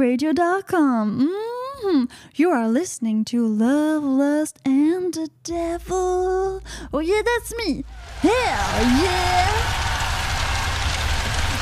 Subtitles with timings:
[0.00, 1.28] Welcome to WTPRradio.com.
[1.30, 6.62] hmm You are listening to Love, Lust, and the Devil.
[6.92, 7.84] Oh, yeah, that's me.
[8.20, 9.50] Hell yeah!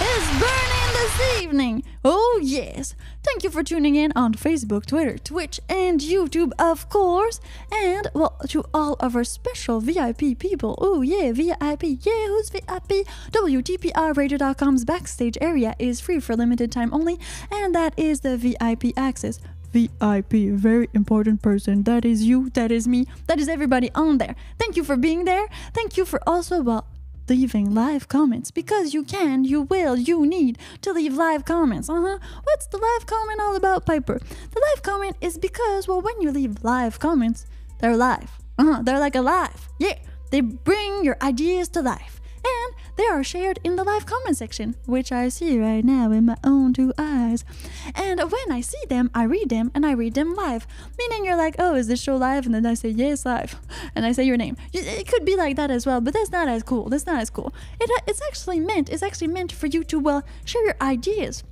[0.00, 1.82] It's burning this evening.
[2.10, 2.94] Oh, yes.
[3.22, 7.38] Thank you for tuning in on Facebook, Twitter, Twitch, and YouTube, of course.
[7.70, 10.78] And, well, to all of our special VIP people.
[10.80, 11.82] Oh, yeah, VIP.
[12.00, 13.06] Yeah, who's VIP?
[13.30, 17.20] WTPRradio.com's backstage area is free for limited time only,
[17.52, 19.38] and that is the VIP access.
[19.70, 21.82] VIP, very important person.
[21.82, 24.34] That is you, that is me, that is everybody on there.
[24.58, 25.46] Thank you for being there.
[25.74, 26.86] Thank you for also, well,
[27.28, 31.88] leaving live comments because you can, you will, you need to leave live comments.
[31.88, 32.18] Uh huh.
[32.44, 34.18] What's the live comment all about, Piper?
[34.18, 37.46] The live comment is because, well, when you leave live comments,
[37.80, 38.30] they're live.
[38.58, 38.82] Uh huh.
[38.82, 39.68] They're like alive.
[39.78, 39.98] Yeah.
[40.30, 42.20] They bring your ideas to life.
[42.44, 46.26] And they are shared in the live comment section, which I see right now in
[46.26, 47.44] my own two eyes.
[47.94, 50.66] And when I see them, I read them and I read them live.
[50.98, 52.44] Meaning you're like, oh, is this show live?
[52.44, 53.54] And then I say, yes, live.
[53.94, 54.56] And I say your name.
[54.72, 56.88] It could be like that as well, but that's not as cool.
[56.88, 57.54] That's not as cool.
[57.80, 61.44] It, it's actually meant, it's actually meant for you to, well, share your ideas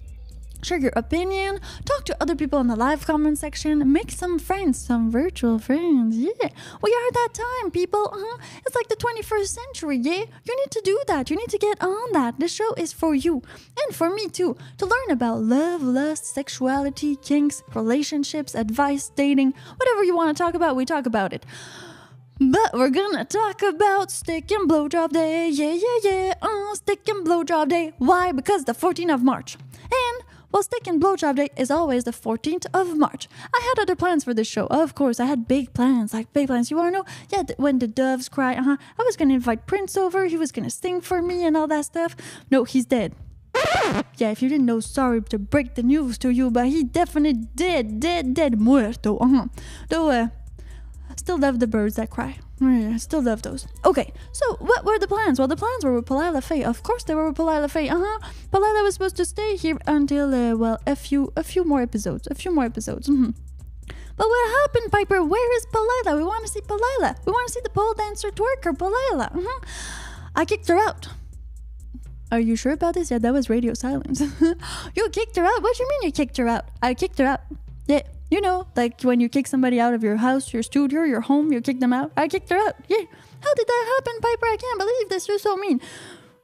[0.66, 4.78] share your opinion, talk to other people in the live comment section, make some friends,
[4.78, 6.16] some virtual friends.
[6.16, 6.48] Yeah,
[6.82, 8.10] we are that time, people.
[8.12, 8.38] Uh-huh.
[8.66, 9.98] It's like the 21st century.
[9.98, 11.30] Yeah, you need to do that.
[11.30, 12.40] You need to get on that.
[12.40, 13.42] This show is for you
[13.84, 20.02] and for me too to learn about love, lust, sexuality, kinks, relationships, advice, dating, whatever
[20.02, 20.74] you want to talk about.
[20.74, 21.46] We talk about it.
[22.38, 25.48] But we're gonna talk about steak and blowjob day.
[25.48, 26.34] Yeah, yeah, yeah.
[26.42, 27.92] Uh, steak and blowjob day.
[27.98, 28.32] Why?
[28.32, 29.56] Because the 14th of March.
[29.84, 33.28] And well, Steak and Blowjob Day is always the 14th of March.
[33.54, 34.66] I had other plans for this show.
[34.66, 36.70] Of course, I had big plans, like big plans.
[36.70, 37.04] You wanna know?
[37.30, 38.76] Yeah, th- when the doves cry, uh huh.
[38.98, 40.26] I was gonna invite Prince over.
[40.26, 42.16] He was gonna sing for me and all that stuff.
[42.50, 43.14] No, he's dead.
[44.18, 47.34] Yeah, if you didn't know, sorry to break the news to you, but he definitely
[47.54, 49.16] dead, dead, dead, muerto.
[49.18, 49.46] Uh huh.
[49.88, 50.28] Though, uh,
[51.26, 52.38] still love the birds that cry.
[52.62, 53.66] I still love those.
[53.84, 55.40] Okay, so what were the plans?
[55.40, 56.62] Well, the plans were with Palila Faye.
[56.62, 57.88] Of course, they were with Palila Faye.
[57.88, 58.18] Uh huh.
[58.52, 62.28] Palila was supposed to stay here until uh, well, a few, a few more episodes,
[62.30, 63.08] a few more episodes.
[63.08, 63.30] Mm-hmm.
[64.18, 65.24] But what happened, Piper?
[65.24, 66.16] Where is Palila?
[66.16, 67.16] We want to see Palila.
[67.26, 69.28] We want to see the pole dancer twerker, Palila.
[69.32, 69.64] Mm-hmm.
[70.36, 71.08] I kicked her out.
[72.30, 73.10] Are you sure about this?
[73.10, 74.20] Yeah, that was radio silence.
[74.94, 75.60] you kicked her out?
[75.60, 76.66] What do you mean you kicked her out?
[76.82, 77.40] I kicked her out.
[77.88, 81.20] Yeah, you know, like when you kick somebody out of your house, your studio, your
[81.20, 82.12] home, you kick them out.
[82.16, 82.76] I kicked her out.
[82.88, 83.04] Yeah.
[83.40, 84.46] How did that happen, Piper?
[84.46, 85.28] I can't believe this.
[85.28, 85.80] You're so mean.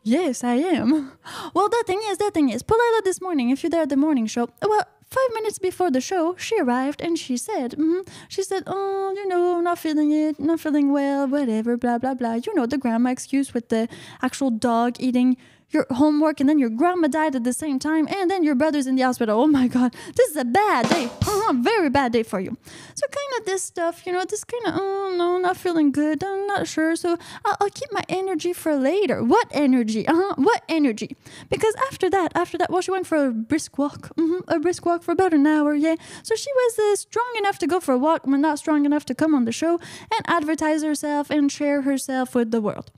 [0.03, 1.13] Yes, I am.
[1.55, 2.63] Well, that thing is, that thing is.
[2.63, 6.01] Palila this morning, if you're there at the morning show, well, five minutes before the
[6.01, 10.41] show, she arrived and she said, mm-hmm, she said, oh, you know, not feeling it,
[10.41, 12.35] not feeling well, whatever, blah, blah, blah.
[12.35, 13.89] You know, the grandma excuse with the
[14.23, 15.37] actual dog eating
[15.73, 18.87] your homework and then your grandma died at the same time and then your brother's
[18.87, 19.41] in the hospital.
[19.41, 21.05] Oh my God, this is a bad day.
[21.05, 22.57] Uh-huh, very bad day for you.
[22.95, 26.23] So kind of this stuff, you know, this kind of, oh no, not feeling good.
[26.23, 26.95] I'm not sure.
[26.97, 29.23] So I'll, I'll keep my energy for later.
[29.25, 30.07] What energy?
[30.07, 31.17] Uh-huh, what energy?
[31.49, 34.15] Because after that, after that, well, she went for a brisk walk.
[34.17, 35.97] Mm-hmm, a brisk walk for about an hour, yeah.
[36.23, 39.05] So she was uh, strong enough to go for a walk, but not strong enough
[39.07, 39.81] to come on the show
[40.15, 42.91] and advertise herself and share herself with the world.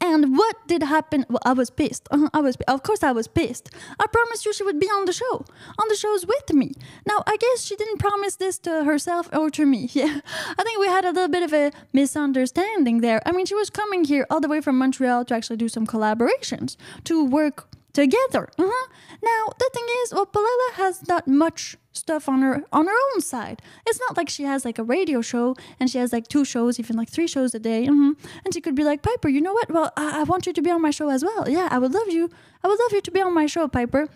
[0.00, 1.26] And what did happen?
[1.28, 2.08] Well, I was pissed.
[2.10, 3.70] Uh-huh, I was, of course, I was pissed.
[3.98, 5.44] I promised you she would be on the show,
[5.78, 6.72] on the shows with me.
[7.06, 9.88] Now, I guess she didn't promise this to herself or to me.
[10.00, 10.20] Yeah,
[10.58, 13.20] I think we had a little bit of a misunderstanding there.
[13.26, 15.86] I mean, she was coming here all the way from Montreal to actually do some
[15.86, 18.48] collaborations, to work together.
[18.58, 18.88] Uh-huh.
[19.22, 23.20] Now, the thing is, well, Palila has not much stuff on her on her own
[23.20, 23.60] side.
[23.86, 26.78] It's not like she has like a radio show and she has like two shows,
[26.78, 27.86] even like three shows a day.
[27.86, 28.12] Mm-hmm.
[28.44, 29.70] And she could be like, Piper, you know what?
[29.70, 31.48] Well, I-, I want you to be on my show as well.
[31.48, 32.30] Yeah, I would love you.
[32.62, 34.08] I would love you to be on my show, Piper.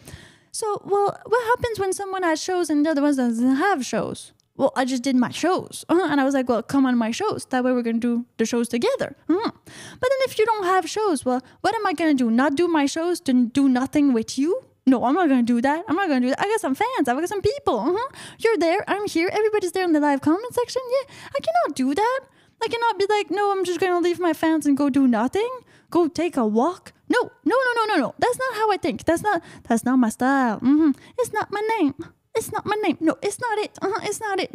[0.52, 4.32] So, well, what happens when someone has shows and the other ones doesn't have shows?
[4.56, 5.84] Well, I just did my shows.
[5.88, 6.08] Uh-huh.
[6.10, 7.44] And I was like, well, come on my shows.
[7.46, 9.16] That way we're going to do the shows together.
[9.28, 9.50] Uh-huh.
[9.52, 12.30] But then if you don't have shows, well, what am I going to do?
[12.30, 14.64] Not do my shows to do nothing with you?
[14.86, 15.84] No, I'm not gonna do that.
[15.88, 16.40] I'm not gonna do that.
[16.40, 17.08] I got some fans.
[17.08, 17.80] I got some people.
[17.80, 18.08] Uh-huh.
[18.38, 18.84] You're there.
[18.86, 19.30] I'm here.
[19.32, 20.82] Everybody's there in the live comment section.
[20.90, 22.20] Yeah, I cannot do that.
[22.62, 25.48] I cannot be like, no, I'm just gonna leave my fans and go do nothing.
[25.90, 26.92] Go take a walk.
[27.08, 28.14] No, no, no, no, no, no.
[28.18, 29.04] That's not how I think.
[29.04, 29.42] That's not.
[29.68, 30.56] That's not my style.
[30.56, 30.90] Mm-hmm.
[31.18, 31.94] It's not my name.
[32.36, 32.98] It's not my name.
[33.00, 33.78] No, it's not it.
[33.80, 34.00] Uh-huh.
[34.02, 34.50] It's not it.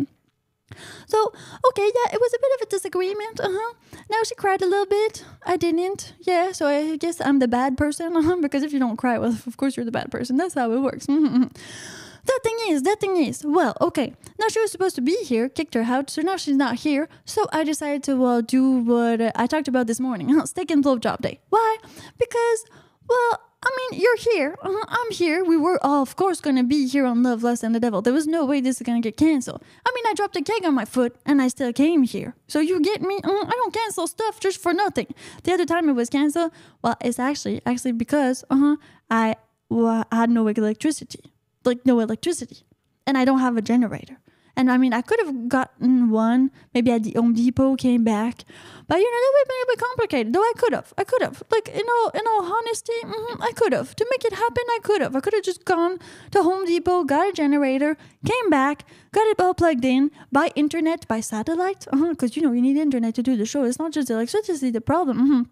[1.07, 1.33] So,
[1.67, 3.39] okay, yeah, it was a bit of a disagreement.
[3.39, 3.73] Uh huh.
[4.09, 5.25] Now she cried a little bit.
[5.45, 6.13] I didn't.
[6.21, 8.15] Yeah, so I guess I'm the bad person.
[8.19, 10.35] Uh-huh, because if you don't cry, well, of course you're the bad person.
[10.35, 11.05] That's how it works.
[12.25, 13.45] that thing is, that thing is.
[13.45, 14.13] Well, okay.
[14.37, 17.07] Now she was supposed to be here, kicked her out, so now she's not here.
[17.23, 20.45] So I decided to well do what uh, I talked about this morning.
[20.45, 21.39] Steak and blow job day.
[21.49, 21.77] Why?
[22.17, 22.65] Because
[23.07, 24.55] well, I mean, you're here.
[24.61, 25.43] Uh, I'm here.
[25.43, 28.01] We were all, of course, gonna be here on Love, Lust, and the Devil.
[28.01, 29.61] There was no way this is gonna get canceled.
[29.85, 32.35] I mean, I dropped a keg on my foot and I still came here.
[32.47, 33.15] So you get me?
[33.21, 35.07] Uh, I don't cancel stuff just for nothing.
[35.43, 36.51] The other time it was canceled,
[36.81, 38.75] well, it's actually actually because uh huh
[39.09, 39.35] I
[39.69, 41.31] well, I had no electricity,
[41.65, 42.65] like no electricity,
[43.05, 44.19] and I don't have a generator.
[44.59, 48.43] And I mean, I could have gotten one maybe at the Home Depot, came back,
[48.89, 50.33] but you know that would have been a bit complicated.
[50.33, 53.53] Though I could have, I could have, like in all in all honesty, mhm, I
[53.53, 54.63] could have to make it happen.
[54.77, 55.97] I could have, I could have just gone
[56.31, 57.95] to Home Depot, got a generator,
[58.25, 58.83] came back,
[59.13, 63.15] got it all plugged in by internet, by satellite, because you know you need internet
[63.15, 63.63] to do the show.
[63.63, 65.15] It's not just electricity the problem.
[65.25, 65.45] mhm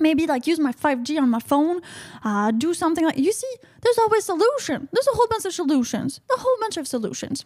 [0.00, 1.80] maybe like use my 5G on my phone,
[2.24, 4.88] uh, do something like you see, there's always solution.
[4.92, 6.20] There's a whole bunch of solutions.
[6.34, 7.44] A whole bunch of solutions.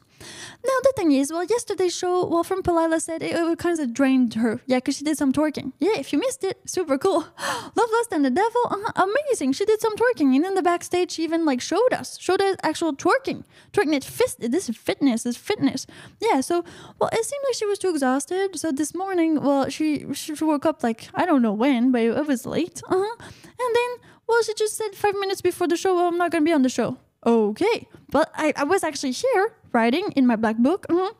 [0.64, 3.94] Now the thing is, well, yesterday's show, well, from Palila said it, it kind of
[3.94, 4.60] drained her.
[4.66, 5.72] Yeah, because she did some twerking.
[5.78, 7.20] Yeah, if you missed it, super cool.
[7.74, 9.52] Love Lust and the Devil, uh, amazing.
[9.52, 12.56] She did some twerking, and in the backstage, she even like showed us, showed us
[12.62, 14.04] actual twerking, twerking it.
[14.04, 15.86] Fist, this is fitness, this is fitness.
[16.20, 16.40] Yeah.
[16.42, 16.64] So,
[16.98, 18.58] well, it seemed like she was too exhausted.
[18.58, 22.26] So this morning, well, she she woke up like I don't know when, but it
[22.26, 22.82] was late.
[22.88, 23.16] Uh huh.
[23.58, 23.90] And then,
[24.28, 26.62] well, she just said five minutes before the show, well, I'm not gonna be on
[26.62, 26.98] the show.
[27.24, 30.86] Okay, but I, I was actually here writing in my black book.
[30.88, 31.12] Uh-huh.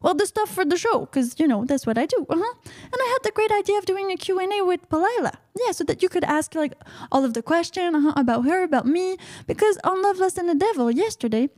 [0.00, 2.26] Well, the stuff for the show, because you know that's what I do.
[2.28, 2.54] Uh-huh.
[2.92, 5.32] And I had the great idea of doing a Q&A with Palila.
[5.58, 6.74] Yeah, so that you could ask like
[7.10, 10.54] all of the question uh-huh, about her, about me, because on Love, Lust, and the
[10.54, 11.48] Devil yesterday,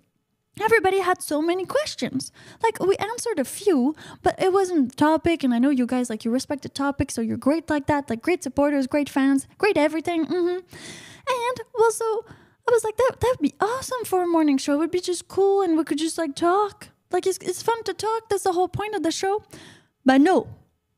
[0.61, 2.33] everybody had so many questions.
[2.63, 5.45] Like we answered a few, but it wasn't the topic.
[5.45, 8.09] And I know you guys like you respect the topic, so you're great like that.
[8.11, 10.25] Like great supporters, great fans, great everything.
[10.25, 10.59] hmm
[11.29, 12.25] And well, so
[12.69, 14.75] I was like, that that'd be awesome for a morning show.
[14.75, 16.89] It would be just cool, and we could just like talk.
[17.11, 18.29] Like it's it's fun to talk.
[18.29, 19.43] That's the whole point of the show.
[20.05, 20.49] But no,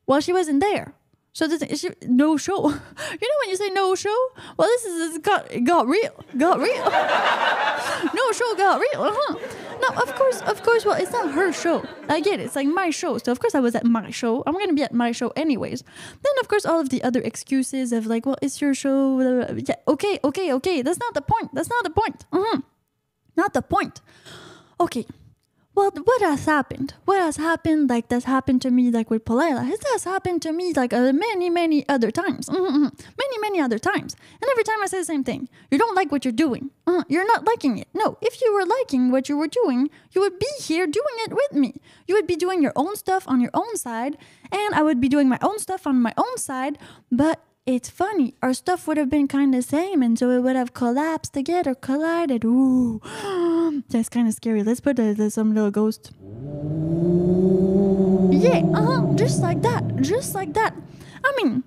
[0.06, 0.94] well, she wasn't there.
[1.38, 2.68] So this she, no show.
[3.20, 4.18] You know when you say no show?
[4.56, 6.84] Well, this is got got real, got real.
[8.20, 9.02] no show got real.
[9.04, 9.38] Uh-huh.
[9.80, 10.84] Now, of course, of course.
[10.84, 11.84] Well, it's not her show.
[12.08, 12.46] I get it.
[12.46, 13.18] It's like my show.
[13.18, 14.42] So of course I was at my show.
[14.48, 15.84] I'm gonna be at my show anyways.
[16.24, 19.20] Then of course all of the other excuses of like, well, it's your show.
[19.54, 20.82] Yeah, okay, okay, okay.
[20.82, 21.54] That's not the point.
[21.54, 22.24] That's not the point.
[22.32, 22.62] Uh-huh.
[23.36, 24.00] Not the point.
[24.80, 25.06] Okay.
[25.78, 26.94] Well, what has happened?
[27.04, 27.88] What has happened?
[27.88, 29.70] Like that's happened to me, like with Palila.
[29.70, 32.48] It has happened to me like uh, many, many other times.
[32.48, 32.90] Mhm, mhm.
[33.22, 34.16] Many, many other times.
[34.42, 35.48] And every time I say the same thing.
[35.70, 36.70] You don't like what you're doing.
[36.84, 37.86] Uh, you're not liking it.
[37.94, 41.32] No, if you were liking what you were doing, you would be here doing it
[41.32, 41.74] with me.
[42.08, 44.18] You would be doing your own stuff on your own side,
[44.50, 46.76] and I would be doing my own stuff on my own side.
[47.12, 47.38] But
[47.74, 48.34] it's funny.
[48.42, 51.74] Our stuff would have been kind of same, and so it would have collapsed together,
[51.74, 52.42] collided.
[52.44, 53.00] Ooh,
[53.90, 54.62] that's kind of scary.
[54.62, 56.10] Let's put the- some little ghost.
[58.32, 59.02] Yeah, uh huh.
[59.16, 59.82] Just like that.
[60.00, 60.74] Just like that.
[61.24, 61.64] I mean,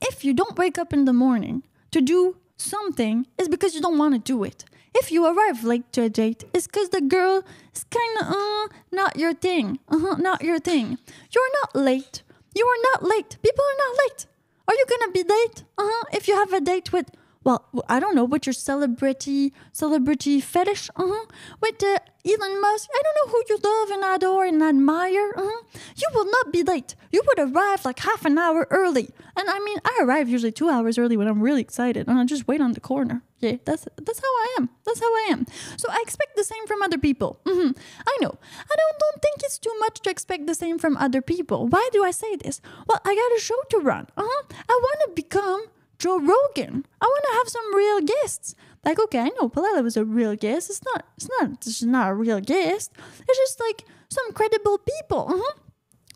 [0.00, 3.98] if you don't wake up in the morning to do something, it's because you don't
[3.98, 4.64] want to do it.
[4.94, 7.42] If you arrive late to a date, it's because the girl
[7.74, 9.80] is kind of uh, not your thing.
[9.88, 10.98] Uh huh, not your thing.
[11.34, 12.22] You're not late.
[12.54, 13.36] You are not late.
[13.42, 14.26] People are not late.
[14.68, 15.64] Are you gonna be late?
[15.78, 16.04] Uh huh.
[16.12, 17.10] If you have a date with,
[17.44, 20.90] well, I don't know, with your celebrity celebrity fetish.
[20.96, 21.26] Uh huh.
[21.60, 22.88] With uh, Elon Musk.
[22.94, 25.32] I don't know who you love and adore and admire.
[25.36, 25.62] Uh huh.
[25.96, 26.94] You will not be late.
[27.12, 29.10] You would arrive like half an hour early.
[29.36, 32.24] And I mean, I arrive usually two hours early when I'm really excited, and I
[32.24, 33.22] just wait on the corner.
[33.64, 34.68] That's that's how I am.
[34.84, 35.46] That's how I am.
[35.76, 37.40] So I expect the same from other people.
[37.46, 37.70] hmm
[38.06, 38.34] I know.
[38.72, 41.66] I don't don't think it's too much to expect the same from other people.
[41.68, 42.60] Why do I say this?
[42.88, 44.06] Well, I got a show to run.
[44.16, 44.42] Uh huh.
[44.68, 45.66] I want to become
[45.98, 46.86] Joe Rogan.
[47.00, 48.54] I want to have some real guests.
[48.84, 50.68] Like, okay, I know Palila was a real guest.
[50.70, 51.06] It's not.
[51.16, 51.50] It's not.
[51.66, 52.92] It's not a real guest.
[53.28, 55.26] It's just like some credible people.
[55.30, 55.54] Uh-huh.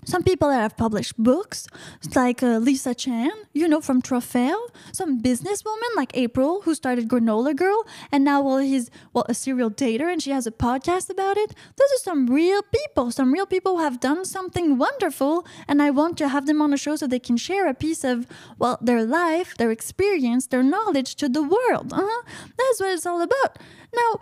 [0.08, 1.66] Some people that have published books,
[2.14, 4.58] like uh, Lisa Chan, you know, from Trophel.
[4.90, 9.70] Some businesswoman like April, who started Granola Girl, and now well, he's well a serial
[9.70, 11.54] dater, and she has a podcast about it.
[11.76, 15.90] Those are some real people, some real people who have done something wonderful, and I
[15.90, 18.26] want to have them on the show so they can share a piece of
[18.58, 21.92] well their life, their experience, their knowledge to the world.
[21.92, 22.22] Uh-huh.
[22.56, 23.58] That's what it's all about.
[23.94, 24.20] Now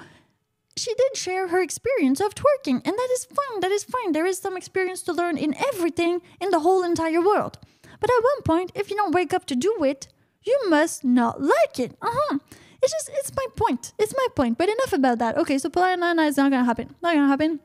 [0.77, 3.61] she did share her experience of twerking, and that is fine.
[3.61, 4.13] That is fine.
[4.13, 7.59] There is some experience to learn in everything in the whole entire world.
[8.01, 10.09] But at one point, if you don't wake up to do it,
[10.45, 11.97] you must not like it.
[12.03, 12.39] Uh huh.
[12.83, 13.93] It's just, it's my point.
[13.99, 14.59] It's my point.
[14.59, 15.37] But enough about that.
[15.39, 16.95] Okay, so Palila is not gonna happen.
[17.03, 17.61] Not gonna happen.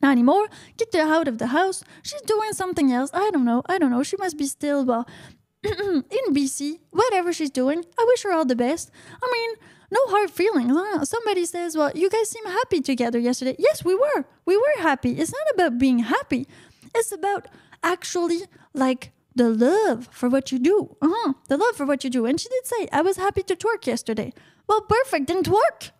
[0.00, 0.46] Not anymore.
[0.76, 1.82] Get her out of the house.
[2.02, 3.10] She's doing something else.
[3.12, 3.62] I don't know.
[3.66, 4.02] I don't know.
[4.02, 5.06] She must be still, well,
[5.64, 6.78] in BC.
[6.90, 7.84] Whatever she's doing.
[7.98, 8.90] I wish her all the best.
[9.22, 9.56] I mean,
[9.90, 10.72] no hard feelings.
[10.74, 11.04] Huh?
[11.04, 13.56] Somebody says, well, you guys seem happy together yesterday.
[13.58, 14.24] Yes, we were.
[14.44, 15.12] We were happy.
[15.12, 16.46] It's not about being happy.
[16.94, 17.48] It's about
[17.82, 18.42] actually
[18.74, 20.96] like the love for what you do.
[21.00, 21.34] Uh-huh.
[21.48, 22.26] The love for what you do.
[22.26, 24.32] And she did say, I was happy to twerk yesterday.
[24.66, 25.90] Well, perfect, didn't twerk.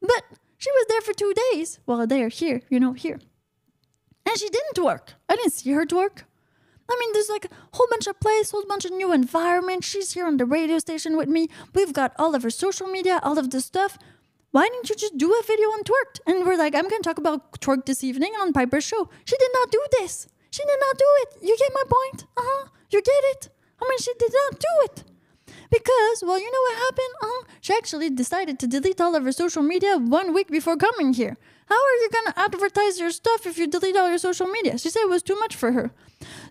[0.00, 0.24] But
[0.58, 1.80] she was there for two days.
[1.86, 3.18] Well, there, here, you know, here.
[4.24, 5.14] And she didn't twerk.
[5.28, 6.24] I didn't see her twerk.
[6.92, 9.82] I mean, there's like a whole bunch of place, whole bunch of new environment.
[9.84, 11.48] She's here on the radio station with me.
[11.74, 13.98] We've got all of her social media, all of the stuff.
[14.50, 16.20] Why didn't you just do a video on twerk?
[16.26, 19.08] And we're like, I'm going to talk about twerk this evening on Piper's show.
[19.24, 20.28] She did not do this.
[20.50, 21.48] She did not do it.
[21.48, 22.26] You get my point?
[22.36, 22.68] Uh huh.
[22.90, 23.48] You get it?
[23.80, 25.04] I mean, she did not do it.
[25.70, 27.14] Because, well, you know what happened?
[27.22, 27.44] Uh-huh.
[27.62, 31.38] she actually decided to delete all of her social media one week before coming here.
[31.66, 34.76] How are you going to advertise your stuff if you delete all your social media?
[34.76, 35.90] She said it was too much for her.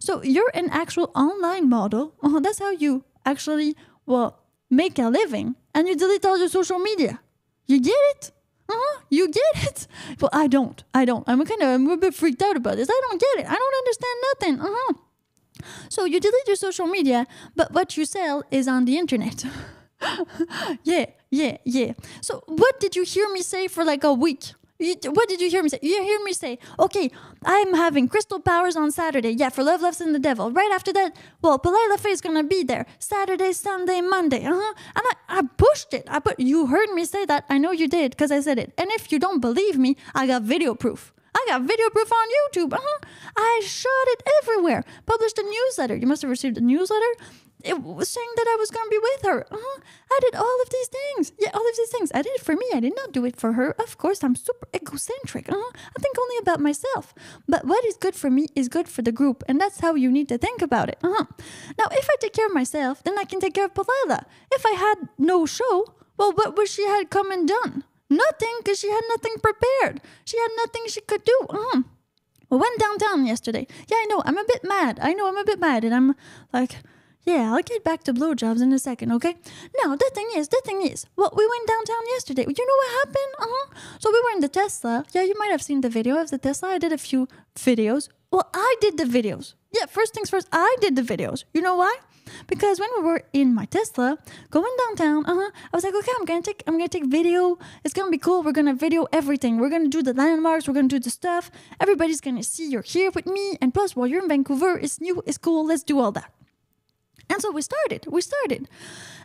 [0.02, 2.16] So you're an actual online model.
[2.24, 3.76] Uh, that's how you actually,
[4.08, 4.40] well,
[4.70, 5.56] make a living.
[5.76, 7.22] And you delete all your social media.
[7.68, 8.32] You get it?
[8.68, 9.88] Uh-huh, you get it?
[10.20, 10.84] Well, I don't.
[10.94, 11.24] I don't.
[11.28, 12.90] I'm kind of I'm a bit freaked out about this.
[12.90, 13.46] I don't get it.
[13.50, 14.60] I don't understand nothing.
[14.60, 14.94] Uh-huh.
[15.90, 19.46] So you delete your social media, but what you sell is on the internet.
[20.84, 21.94] yeah, yeah, yeah.
[22.22, 24.54] So what did you hear me say for like a week?
[24.82, 25.78] You, what did you hear me say?
[25.82, 27.12] You hear me say, okay,
[27.46, 29.30] I'm having crystal powers on Saturday.
[29.30, 30.52] Yeah, for Love, Lust, and the Devil.
[30.52, 34.44] Right after that, well, Palila Faye is gonna be there Saturday, Sunday, Monday.
[34.44, 34.74] Uh huh.
[34.96, 36.06] And I, I pushed it.
[36.08, 36.40] I put.
[36.40, 37.46] You heard me say that.
[37.48, 38.74] I know you did because I said it.
[38.76, 41.14] And if you don't believe me, I got video proof.
[41.34, 42.74] I got video proof on YouTube.
[42.74, 43.00] Uh-huh.
[43.38, 44.84] I shot it everywhere.
[45.06, 45.96] Published a newsletter.
[45.96, 47.14] You must have received a newsletter.
[47.64, 49.46] It was saying that I was to be with her.
[49.52, 49.82] Uh-huh.
[50.12, 51.32] I did all of these things.
[51.40, 52.12] Yeah, all of these things.
[52.14, 52.66] I did it for me.
[52.74, 53.72] I did not do it for her.
[53.80, 55.50] Of course, I'm super egocentric.
[55.50, 55.72] Uh-huh.
[55.96, 57.14] I think only about myself.
[57.48, 59.44] But what is good for me is good for the group.
[59.48, 60.98] And that's how you need to think about it.
[61.04, 61.26] Uh-huh.
[61.78, 64.26] Now, if I take care of myself, then I can take care of Palila.
[64.52, 67.84] If I had no show, well, what would she had come and done?
[68.10, 70.02] Nothing, because she had nothing prepared.
[70.26, 71.38] She had nothing she could do.
[71.50, 71.84] Uh-huh.
[72.50, 73.66] We went downtown yesterday.
[73.88, 74.22] Yeah, I know.
[74.26, 75.00] I'm a bit mad.
[75.02, 75.86] I know I'm a bit mad.
[75.86, 76.16] And I'm
[76.52, 76.80] like,
[77.24, 79.36] yeah, I'll get back to blowjobs in a second, okay?
[79.84, 82.46] Now, the thing is, the thing is, well, we went downtown yesterday.
[82.48, 83.34] You know what happened?
[83.40, 83.66] Uh-huh.
[84.00, 85.06] So we were in the Tesla.
[85.14, 86.70] Yeah, you might have seen the video of the Tesla.
[86.70, 88.10] I did a few videos.
[88.32, 89.54] Well, I did the videos.
[89.72, 91.44] Yeah, first things first, I did the videos.
[91.54, 91.96] You know why?
[92.48, 94.18] Because when we were in my Tesla
[94.50, 97.58] going downtown, uh-huh, I was like, okay, I'm gonna take I'm gonna take video.
[97.84, 98.42] It's gonna be cool.
[98.42, 99.58] We're gonna video everything.
[99.58, 101.52] We're gonna do the landmarks, we're gonna do the stuff.
[101.80, 103.58] Everybody's gonna see you're here with me.
[103.62, 106.32] And plus while you're in Vancouver, it's new, it's cool, let's do all that.
[107.32, 108.06] And so we started.
[108.08, 108.68] We started.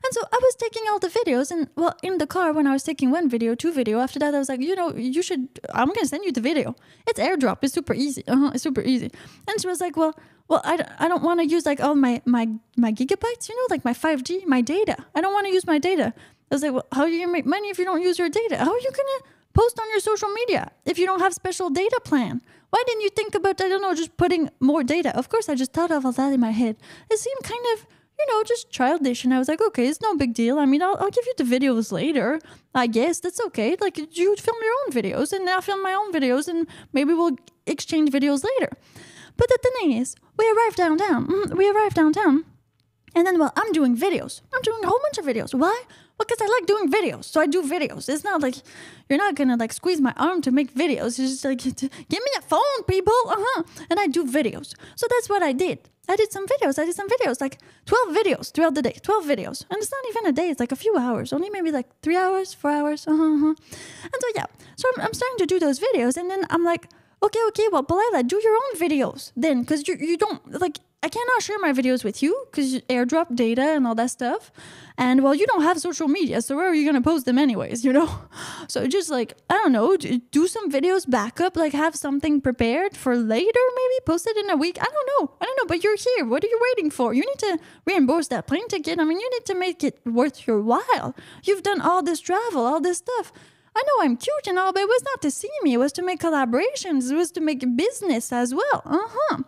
[0.05, 2.73] And so I was taking all the videos and well in the car when I
[2.73, 5.49] was taking one video, two video, after that I was like, you know, you should
[5.75, 6.77] I'm gonna send you the video.
[7.07, 8.23] It's airdrop, it's super easy.
[8.29, 9.11] Uh-huh, it's super easy.
[9.49, 10.15] And she was like, Well,
[10.49, 13.67] well, I, I don't want to use like all my, my my gigabytes, you know,
[13.69, 14.97] like my 5G, my data.
[15.15, 16.15] I don't want to use my data.
[16.51, 18.29] I was like, well, how are you gonna make money if you don't use your
[18.29, 18.57] data?
[18.59, 22.01] How are you gonna post on your social media if you don't have special data
[22.05, 22.41] plan?
[22.71, 25.17] Why didn't you think about I don't know just putting more data?
[25.17, 26.77] Of course, I just thought of all that in my head.
[27.11, 27.87] It seemed kind of
[28.19, 30.59] you know just childish, and I was like, okay, it's no big deal.
[30.59, 32.39] I mean, I'll, I'll give you the videos later.
[32.75, 33.77] I guess that's okay.
[33.81, 37.37] Like you film your own videos, and I'll film my own videos, and maybe we'll
[37.67, 38.73] exchange videos later.
[39.37, 41.27] But the thing is, we arrived downtown.
[41.27, 42.45] Mm, We arrived downtown.
[43.15, 44.43] And then, well, I'm doing videos.
[44.55, 45.55] I'm doing a whole bunch of videos.
[45.55, 45.83] Why?
[46.19, 47.25] Well, because I like doing videos.
[47.25, 48.09] So I do videos.
[48.09, 48.57] It's not like
[49.09, 51.19] you're not gonna like squeeze my arm to make videos.
[51.19, 51.81] It's just like, give
[52.11, 53.15] me a phone, people.
[53.29, 53.63] Uh huh.
[53.91, 54.75] And I do videos.
[54.97, 55.79] So that's what I did.
[56.09, 56.79] I did some videos.
[56.79, 58.97] I did some videos, like 12 videos throughout the day.
[59.03, 59.65] 12 videos.
[59.71, 61.33] And it's not even a day, it's like a few hours.
[61.33, 63.07] Only maybe like three hours, four hours.
[63.07, 63.25] Uh huh.
[63.25, 63.55] Uh-huh.
[64.05, 64.47] And so, yeah.
[64.77, 66.17] So I'm, I'm starting to do those videos.
[66.17, 66.89] And then I'm like,
[67.23, 70.79] okay, okay, well, Palila, do your own videos then, because you you don't like.
[71.03, 74.51] I cannot share my videos with you because airdrop data and all that stuff,
[74.99, 77.85] and well, you don't have social media, so where are you gonna post them anyways?
[77.85, 78.11] You know,
[78.69, 83.17] so just like I don't know, do some videos backup, like have something prepared for
[83.17, 84.79] later, maybe post it in a week.
[84.81, 86.25] I don't know, I don't know, but you're here.
[86.25, 87.15] What are you waiting for?
[87.15, 88.99] You need to reimburse that plane ticket.
[88.99, 91.15] I mean, you need to make it worth your while.
[91.45, 93.33] You've done all this travel, all this stuff.
[93.77, 95.75] I know I'm cute and all, but it was not to see me.
[95.75, 97.11] It was to make collaborations.
[97.13, 98.83] It was to make business as well.
[98.87, 99.43] Uh huh.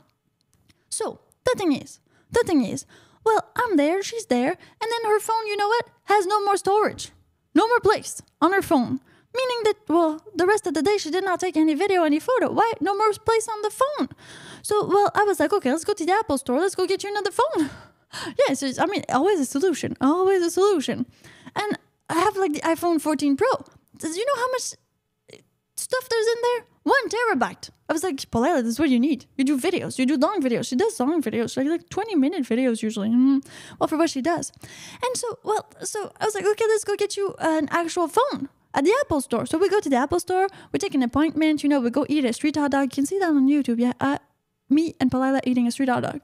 [0.91, 2.01] So the thing is,
[2.31, 2.87] the thing is,
[3.25, 6.57] well, I'm there, she's there, and then her phone, you know what, has no more
[6.57, 7.11] storage,
[7.55, 9.01] no more place on her phone.
[9.37, 12.19] Meaning that, well, the rest of the day she did not take any video, any
[12.19, 12.51] photo.
[12.51, 12.73] Why?
[12.81, 14.09] No more place on the phone.
[14.63, 16.59] So, well, I was like, okay, let's go to the Apple store.
[16.59, 17.71] Let's go get you another phone.
[18.49, 19.97] yes, I mean, always a solution.
[20.01, 21.05] Always a solution.
[21.55, 21.79] And
[22.09, 23.49] I have like the iPhone 14 Pro.
[23.99, 24.75] Does you know how much
[25.77, 26.65] stuff there's in there?
[26.97, 27.71] One terabyte.
[27.89, 29.27] I was like, Palila, this is what you need.
[29.37, 29.99] You do videos.
[29.99, 30.69] You do long videos.
[30.69, 33.11] She does long videos, like like 20 minute videos usually.
[33.11, 33.45] Mm,
[33.79, 34.53] well, for what she does.
[35.05, 38.49] And so, well, so I was like, okay, let's go get you an actual phone
[38.75, 39.45] at the Apple store.
[39.47, 40.47] So we go to the Apple store.
[40.73, 41.63] We take an appointment.
[41.63, 42.85] You know, we go eat a street hot dog.
[42.85, 43.79] You can see that on YouTube.
[43.79, 44.19] Yeah, uh,
[44.71, 46.21] me and Palila eating a street hot dog.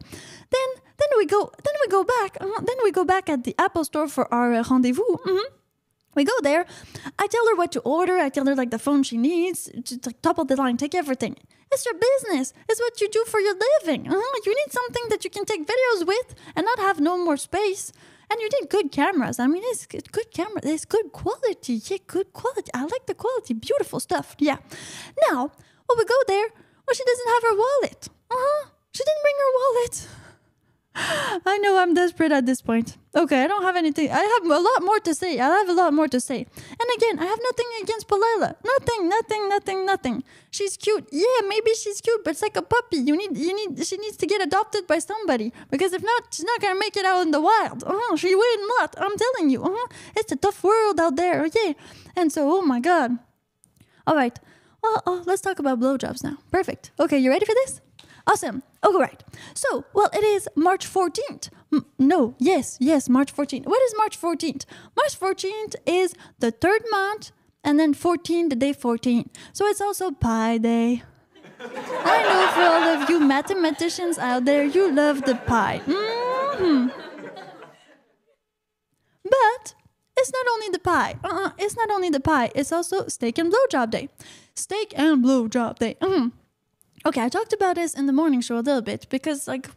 [0.55, 0.69] Then
[1.01, 3.85] then we go then we go back uh, then we go back at the Apple
[3.85, 5.13] store for our uh, rendezvous.
[5.27, 5.45] Mhm.
[6.15, 6.67] We go there.
[7.19, 8.19] I tell her what to order.
[8.19, 10.95] I tell her like the phone she needs to like, top of the line, take
[10.95, 11.37] everything.
[11.73, 12.53] It's your business.
[12.69, 14.07] It's what you do for your living.
[14.09, 14.41] Uh-huh.
[14.47, 17.93] You need something that you can take videos with and not have no more space.
[18.31, 19.39] And you need good cameras.
[19.39, 20.61] I mean, it's good, camera.
[20.63, 21.75] It's good quality.
[21.75, 22.71] Yeah, good quality.
[22.73, 23.55] I like the quality.
[23.55, 24.35] Beautiful stuff.
[24.39, 24.59] Yeah.
[25.29, 25.51] Now,
[25.87, 26.49] well, we go there.
[26.87, 28.09] Well, she doesn't have her wallet.
[28.31, 28.69] Uh huh.
[28.93, 30.09] She didn't bring her wallet.
[30.97, 32.97] I know I'm desperate at this point.
[33.17, 34.11] Okay, I don't have anything.
[34.13, 35.41] I have a lot more to say.
[35.41, 36.47] I have a lot more to say.
[36.57, 38.55] And again, I have nothing against Palila.
[38.65, 40.25] Nothing, nothing, nothing, nothing.
[40.53, 41.09] She's cute.
[41.11, 42.99] Yeah, maybe she's cute, but it's like a puppy.
[42.99, 43.85] You need, you need.
[43.85, 47.05] She needs to get adopted by somebody because if not, she's not gonna make it
[47.05, 47.83] out in the wild.
[47.83, 48.95] Uh-huh, she will not.
[48.97, 49.65] I'm telling you.
[49.65, 49.89] Uh-huh.
[50.17, 51.45] It's a tough world out there.
[51.47, 51.73] Yeah.
[52.15, 53.19] And so, oh my god.
[54.07, 54.39] All right.
[54.81, 56.39] Well, oh, let's talk about blowjobs now.
[56.53, 56.93] Perfect.
[57.01, 57.81] Okay, you ready for this?
[58.27, 58.63] Awesome.
[58.85, 59.25] All right.
[59.55, 61.49] So, well, it is March 14th.
[61.73, 63.65] M- no, yes, yes, March 14th.
[63.67, 64.65] What is March 14th?
[64.97, 67.33] March 14th is the third month,
[67.65, 69.31] and then 14, the day 14.
[69.53, 71.03] So it's also Pi Day.
[71.61, 75.81] I know for all of you mathematicians out there, you love the pie.
[75.87, 76.89] hmm
[79.25, 79.75] But
[80.17, 81.17] it's not only the pie.
[81.25, 82.51] Uh-uh, it's not only the pie.
[82.55, 84.09] It's also steak and blowjob day.
[84.55, 85.97] Steak and blowjob day.
[86.01, 86.33] Mhm.
[87.07, 89.69] Okay, I talked about this in the morning show a little bit because like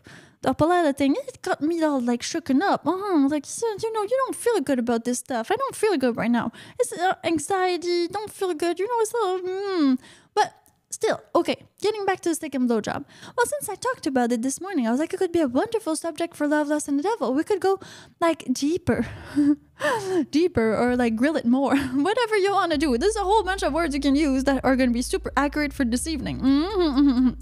[0.43, 2.87] the Palila thing, it got me all like shooken up.
[2.87, 3.27] Uh-huh.
[3.27, 5.51] Like you know, you don't feel good about this stuff.
[5.51, 6.53] I don't feel good right now.
[6.79, 8.07] It's uh, anxiety.
[8.07, 8.79] Don't feel good.
[8.79, 9.39] You know, it's a little.
[9.39, 9.99] Mm.
[10.33, 10.53] But
[10.89, 11.63] still, okay.
[11.81, 13.05] Getting back to the steak and blowjob.
[13.35, 15.47] Well, since I talked about it this morning, I was like, it could be a
[15.47, 17.33] wonderful subject for Love, Lust, and the Devil.
[17.33, 17.79] We could go
[18.19, 19.05] like deeper,
[20.31, 21.75] deeper, or like grill it more.
[22.07, 22.97] Whatever you want to do.
[22.97, 25.31] There's a whole bunch of words you can use that are going to be super
[25.37, 26.39] accurate for this evening.
[26.41, 27.37] Mhm.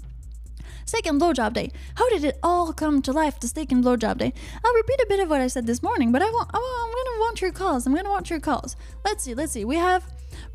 [0.84, 1.72] Steak and blowjob day.
[1.96, 3.40] How did it all come to life?
[3.40, 4.32] The steak and blowjob day.
[4.64, 6.48] I'll repeat a bit of what I said this morning, but I want.
[6.54, 7.86] I want- I'm gonna want your calls.
[7.86, 8.76] I'm gonna want your calls.
[9.04, 9.34] Let's see.
[9.34, 9.64] Let's see.
[9.64, 10.04] We have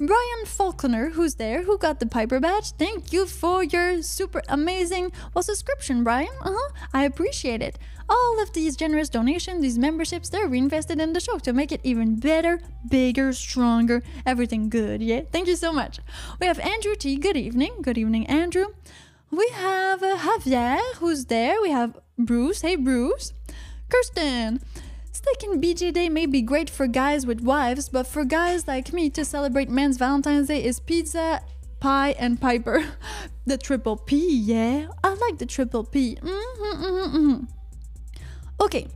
[0.01, 2.71] Brian Falconer, who's there, who got the Piper badge.
[2.71, 6.33] Thank you for your super amazing well subscription, Brian.
[6.41, 6.71] Uh huh.
[6.91, 7.77] I appreciate it.
[8.09, 11.81] All of these generous donations, these memberships, they're reinvested in the show to make it
[11.83, 12.59] even better,
[12.89, 15.03] bigger, stronger, everything good.
[15.03, 15.21] Yeah.
[15.31, 15.99] Thank you so much.
[16.39, 17.15] We have Andrew T.
[17.17, 17.75] Good evening.
[17.83, 18.73] Good evening, Andrew.
[19.29, 21.61] We have uh, Javier, who's there.
[21.61, 22.61] We have Bruce.
[22.61, 23.33] Hey, Bruce.
[23.87, 24.61] Kirsten.
[25.21, 28.91] Steak and BJ Day may be great for guys with wives, but for guys like
[28.91, 31.41] me to celebrate men's Valentine's Day is pizza,
[31.79, 32.83] pie, and Piper.
[33.43, 34.87] The triple P, yeah.
[35.03, 36.15] I like the triple P.
[36.15, 37.43] Mm-hmm, mm-hmm, mm-hmm.
[38.61, 38.87] Okay.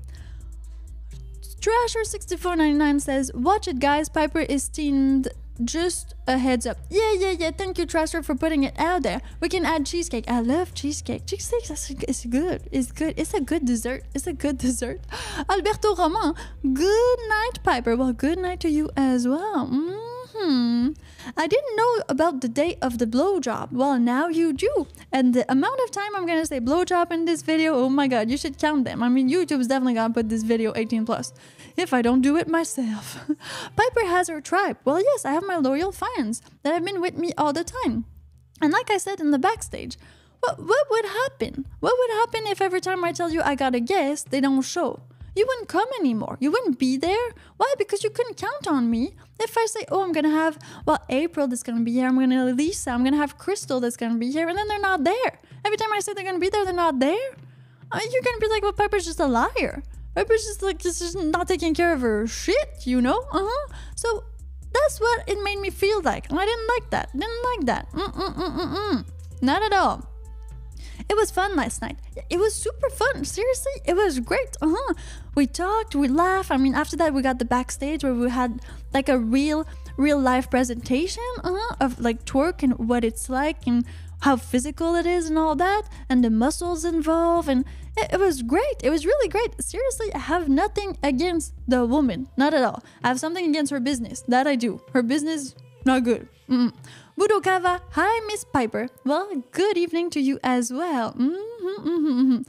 [1.59, 4.07] Trasher6499 says, Watch it, guys.
[4.07, 5.29] Piper is steamed.
[5.63, 6.78] Just a heads up.
[6.89, 7.52] Yeah, yeah, yeah.
[7.52, 9.22] Thank you, Trasher, for putting it out there.
[9.39, 10.26] We can add cheesecake.
[10.30, 11.26] I love cheesecake.
[11.26, 11.70] Cheesecake,
[12.08, 12.63] it's good.
[12.72, 13.13] It's good.
[13.15, 14.04] It's a good dessert.
[14.13, 15.02] It's a good dessert.
[15.50, 17.96] Alberto Roman, good night, Piper.
[17.96, 19.68] Well, good night to you as well.
[19.68, 20.14] Mm.
[20.36, 20.89] Hmm
[21.38, 23.71] I didn't know about the date of the blowjob.
[23.71, 24.88] Well, now you do.
[25.12, 28.30] And the amount of time I'm gonna say blowjob in this video, oh my god,
[28.30, 29.02] you should count them.
[29.02, 31.34] I mean, YouTube's definitely gonna put this video 18 plus.
[31.78, 33.19] If I don't do it myself.
[33.76, 34.78] Piper has her tribe.
[34.86, 38.06] Well, yes, I have my loyal fans that have been with me all the time.
[38.62, 39.98] And like I said in the backstage,
[40.41, 41.65] what what would happen?
[41.80, 44.62] What would happen if every time I tell you I got a guest, they don't
[44.62, 45.02] show?
[45.36, 46.38] You wouldn't come anymore.
[46.39, 47.30] You wouldn't be there.
[47.58, 47.74] Why?
[47.78, 49.15] Because you couldn't count on me.
[49.39, 52.45] If I say, oh, I'm gonna have well April that's gonna be here, I'm gonna
[52.48, 55.39] have Lisa, I'm gonna have Crystal that's gonna be here, and then they're not there.
[55.65, 57.30] Every time I say they're gonna be there, they're not there.
[57.91, 59.84] Uh, you're gonna be like, well, Piper's just a liar.
[60.15, 63.19] Piper's just like just, just not taking care of her shit, you know?
[63.32, 63.74] Uh huh.
[63.95, 64.24] So
[64.74, 66.32] that's what it made me feel like.
[66.32, 67.12] I didn't like that.
[67.12, 67.91] Didn't like that.
[67.91, 69.06] Mm-mm-mm-mm-mm.
[69.41, 70.10] Not at all.
[71.10, 71.97] It was fun last night.
[72.29, 73.25] It was super fun.
[73.25, 74.55] Seriously, it was great.
[74.62, 74.93] Uh huh.
[75.36, 76.51] We talked, we laughed.
[76.51, 78.62] I mean, after that, we got the backstage where we had
[78.93, 83.86] like a real, real life presentation uh-huh, of like twerk and what it's like and
[84.21, 87.49] how physical it is and all that, and the muscles involved.
[87.49, 87.65] And
[87.97, 88.77] it, it was great.
[88.81, 89.62] It was really great.
[89.62, 92.27] Seriously, I have nothing against the woman.
[92.38, 92.84] Not at all.
[93.03, 94.23] I have something against her business.
[94.27, 94.81] That I do.
[94.93, 95.55] Her business,
[95.86, 96.27] not good.
[96.49, 96.73] Mm.
[97.17, 98.89] Budokava, hi Miss Piper.
[99.06, 101.13] Well, good evening to you as well.
[101.13, 102.41] Mm-hmm, mm-hmm, mm-hmm.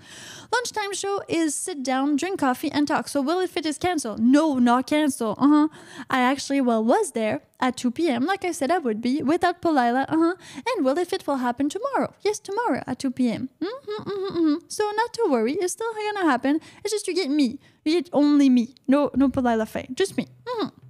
[0.53, 3.07] Lunchtime show is sit down, drink coffee, and talk.
[3.07, 4.19] So will it fit is cancelled?
[4.19, 5.39] No, not cancelled.
[5.39, 5.69] Uh-huh.
[6.11, 8.27] I actually well was there at 2 p.m.
[8.27, 10.05] Like I said I would be without Palila.
[10.09, 10.35] Uh-huh.
[10.67, 12.13] And will it fit will happen tomorrow?
[12.23, 13.51] Yes, tomorrow at 2 p.m.
[13.63, 14.55] Mm-hmm, mm-hmm, mm-hmm.
[14.67, 16.61] So not to worry, it's still gonna happen.
[16.83, 17.61] It's just you get me.
[17.85, 18.75] You get only me.
[18.89, 19.87] No, no Palila Faye.
[19.95, 20.27] Just me.
[20.45, 20.86] Mm-hmm.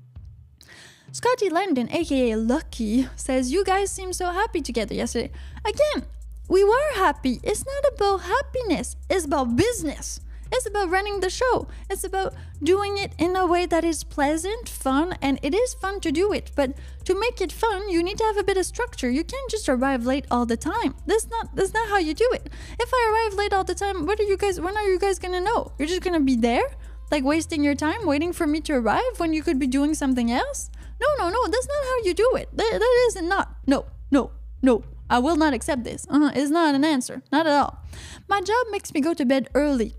[1.17, 5.31] Scotty Landon, aka Lucky, says, You guys seem so happy together yesterday.
[5.65, 6.05] Again,
[6.47, 7.41] we were happy.
[7.43, 10.21] It's not about happiness, it's about business.
[10.53, 11.69] It's about running the show.
[11.89, 16.01] It's about doing it in a way that is pleasant, fun, and it is fun
[16.01, 16.51] to do it.
[16.55, 16.75] But
[17.07, 19.09] to make it fun, you need to have a bit of structure.
[19.09, 20.97] You can't just arrive late all the time.
[21.07, 22.51] That's not that's not how you do it.
[22.79, 25.19] If I arrive late all the time, what are you guys when are you guys
[25.19, 25.73] gonna know?
[25.79, 26.77] You're just gonna be there?
[27.11, 30.31] Like wasting your time waiting for me to arrive when you could be doing something
[30.31, 30.71] else?
[31.01, 32.49] No, no, no, that's not how you do it.
[32.53, 33.57] That, that is not.
[33.67, 34.31] No, no,
[34.63, 34.85] no.
[35.09, 36.07] I will not accept this.
[36.11, 36.33] Uh-huh.
[36.35, 37.23] It's not an answer.
[37.31, 37.79] Not at all.
[38.29, 39.95] My job makes me go to bed early.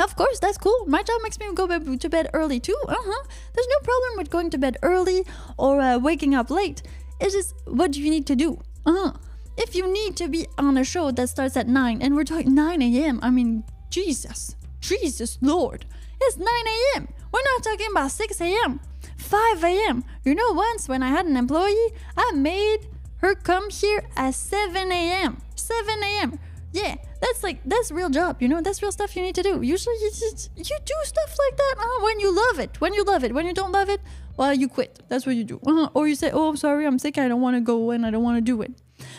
[0.00, 0.86] Of course, that's cool.
[0.86, 2.76] My job makes me go to bed early too.
[2.88, 3.24] Uh huh.
[3.54, 5.24] There's no problem with going to bed early
[5.58, 6.82] or uh, waking up late.
[7.20, 8.60] It's just what you need to do?
[8.86, 9.12] Uh huh.
[9.56, 12.54] If you need to be on a show that starts at 9 and we're talking
[12.54, 15.86] 9 a.m., I mean, Jesus, Jesus Lord,
[16.20, 17.08] it's 9 a.m.
[17.32, 18.80] We're not talking about 6 a.m.,
[19.16, 20.04] 5 a.m.
[20.24, 24.92] You know, once when I had an employee, I made her come here at 7
[24.92, 25.42] a.m.
[25.54, 26.38] 7 a.m.
[26.72, 28.42] Yeah, that's like that's real job.
[28.42, 29.62] You know, that's real stuff you need to do.
[29.62, 32.80] Usually, you just you do stuff like that uh, when you love it.
[32.80, 33.32] When you love it.
[33.32, 34.00] When you don't love it,
[34.36, 35.00] well, you quit.
[35.08, 35.60] That's what you do.
[35.64, 35.90] Uh-huh.
[35.94, 37.16] Or you say, "Oh, I'm sorry, I'm sick.
[37.16, 38.72] I don't want to go and I don't want to do it."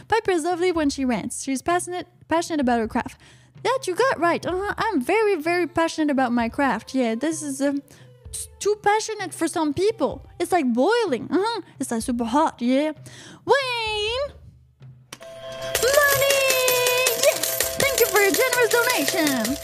[0.09, 1.43] Piper is lovely when she rants.
[1.43, 3.19] She's passionate passionate about her craft.
[3.63, 4.45] That you got right.
[4.45, 4.73] Uh-huh.
[4.77, 6.93] I'm very very passionate about my craft.
[6.93, 7.81] Yeah, this is um,
[8.59, 10.13] too passionate for some people.
[10.39, 11.27] It's like boiling.
[11.31, 11.61] Uh-huh.
[11.79, 12.61] It's like super hot.
[12.61, 12.91] Yeah.
[13.51, 14.27] Wayne.
[15.97, 16.37] Money!
[17.27, 17.77] Yes!
[17.83, 19.57] Thank you for your generous donation.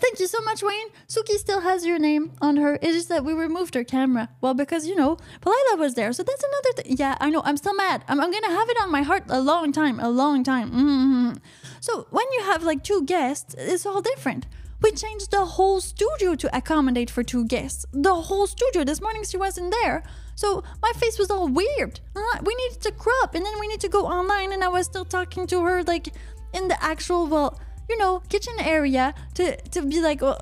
[0.00, 0.88] Thank you so much, Wayne.
[1.08, 2.74] Suki still has your name on her.
[2.76, 4.28] It is that we removed her camera.
[4.40, 6.12] Well, because, you know, Palila was there.
[6.12, 6.96] So that's another thing.
[6.98, 7.42] Yeah, I know.
[7.44, 8.04] I'm still mad.
[8.08, 9.98] I'm, I'm going to have it on my heart a long time.
[10.00, 10.70] A long time.
[10.70, 11.32] hmm
[11.80, 14.46] So when you have like two guests, it's all different.
[14.80, 17.84] We changed the whole studio to accommodate for two guests.
[17.92, 18.84] The whole studio.
[18.84, 20.04] This morning she wasn't there.
[20.36, 22.00] So my face was all weird.
[22.14, 24.86] Uh, we needed to crop and then we need to go online and I was
[24.86, 26.14] still talking to her like
[26.52, 27.58] in the actual well,
[27.88, 30.36] you know, kitchen area to to be like, "Uh,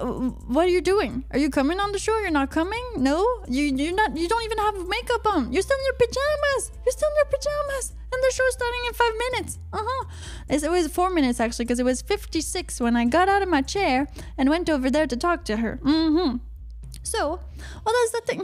[0.54, 1.24] what are you doing?
[1.30, 2.18] Are you coming on the show?
[2.18, 2.84] You're not coming?
[2.96, 4.16] No, you you're not.
[4.16, 5.52] You don't even have makeup on.
[5.52, 6.72] You're still in your pajamas.
[6.84, 7.92] You're still in your pajamas.
[8.12, 9.58] And the show's starting in five minutes.
[9.72, 10.04] Uh huh.
[10.48, 13.62] It was four minutes actually, because it was 56 when I got out of my
[13.62, 15.78] chair and went over there to talk to her.
[15.82, 16.36] Mm hmm.
[17.02, 17.40] So,
[17.84, 18.42] well, that's the thing.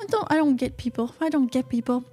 [0.00, 0.26] I don't.
[0.30, 1.14] I don't get people.
[1.20, 2.04] I don't get people.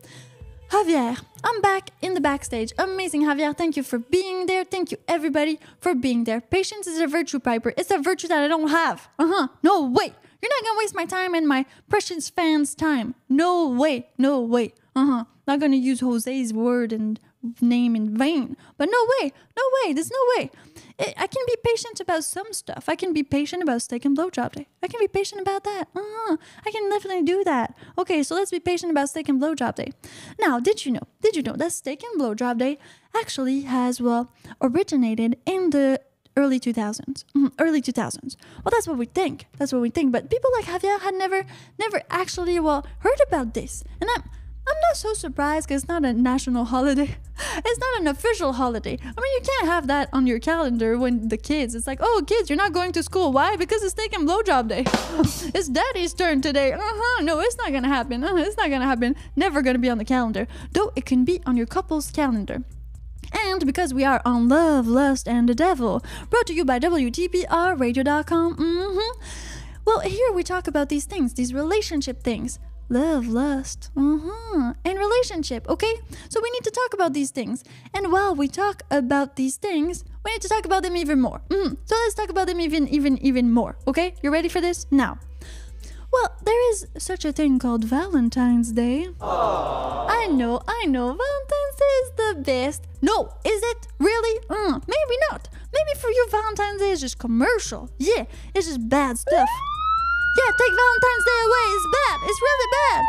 [0.69, 2.73] Javier, I'm back in the backstage.
[2.77, 3.55] Amazing, Javier.
[3.55, 4.63] Thank you for being there.
[4.63, 6.41] Thank you, everybody, for being there.
[6.41, 7.73] Patience is a virtue, Piper.
[7.77, 9.07] It's a virtue that I don't have.
[9.19, 9.47] Uh huh.
[9.63, 10.13] No way.
[10.41, 13.15] You're not gonna waste my time and my precious fans' time.
[13.29, 14.09] No way.
[14.17, 14.73] No way.
[14.95, 15.23] Uh huh.
[15.47, 17.19] Not gonna use Jose's word and
[17.61, 18.57] name in vain.
[18.77, 19.31] But no way.
[19.55, 19.93] No way.
[19.93, 20.51] There's no way.
[20.97, 22.85] I can be patient about some stuff.
[22.87, 24.67] I can be patient about steak and blowjob day.
[24.81, 25.87] I can be patient about that.
[25.95, 26.37] Uh-huh.
[26.65, 27.75] I can definitely do that.
[27.97, 29.91] Okay, so let's be patient about steak and blowjob day.
[30.39, 31.01] Now, did you know?
[31.21, 32.79] Did you know that steak and blowjob day
[33.13, 34.31] actually has well
[34.61, 35.99] originated in the
[36.37, 40.29] early 2000s Mhm, early 2000s well that's what we think that's what we think but
[40.29, 41.45] people like javier had never
[41.79, 44.23] never actually well heard about this and i'm
[44.67, 47.15] I'm not so surprised because it's not a national holiday.
[47.57, 48.97] It's not an official holiday.
[49.01, 52.23] I mean, you can't have that on your calendar when the kids, it's like, oh,
[52.25, 53.33] kids, you're not going to school.
[53.33, 53.57] Why?
[53.57, 54.83] Because it's taking blowjob day.
[55.53, 56.71] it's daddy's turn today.
[56.71, 57.23] Uh huh.
[57.23, 58.23] No, it's not going to happen.
[58.23, 58.37] Uh-huh.
[58.37, 59.15] It's not going to happen.
[59.35, 60.47] Never going to be on the calendar.
[60.71, 62.63] Though it can be on your couple's calendar.
[63.33, 68.55] And because we are on Love, Lust, and the Devil, brought to you by WTPRradio.com.
[68.55, 69.21] Mm-hmm.
[69.85, 72.59] Well, here we talk about these things, these relationship things.
[72.87, 75.93] Love, lust, uh-huh, and relationship, okay?
[76.29, 77.63] So we need to talk about these things.
[77.95, 81.41] And while we talk about these things, we need to talk about them even more.
[81.49, 81.77] Mhm.
[81.85, 84.13] So let's talk about them even, even, even more, okay?
[84.21, 84.85] You ready for this?
[84.91, 85.17] Now.
[86.13, 89.07] Well, there is such a thing called Valentine's Day.
[89.19, 92.83] I know, I know, Valentine's Day is the best.
[93.01, 93.87] No, is it?
[93.99, 94.39] Really?
[94.47, 95.49] Mm, maybe not.
[95.73, 97.89] Maybe for you, Valentine's Day is just commercial.
[97.97, 99.49] Yeah, it's just bad stuff.
[100.37, 101.65] Yeah, take Valentine's Day away.
[101.75, 102.17] It's bad.
[102.29, 103.03] It's really bad.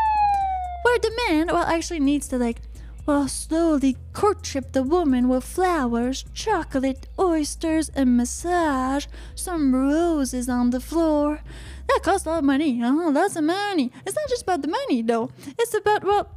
[0.82, 2.60] Where the man, well, actually needs to, like,
[3.06, 10.80] well, slowly courtship the woman with flowers, chocolate, oysters, and massage, some roses on the
[10.80, 11.40] floor.
[11.88, 12.82] That costs a lot of money.
[12.82, 13.92] Uh-huh, lots of money.
[14.04, 15.30] It's not just about the money, though.
[15.58, 16.30] It's about, well,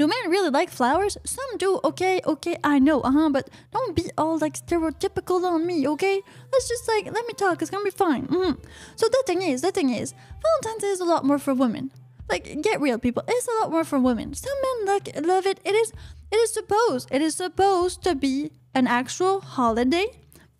[0.00, 1.18] do men really like flowers?
[1.24, 1.78] Some do.
[1.84, 3.02] Okay, okay, I know.
[3.02, 3.28] Uh huh.
[3.30, 5.86] But don't be all like stereotypical on me.
[5.86, 6.22] Okay.
[6.52, 7.60] Let's just like let me talk.
[7.60, 8.24] It's gonna be fine.
[8.24, 8.52] hmm
[8.96, 11.92] So the thing is, the thing is, Valentine's Day is a lot more for women.
[12.30, 13.22] Like get real, people.
[13.28, 14.32] It's a lot more for women.
[14.32, 15.60] Some men like love it.
[15.64, 15.92] It is.
[16.32, 17.08] It is supposed.
[17.10, 20.06] It is supposed to be an actual holiday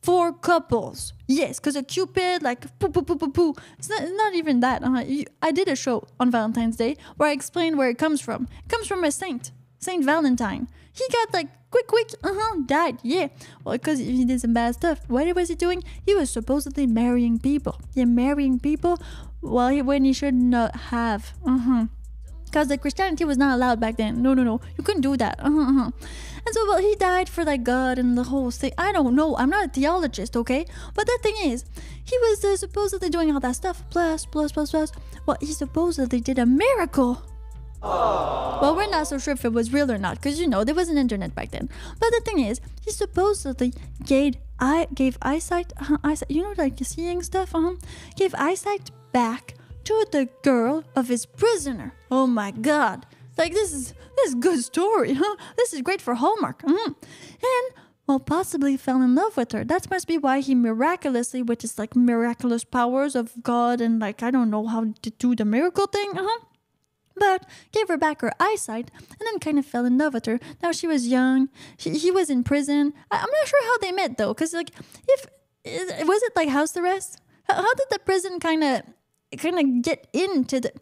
[0.02, 1.12] for couples.
[1.26, 3.54] Yes, because a cupid, like poo poo poo poo poo.
[3.78, 4.82] It's not, not even that.
[4.82, 8.20] Uh, you, I did a show on Valentine's Day where I explained where it comes
[8.20, 8.48] from.
[8.64, 10.68] It comes from a saint, Saint Valentine.
[10.92, 12.98] He got like quick, quick, uh huh, died.
[13.02, 13.28] Yeah.
[13.64, 15.00] Well, because he did some bad stuff.
[15.08, 15.84] What was he doing?
[16.04, 17.80] He was supposedly marrying people.
[17.94, 18.98] Yeah, marrying people
[19.42, 21.32] well, he, when he should not have.
[21.46, 21.86] Uh huh.
[22.44, 24.22] Because the Christianity was not allowed back then.
[24.22, 24.60] No, no, no.
[24.76, 25.38] You couldn't do that.
[25.38, 25.90] Uh-huh, uh-huh.
[26.44, 28.72] And so, well, he died for like God and the whole thing.
[28.79, 29.37] I don't know.
[29.37, 30.66] I'm not a theologist, okay?
[30.94, 31.64] But the thing is,
[32.05, 33.83] he was uh, supposedly doing all that stuff.
[33.90, 34.92] Plus, plus, plus, plus.
[35.26, 37.22] Well, he supposedly did a miracle.
[37.83, 40.74] Well, we're not so sure if it was real or not, because you know there
[40.74, 41.68] was an internet back then.
[41.98, 43.72] But the thing is, he supposedly
[44.05, 47.76] gave I gave eyesight, uh, eyesight, you know, like seeing stuff, uh-huh,
[48.16, 51.94] gave eyesight back to the girl of his prisoner.
[52.11, 53.07] Oh my God!
[53.38, 55.37] Like this is this is good story, huh?
[55.56, 56.62] This is great for Hallmark.
[56.62, 56.94] Mm.
[57.42, 57.74] And
[58.06, 59.64] well, possibly fell in love with her.
[59.64, 64.22] That must be why he miraculously, with his like miraculous powers of God and like
[64.22, 66.46] I don't know how to do the miracle thing, uh-huh
[67.20, 70.40] but gave her back her eyesight and then kind of fell in love with her.
[70.62, 71.50] Now she was young.
[71.76, 72.94] She, he was in prison.
[73.11, 74.70] I, am not sure how they met though, because like
[75.06, 75.26] if
[75.64, 77.20] was it like house arrest?
[77.44, 78.83] How, how did the prison kind of
[79.38, 80.72] kind of get into the?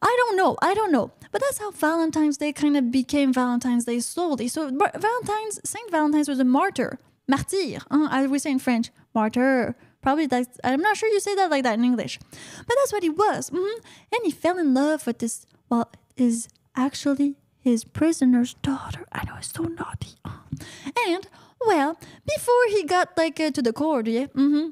[0.00, 0.56] I don't know.
[0.62, 1.10] I don't know.
[1.30, 4.48] But that's how Valentine's Day kind of became Valentine's Day slowly.
[4.48, 7.78] So Valentine's Saint Valentine's was a martyr, martyr.
[7.90, 9.76] Uh, I we say in French, martyr.
[10.02, 10.58] Probably that's.
[10.64, 13.50] I'm not sure you say that like that in English, but that's what he was.
[13.50, 13.84] Mm-hmm.
[14.12, 19.06] And he fell in love with this well, is actually his prisoner's daughter.
[19.12, 20.16] I know it's so naughty.
[21.06, 21.28] And
[21.66, 24.70] well, before he got like uh, to the court, yeah, mm-hmm.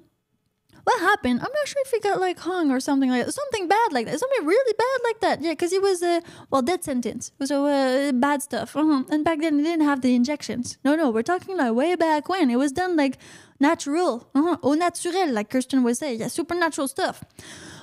[0.89, 1.41] What happened?
[1.41, 3.33] I'm not sure if he got like hung or something like that.
[3.33, 4.19] Something bad like that.
[4.19, 5.43] Something really bad like that.
[5.43, 6.21] Yeah, because he was uh,
[6.51, 7.31] well death sentence.
[7.45, 8.75] So uh, bad stuff.
[8.75, 9.05] Uh-huh.
[9.11, 10.79] And back then they didn't have the injections.
[10.87, 13.19] No, no, we're talking like way back when it was done like
[13.61, 14.57] natural, uh-huh.
[14.63, 16.15] au naturel, like Kirsten would say.
[16.15, 17.23] Yeah, supernatural stuff.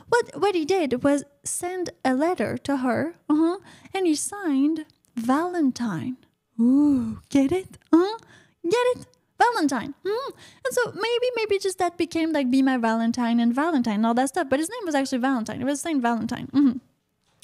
[0.10, 3.58] What what he did was send a letter to her, uh-huh,
[3.94, 6.18] and he signed Valentine.
[6.60, 7.78] Ooh, get it?
[7.94, 8.18] Uh-huh.
[8.64, 9.06] Get it?
[9.38, 9.94] Valentine.
[10.06, 10.32] Mm.
[10.66, 14.14] And so maybe, maybe just that became like Be My Valentine and Valentine and all
[14.14, 14.48] that stuff.
[14.50, 15.62] But his name was actually Valentine.
[15.62, 16.48] It was Saint Valentine.
[16.54, 16.78] Mm-hmm.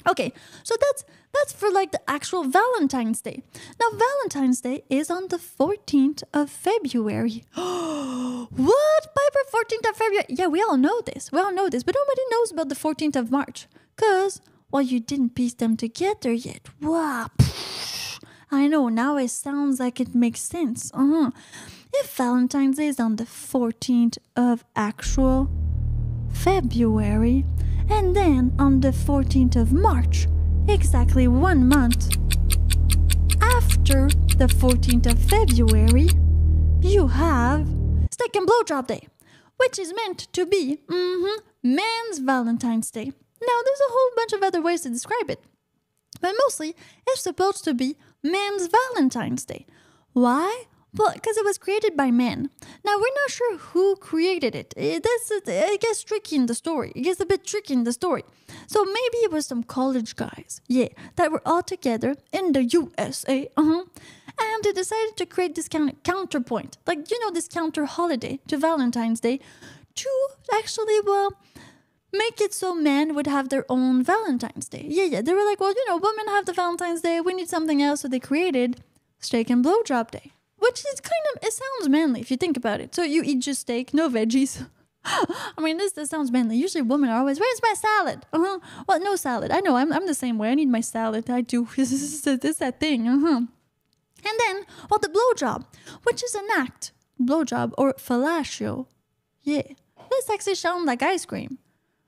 [0.08, 0.32] Okay,
[0.64, 3.42] so that's that's for like the actual Valentine's Day.
[3.80, 7.44] Now Valentine's Day is on the 14th of February.
[7.54, 9.14] what?
[9.14, 10.24] Piper 14th of February?
[10.28, 11.30] Yeah, we all know this.
[11.30, 13.66] We all know this, but nobody knows about the 14th of March.
[13.96, 16.68] Cause well you didn't piece them together yet.
[16.80, 17.28] Wow.
[18.50, 20.90] I know, now it sounds like it makes sense.
[20.92, 21.30] Uh-huh.
[21.94, 25.50] If Valentine's Day is on the 14th of actual
[26.32, 27.44] February,
[27.90, 30.26] and then on the 14th of March,
[30.68, 32.16] exactly one month
[33.42, 36.08] after the 14th of February,
[36.80, 37.68] you have
[38.10, 39.06] Steak and Blowjob Day,
[39.58, 43.04] which is meant to be mm-hmm, Men's Valentine's Day.
[43.04, 45.42] Now, there's a whole bunch of other ways to describe it,
[46.22, 46.74] but mostly
[47.06, 49.66] it's supposed to be Men's Valentine's Day.
[50.14, 50.64] Why?
[50.94, 52.50] Well, because it was created by men.
[52.84, 54.74] Now we're not sure who created it.
[54.76, 56.92] it it gets tricky in the story.
[56.94, 58.24] It gets a bit tricky in the story.
[58.66, 63.48] So maybe it was some college guys, yeah, that were all together in the USA,
[63.56, 63.84] uh-huh,
[64.38, 68.38] and they decided to create this kind of counterpoint, like you know, this counter holiday
[68.48, 69.40] to Valentine's Day,
[69.94, 70.10] to
[70.52, 71.32] actually well
[72.12, 74.84] make it so men would have their own Valentine's Day.
[74.86, 75.22] Yeah, yeah.
[75.22, 77.22] They were like, well, you know, women have the Valentine's Day.
[77.22, 78.82] We need something else, so they created
[79.20, 82.80] Steak and Blowjob Day which is kind of it sounds manly if you think about
[82.80, 82.94] it.
[82.94, 84.66] So you eat just steak, no veggies.
[85.04, 86.56] I mean, this this sounds manly.
[86.56, 88.58] Usually, women are always, "Where's my salad?" Uh-huh.
[88.86, 89.50] Well, no salad.
[89.50, 89.76] I know.
[89.76, 90.50] I'm I'm the same way.
[90.50, 91.28] I need my salad.
[91.28, 91.68] I do.
[91.76, 93.08] this is that thing.
[93.08, 93.40] Uh-huh.
[94.24, 95.64] And then, well, the blowjob,
[96.04, 98.86] which is an act, blowjob or fellatio.
[99.42, 99.62] Yeah,
[100.10, 101.58] this actually sounds like ice cream.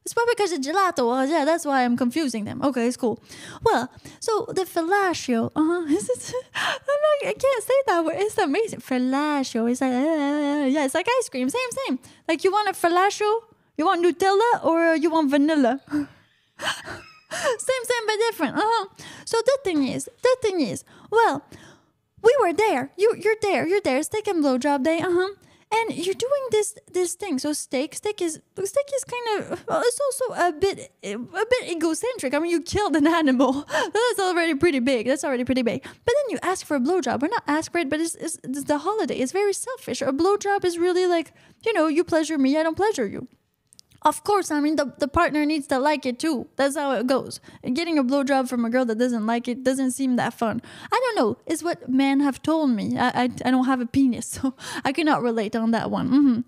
[0.04, 1.00] It's probably because it's gelato.
[1.00, 2.60] Oh, yeah, that's why I'm confusing them.
[2.62, 3.22] Okay, it's cool.
[3.62, 3.90] Well,
[4.20, 5.86] so the fellatio, uh huh.
[6.54, 8.16] I'm not, I can't say that word.
[8.18, 8.80] It's amazing.
[8.80, 9.70] Fellatio.
[9.70, 11.48] It's like, uh, yeah, it's like ice cream.
[11.48, 11.98] Same, same.
[12.28, 13.44] Like you want a fellatio?
[13.78, 15.80] You want Nutella or you want vanilla?
[15.88, 16.06] same,
[17.90, 18.56] same, but different.
[18.56, 18.86] Uh huh.
[19.24, 21.42] So the thing is, the thing is, well,
[22.22, 22.90] we were there.
[22.98, 23.66] You, you're there.
[23.66, 24.02] You're there.
[24.02, 25.00] Steak and blowjob day.
[25.00, 25.34] Uh huh
[25.76, 27.38] and you're doing this this thing.
[27.38, 31.70] So steak, steak is steak is kind of well, it's also a bit a bit
[31.70, 32.34] egocentric.
[32.34, 33.52] I mean, you killed an animal.
[33.68, 35.06] That's already pretty big.
[35.06, 35.82] That's already pretty big.
[35.82, 38.38] But then you ask for a blowjob, or not ask for it, but it's, it's,
[38.42, 39.16] it's the holiday.
[39.16, 40.02] It's very selfish.
[40.02, 41.32] A blowjob is really like
[41.64, 43.28] you know, you pleasure me, I don't pleasure you.
[44.06, 46.46] Of course, I mean the, the partner needs to like it too.
[46.56, 47.40] That's how it goes.
[47.72, 50.60] Getting a blowjob from a girl that doesn't like it doesn't seem that fun.
[50.92, 51.38] I don't know.
[51.46, 52.98] It's what men have told me.
[52.98, 56.08] I I, I don't have a penis, so I cannot relate on that one.
[56.08, 56.40] hmm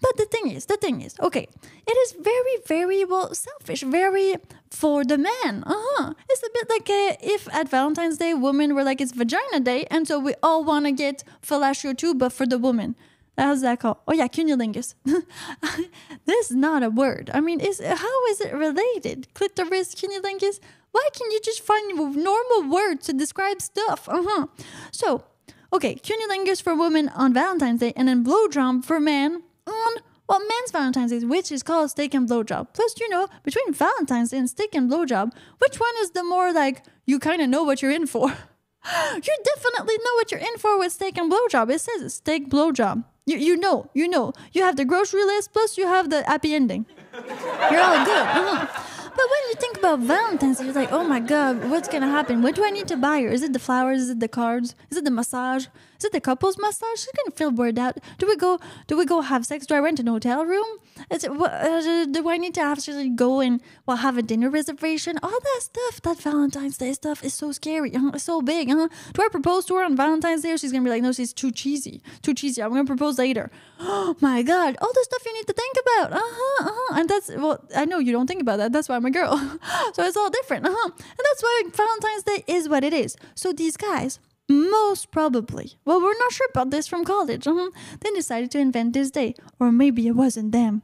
[0.00, 1.46] But the thing is, the thing is, okay,
[1.86, 4.36] it is very very well selfish, very
[4.70, 5.62] for the man.
[5.64, 6.14] Uh huh.
[6.28, 9.86] It's a bit like uh, if at Valentine's Day women were like it's Vagina Day,
[9.88, 12.96] and so we all want to get fellatio too, but for the woman.
[13.36, 13.98] How's that called?
[14.06, 14.94] Oh yeah, cunnilingus.
[16.24, 17.30] this is not a word.
[17.34, 19.32] I mean, is how is it related?
[19.34, 20.60] Clitoris, cunnilingus.
[20.92, 24.08] Why can you just find normal words to describe stuff?
[24.08, 24.46] Uh huh.
[24.92, 25.24] So,
[25.72, 29.94] okay, cunnilingus for women on Valentine's Day, and then blowjob for men on
[30.28, 32.68] well, men's Valentine's Day, which is called steak and blowjob.
[32.72, 36.52] Plus, you know, between Valentine's Day and steak and blowjob, which one is the more
[36.52, 38.28] like you kind of know what you're in for?
[39.14, 41.70] you definitely know what you're in for with steak and blowjob.
[41.70, 43.04] It says steak blowjob.
[43.26, 44.32] You, you know, you know.
[44.52, 46.86] You have the grocery list, plus you have the happy ending.
[47.14, 48.68] You're all good.
[49.16, 52.42] But when you think about Valentine's you're like, oh my God, what's going to happen?
[52.42, 53.28] What do I need to buy her?
[53.28, 54.02] Is it the flowers?
[54.02, 54.74] Is it the cards?
[54.90, 55.66] Is it the massage?
[55.98, 56.98] Is it the couple's massage?
[56.98, 57.98] She's to feel bored out.
[58.18, 59.66] Do we go Do we go have sex?
[59.66, 60.66] Do I rent an hotel room?
[61.10, 64.48] Is it, what, uh, do I need to actually go and well have a dinner
[64.48, 65.18] reservation?
[65.22, 67.94] All that stuff, that Valentine's Day stuff is so scary.
[67.94, 68.70] Uh, it's so big.
[68.70, 68.88] Uh.
[69.12, 70.56] Do I propose to her on Valentine's Day?
[70.56, 72.02] She's to be like, no, she's too cheesy.
[72.22, 72.62] Too cheesy.
[72.62, 73.50] I'm to propose later.
[73.80, 74.76] Oh my God.
[74.80, 76.12] All the stuff you need to think about.
[76.12, 77.00] Uh-huh, uh-huh.
[77.00, 78.72] And that's, well, I know you don't think about that.
[78.72, 79.36] That's why I'm a girl.
[79.94, 80.66] so it's all different.
[80.66, 80.90] Uh-huh.
[80.90, 83.16] And that's why Valentine's Day is what it is.
[83.34, 87.46] So these guys, most probably, well, we're not sure about this from college.
[87.46, 87.70] Uh-huh.
[88.00, 89.34] They decided to invent this day.
[89.58, 90.82] Or maybe it wasn't them.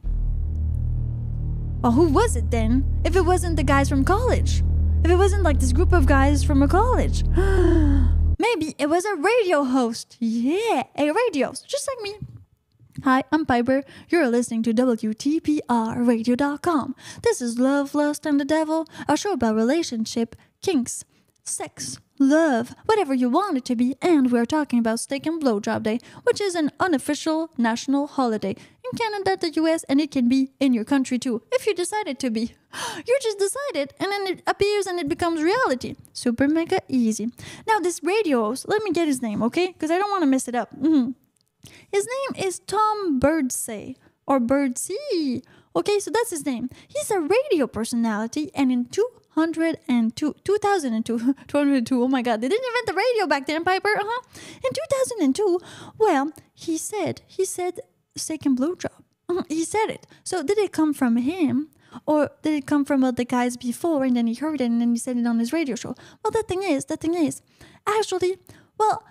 [1.81, 2.85] Well, who was it then?
[3.03, 4.63] If it wasn't the guys from college?
[5.03, 7.23] If it wasn't like this group of guys from a college?
[8.39, 10.17] maybe it was a radio host.
[10.19, 12.15] Yeah, a radio host, just like me.
[13.03, 13.83] Hi, I'm Piper.
[14.09, 16.95] You're listening to WTPRradio.com.
[17.23, 21.03] This is Love, Lust, and the Devil, a show about relationship, kinks,
[21.43, 25.83] sex, love, whatever you want it to be, and we're talking about Steak and Blowjob
[25.83, 30.51] Day, which is an unofficial national holiday in Canada, the US, and it can be
[30.59, 32.53] in your country too, if you decide it to be.
[33.05, 35.95] You just decide it, and then it appears and it becomes reality.
[36.13, 37.31] Super mega easy.
[37.67, 39.67] Now, this radio let me get his name, okay?
[39.67, 40.69] Because I don't want to mess it up.
[40.79, 41.15] Mhm.
[41.91, 45.43] His name is Tom Birdsey or Birdsey.
[45.75, 46.69] Okay, so that's his name.
[46.87, 50.35] He's a radio personality, and in 202, 2002,
[51.47, 54.21] 202, oh my god, they didn't invent the radio back then, Piper, uh-huh.
[54.63, 55.59] In 2002,
[55.97, 57.79] well, he said, he said
[58.15, 58.91] steak and blowjob.
[59.29, 60.05] Uh-huh, he said it.
[60.23, 61.69] So did it come from him?
[62.05, 64.91] Or did it come from other guys before and then he heard it and then
[64.91, 65.95] he said it on his radio show?
[66.23, 67.41] Well, the thing is, the thing is,
[67.85, 68.37] actually,
[68.77, 69.03] well,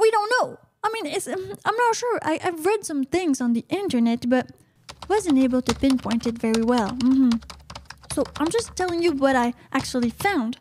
[0.00, 0.58] we don't know.
[0.82, 2.18] I mean, it's, um, I'm not sure.
[2.22, 4.50] I, I've read some things on the internet, but
[5.08, 6.90] wasn't able to pinpoint it very well.
[6.90, 7.30] hmm
[8.14, 10.58] So I'm just telling you what I actually found.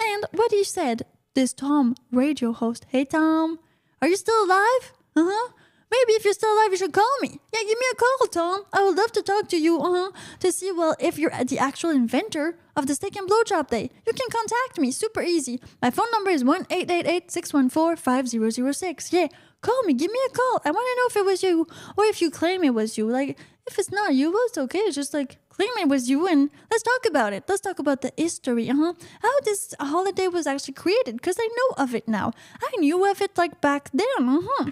[0.00, 1.02] And what he said,
[1.34, 2.86] this Tom radio host.
[2.88, 3.58] Hey, Tom,
[4.00, 4.94] are you still alive?
[5.14, 5.52] Uh huh.
[5.90, 7.40] Maybe if you're still alive, you should call me.
[7.52, 8.62] Yeah, give me a call, Tom.
[8.72, 11.58] I would love to talk to you, uh huh, to see, well, if you're the
[11.58, 13.90] actual inventor of the steak and blowjob day.
[14.06, 15.60] You can contact me, super easy.
[15.82, 19.12] My phone number is 1 888 614 5006.
[19.12, 19.28] Yeah,
[19.60, 20.62] call me, give me a call.
[20.64, 21.66] I want to know if it was you
[21.98, 23.06] or if you claim it was you.
[23.06, 24.78] Like, if it's not you, well, it's okay.
[24.78, 27.44] It's just like, it was you and let's talk about it.
[27.48, 28.92] Let's talk about the history, uh huh.
[29.22, 32.32] How this holiday was actually created, because I know of it now.
[32.62, 34.70] I knew of it like back then, uh huh.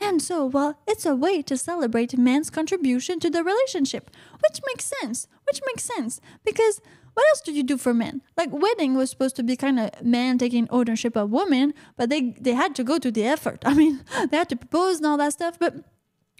[0.00, 4.10] And so, well, it's a way to celebrate man's contribution to the relationship,
[4.42, 5.26] which makes sense.
[5.44, 6.80] Which makes sense because
[7.14, 8.22] what else do you do for men?
[8.36, 12.36] Like wedding was supposed to be kind of man taking ownership of woman, but they
[12.40, 13.62] they had to go to the effort.
[13.66, 15.74] I mean, they had to propose and all that stuff, but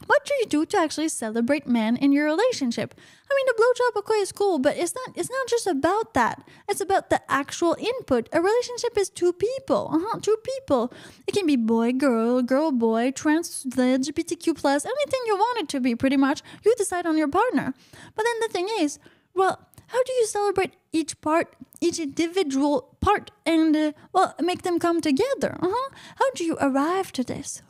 [0.06, 2.94] what do you do to actually celebrate man in your relationship?
[3.30, 5.16] I mean, the blowjob okay is cool, but it's not.
[5.16, 6.46] It's not just about that.
[6.68, 8.28] It's about the actual input.
[8.32, 9.90] A relationship is two people.
[9.92, 10.92] Uh-huh, two people.
[11.26, 15.80] It can be boy, girl, girl, boy, trans, LGBTQ plus, anything you want it to
[15.80, 15.94] be.
[15.94, 17.74] Pretty much, you decide on your partner.
[18.14, 18.98] But then the thing is,
[19.34, 24.78] well, how do you celebrate each part, each individual part, and uh, well, make them
[24.78, 25.56] come together?
[25.60, 25.90] Uh-huh.
[26.16, 27.62] How do you arrive to this?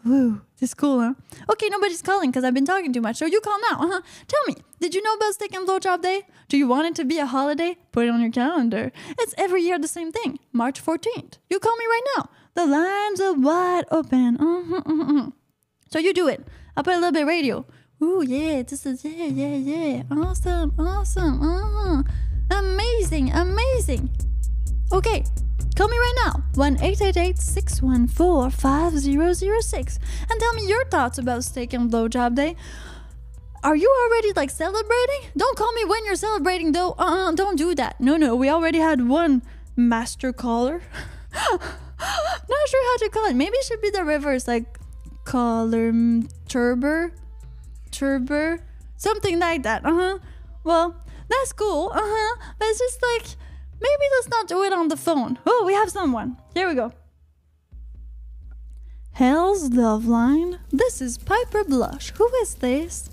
[0.59, 1.15] This is cool, huh?
[1.51, 3.77] Okay, nobody's calling because I've been talking too much, so you call now.
[3.85, 4.01] Uh-huh.
[4.27, 6.23] Tell me, did you know about Steak and Blowjob Day?
[6.49, 7.77] Do you want it to be a holiday?
[7.93, 8.91] Put it on your calendar.
[9.19, 11.39] It's every year the same thing, March 14th.
[11.49, 12.31] You call me right now.
[12.55, 14.37] The lines are wide open.
[14.41, 15.31] Uh-huh, uh-huh, uh-huh.
[15.91, 16.47] So you do it.
[16.77, 17.65] I'll put a little bit radio.
[18.01, 20.03] Ooh, yeah, this is, yeah, yeah, yeah.
[20.11, 21.43] Awesome, awesome.
[21.43, 22.03] Uh,
[22.51, 24.11] amazing, amazing.
[24.93, 25.25] Okay,
[25.75, 26.45] call me right now.
[26.55, 29.99] 1 888 614 5006
[30.31, 32.55] and tell me your thoughts about Steak and Blowjob Day.
[33.65, 35.31] Are you already like celebrating?
[35.37, 36.95] Don't call me when you're celebrating though.
[36.99, 38.01] Uh uh don't do that.
[38.01, 39.43] No, no, we already had one
[39.77, 40.83] master caller.
[41.35, 43.35] Not sure how to call it.
[43.35, 44.79] Maybe it should be the reverse, like
[45.25, 45.93] caller
[46.49, 47.13] turber,
[48.97, 49.85] something like that.
[49.85, 50.19] Uh huh.
[50.65, 50.97] Well,
[51.29, 51.91] that's cool.
[51.95, 52.37] Uh huh.
[52.59, 53.37] But it's just like
[53.81, 55.39] maybe let's not do it on the phone.
[55.47, 56.37] Oh, we have someone.
[56.55, 56.93] Here we go.
[59.13, 60.61] Hell's Love Line.
[60.71, 62.13] This is Piper Blush.
[62.13, 63.11] Who is this?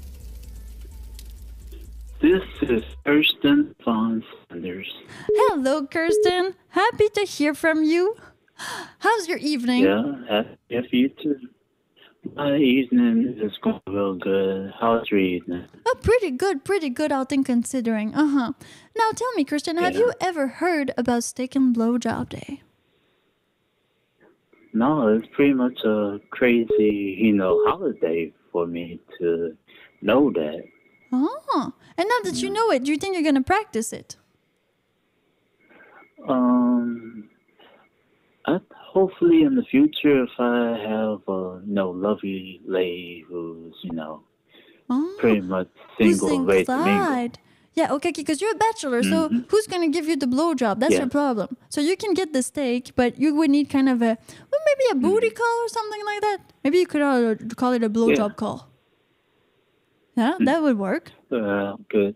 [2.21, 4.91] This is Kirsten Von Sanders.
[5.27, 6.55] Hello, Kirsten.
[6.69, 8.15] Happy to hear from you.
[8.99, 9.83] How's your evening?
[9.83, 11.35] Yeah, happy for you too.
[12.33, 14.73] My evening is going real good.
[14.79, 15.65] How's your evening?
[15.85, 18.13] Oh, pretty good, pretty good, all things considering.
[18.15, 18.53] Uh huh.
[18.97, 19.99] Now tell me, have Yeah.
[19.99, 22.61] you ever heard about Steak and Blowjob Day?
[24.73, 29.55] No, it's pretty much a crazy, you know, holiday for me to
[30.01, 30.63] know that.
[31.13, 34.17] Oh, and now that you know it, do you think you're gonna practice it?
[36.27, 37.29] Um,
[38.45, 38.59] I,
[38.99, 40.59] hopefully in the future, if I
[40.91, 44.13] have a you know lovely lady who's you know
[44.89, 47.31] Oh, pretty much single, ready to mingle.
[47.79, 49.17] Yeah, okay, because you're a bachelor, so
[49.51, 50.75] who's gonna give you the blowjob?
[50.81, 51.03] That's Yeah.
[51.03, 51.47] your problem.
[51.73, 54.11] So you can get the steak, but you would need kind of a,
[54.51, 55.39] well, maybe a booty Mm.
[55.39, 56.37] call or something like that.
[56.63, 58.57] Maybe you could uh, call it a blowjob call.
[60.21, 61.11] Yeah, that would work.
[61.29, 62.15] Uh, good.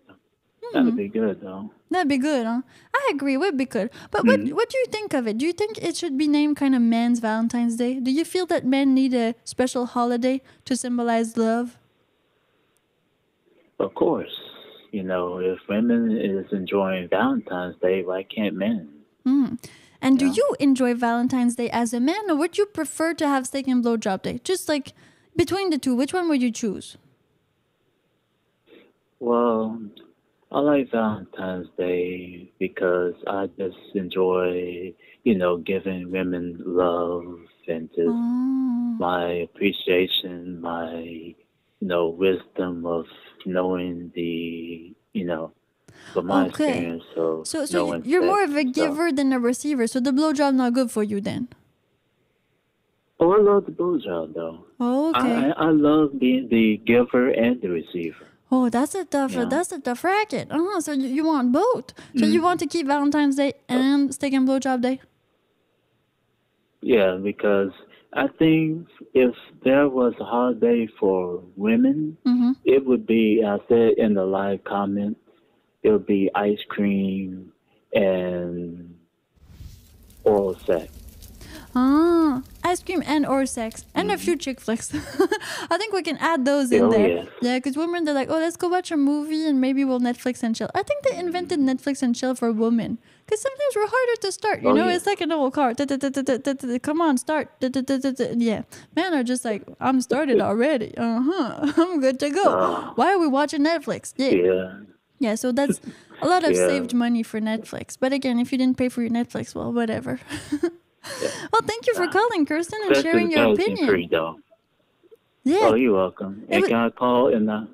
[0.71, 0.77] Hmm.
[0.79, 1.71] That'd be good though.
[1.91, 2.61] That'd be good, huh?
[2.93, 3.89] I agree, would be good.
[4.11, 4.55] But what Mm-hmm.
[4.55, 5.37] what do you think of it?
[5.37, 7.99] Do you think it should be named kind of Men's Valentine's Day?
[7.99, 11.77] Do you feel that men need a special holiday to symbolize love?
[13.79, 14.31] Of course,
[14.91, 18.89] you know, if women is enjoying Valentine's Day, why can't men?
[20.01, 23.45] And do you enjoy Valentine's Day as a man, or would you prefer to have
[23.47, 24.39] steak and blowjob day?
[24.43, 24.93] Just like
[25.35, 26.97] between the two, which one would you choose?
[29.19, 29.79] Well,
[30.51, 34.93] I like Valentine's Day because I just enjoy,
[35.23, 37.37] you know, giving women love
[37.67, 41.35] and just Oh, my appreciation, my, you
[41.87, 43.05] know, wisdom of
[43.45, 45.51] knowing the, you know,
[46.13, 46.49] from my Okay.
[46.49, 49.85] experience of so so you're more of a so- giver than a receiver.
[49.85, 51.47] So the blowjob not good for you then.
[53.19, 54.65] Oh, I love the blowjob though.
[54.79, 55.51] Oh, okay.
[55.55, 58.25] I, I love being the giver and the receiver.
[58.51, 59.33] Oh, that's a tough.
[59.33, 59.45] Yeah.
[59.45, 60.47] That's a tough racket.
[60.51, 60.81] Uh-huh.
[60.81, 61.93] So you, you want both.
[62.17, 62.31] So Mm.
[62.33, 64.99] you want to keep Valentine's Day and steak and blowjob day.
[66.81, 67.71] Yeah, because
[68.13, 72.51] I think if there was a holiday for women, Mm-hmm.
[72.65, 75.17] it would be, I said in the live comment,
[75.83, 77.51] it would be ice cream
[77.93, 78.95] and
[80.23, 80.91] oral sex.
[81.75, 82.41] Ah,
[82.71, 84.87] ice cream and or sex and a few chick flicks.
[85.73, 87.07] I think we can add those in Oh, there.
[87.09, 87.27] yes.
[87.41, 90.43] Yeah, because women they're like, oh, let's go watch a movie and maybe we'll Netflix
[90.43, 90.69] and chill.
[90.75, 94.61] I think they invented Netflix and chill for women because sometimes we're harder to start.
[94.63, 94.95] You Oh, know, yeah.
[94.95, 95.73] it's like an old car.
[96.89, 97.45] Come on, start.
[97.61, 98.61] Yeah,
[98.95, 100.89] men are just like, I'm started already.
[100.97, 101.73] Uh huh.
[101.81, 102.91] I'm good to go.
[102.95, 104.13] Why are we watching Netflix?
[104.17, 104.29] Yeah.
[104.49, 104.73] Yeah.
[105.21, 105.81] Yeah, so that's
[106.21, 106.67] a lot of Yeah.
[106.67, 107.97] saved money for Netflix.
[107.99, 110.19] But again, if you didn't pay for your Netflix, well, whatever.
[111.51, 114.07] Well, thank you for calling, Kirsten, and That's sharing your free opinion.
[114.11, 114.39] though.
[115.43, 115.59] Yeah.
[115.63, 116.43] Oh, you're welcome.
[116.47, 117.67] It And was- can I call in the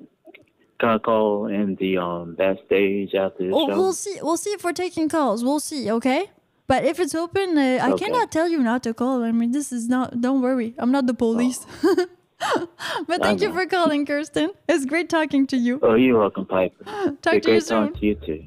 [0.78, 3.76] can I call in the um backstage after the Oh, show?
[3.76, 4.18] we'll see.
[4.22, 5.42] We'll see if we're taking calls.
[5.42, 5.90] We'll see.
[5.90, 6.30] Okay.
[6.68, 8.06] But if it's open, uh, I Okay.
[8.06, 9.22] cannot tell you not to call.
[9.22, 10.20] I mean, this is not.
[10.20, 11.64] Don't worry, I'm not the police.
[13.06, 14.50] but thank you for calling, Kirsten.
[14.68, 15.78] It's great talking to you.
[15.82, 16.84] Oh, you're welcome, Piper.
[17.22, 18.00] Talk It's to you great talking soon.
[18.00, 18.44] to you too.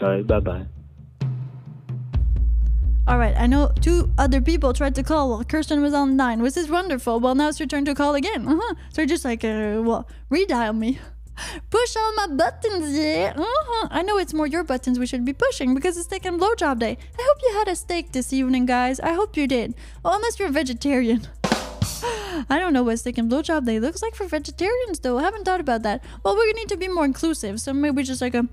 [0.00, 0.66] All right, bye bye.
[3.10, 6.42] All right, I know two other people tried to call while Kirsten was on line,
[6.42, 7.18] which is wonderful.
[7.18, 8.46] Well, now it's your turn to call again.
[8.46, 8.74] Uh-huh.
[8.92, 11.00] So just like, uh, well, redial me.
[11.70, 13.32] Push all my buttons, yeah.
[13.36, 13.88] Uh-huh.
[13.90, 16.78] I know it's more your buttons we should be pushing because it's steak and blowjob
[16.78, 16.96] day.
[17.18, 19.00] I hope you had a steak this evening, guys.
[19.00, 19.74] I hope you did.
[20.04, 21.26] Well, unless you're a vegetarian.
[22.48, 25.18] I don't know what steak and blowjob day looks like for vegetarians, though.
[25.18, 26.04] I haven't thought about that.
[26.24, 28.46] Well, we need to be more inclusive, so maybe just like a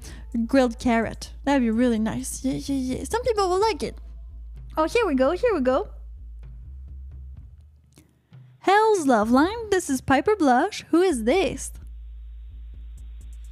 [0.47, 1.29] grilled carrot.
[1.43, 2.43] That'd be really nice.
[2.43, 3.03] Yeah, yeah, yeah.
[3.03, 3.99] Some people will like it.
[4.78, 5.32] Oh, here we go.
[5.32, 5.88] Here we go.
[8.59, 9.69] Hell's Love Line.
[9.71, 10.86] This is Piper Blush.
[10.91, 11.71] Who is this?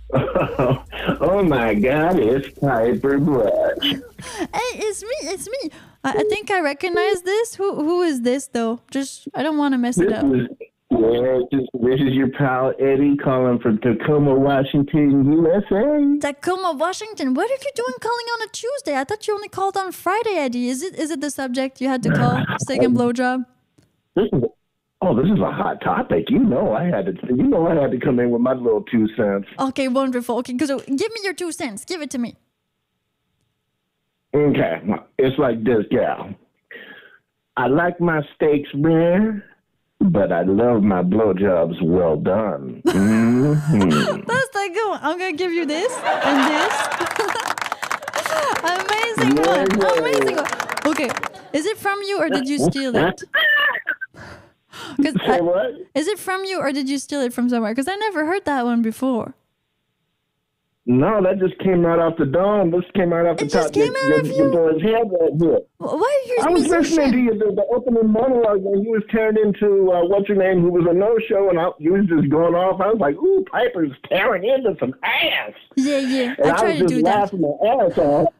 [0.14, 3.78] oh my God, it's Piper Blush.
[4.38, 5.10] Hey, it's me.
[5.30, 5.70] It's me.
[6.04, 7.56] I, I think I recognize this.
[7.56, 8.80] Who Who is this though?
[8.90, 10.26] Just I don't want to mess it up.
[10.26, 10.48] is
[10.92, 16.20] yeah, this, this is your pal Eddie calling from Tacoma, Washington, USA.
[16.20, 17.34] Tacoma, Washington.
[17.34, 18.98] What are you doing calling on a Tuesday?
[18.98, 20.70] I thought you only called on Friday, Eddie.
[20.70, 22.44] Is it is it the subject you had to call?
[22.60, 23.46] steak and blowjob.
[24.16, 24.44] This is
[25.02, 26.30] Oh, this is a hot topic.
[26.30, 27.14] You know, I had to.
[27.28, 29.48] You know, I had to come in with my little two cents.
[29.60, 30.38] Okay, wonderful.
[30.38, 31.86] Okay, so uh, give me your two cents.
[31.86, 32.36] Give it to me.
[34.34, 34.82] Okay,
[35.20, 36.34] it's like this, gal.
[37.56, 39.46] I like my steaks rare,
[40.12, 42.82] but I love my blowjobs well done.
[42.86, 45.00] hmm That's the good one.
[45.02, 46.74] I'm gonna give you this and this.
[48.64, 49.80] Amazing Yeah, one.
[49.80, 50.00] yeah.
[50.00, 50.46] Amazing one.
[50.88, 51.10] Okay,
[51.54, 53.24] is it from you or did you steal it?
[55.02, 55.72] 'Cause I- what?
[55.94, 57.72] is it from you or did you steal it from somewhere?
[57.72, 59.34] Because I never heard that one before.
[60.88, 62.70] No, that just came right off the dome.
[62.70, 63.62] This came right off the It top.
[63.64, 64.52] just came your, out your, of your you?
[64.52, 65.60] boy's head right here.
[65.80, 68.90] Wh- Why are you I was listening to you the, the opening monologue when he
[68.90, 71.94] was turned into uh, what's your name, who was a no show, and I, you
[71.94, 72.80] was just going off.
[72.82, 76.36] I was like, "Ooh, Piper's tearing into some ass," Yeah, yeah.
[76.38, 77.20] and I I, try was to just do that.
[77.34, 78.34] laughing my ass off.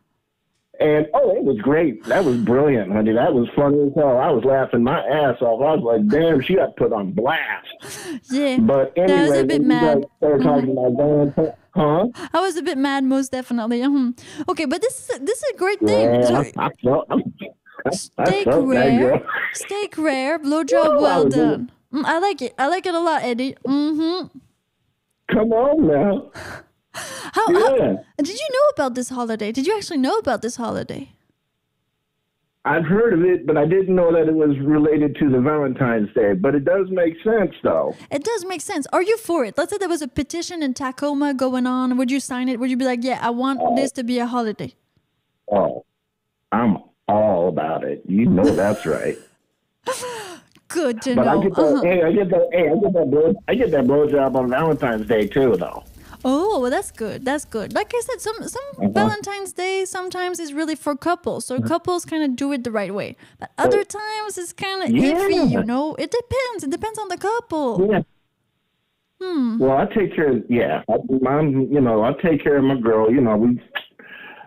[0.80, 2.04] And oh, it was great.
[2.06, 3.14] That was brilliant, honey.
[3.14, 4.18] That was funny as hell.
[4.18, 5.62] I was laughing my ass off.
[5.62, 7.68] I was like, "Damn, she got put on blast."
[8.30, 8.58] Yeah.
[8.60, 10.02] But anyway, I was a bit mad.
[10.22, 12.08] guys started about Valentine, huh?
[12.34, 13.80] I was a bit mad, most definitely.
[13.82, 14.20] Mhm.
[14.50, 16.14] Okay, but this is this is a great thing.
[16.14, 17.12] Yeah, So, I, I felt,
[17.94, 19.22] steak rare,
[19.54, 21.72] steak rare, blowjob well done.
[21.94, 22.54] Mm, I like it.
[22.58, 23.56] I like it a lot, Eddie.
[23.66, 24.28] Mm-hmm.
[25.32, 26.32] Come on now.
[27.48, 27.96] How, how Yeah.
[28.18, 29.52] did you know about this holiday?
[29.52, 31.10] Did you actually know about this holiday?
[32.68, 36.12] I've heard of it, but I didn't know that it was related to the Valentine's
[36.16, 36.34] Day.
[36.34, 37.96] But it does make sense, though.
[38.10, 38.88] It does make sense.
[38.92, 39.56] Are you for it?
[39.56, 41.96] Let's say there was a petition in Tacoma going on.
[41.98, 42.60] Would you sign it?
[42.60, 44.74] Would you be like, yeah, I want this to be a holiday?
[45.52, 45.86] Oh,
[46.52, 48.02] I'm all about it.
[48.08, 49.18] You know that's right.
[50.68, 51.62] Good to But I get that.
[51.62, 51.82] Uh-huh.
[51.84, 52.50] Hey, I get that.
[52.52, 53.12] Hey, I get that.
[53.12, 55.84] Blow, I get that blowjob on Valentine's Day too, though.
[56.28, 57.24] Oh, well, that's good.
[57.24, 57.72] That's good.
[57.74, 58.90] Like I said, some some Uh-huh.
[58.90, 62.94] Valentine's Day sometimes is really for couples, so couples kind of do it the right
[62.94, 63.16] way.
[63.40, 65.94] But other times it's kind of iffy, you know.
[66.04, 66.64] It depends.
[66.64, 67.88] It depends on the couple.
[67.92, 68.02] Yeah.
[69.22, 69.60] Hmm.
[69.60, 70.32] Well, I take care.
[70.38, 70.96] Of, yeah, I,
[71.30, 71.72] I'm.
[71.72, 73.12] You know, I take care of my girl.
[73.12, 73.62] You know, we.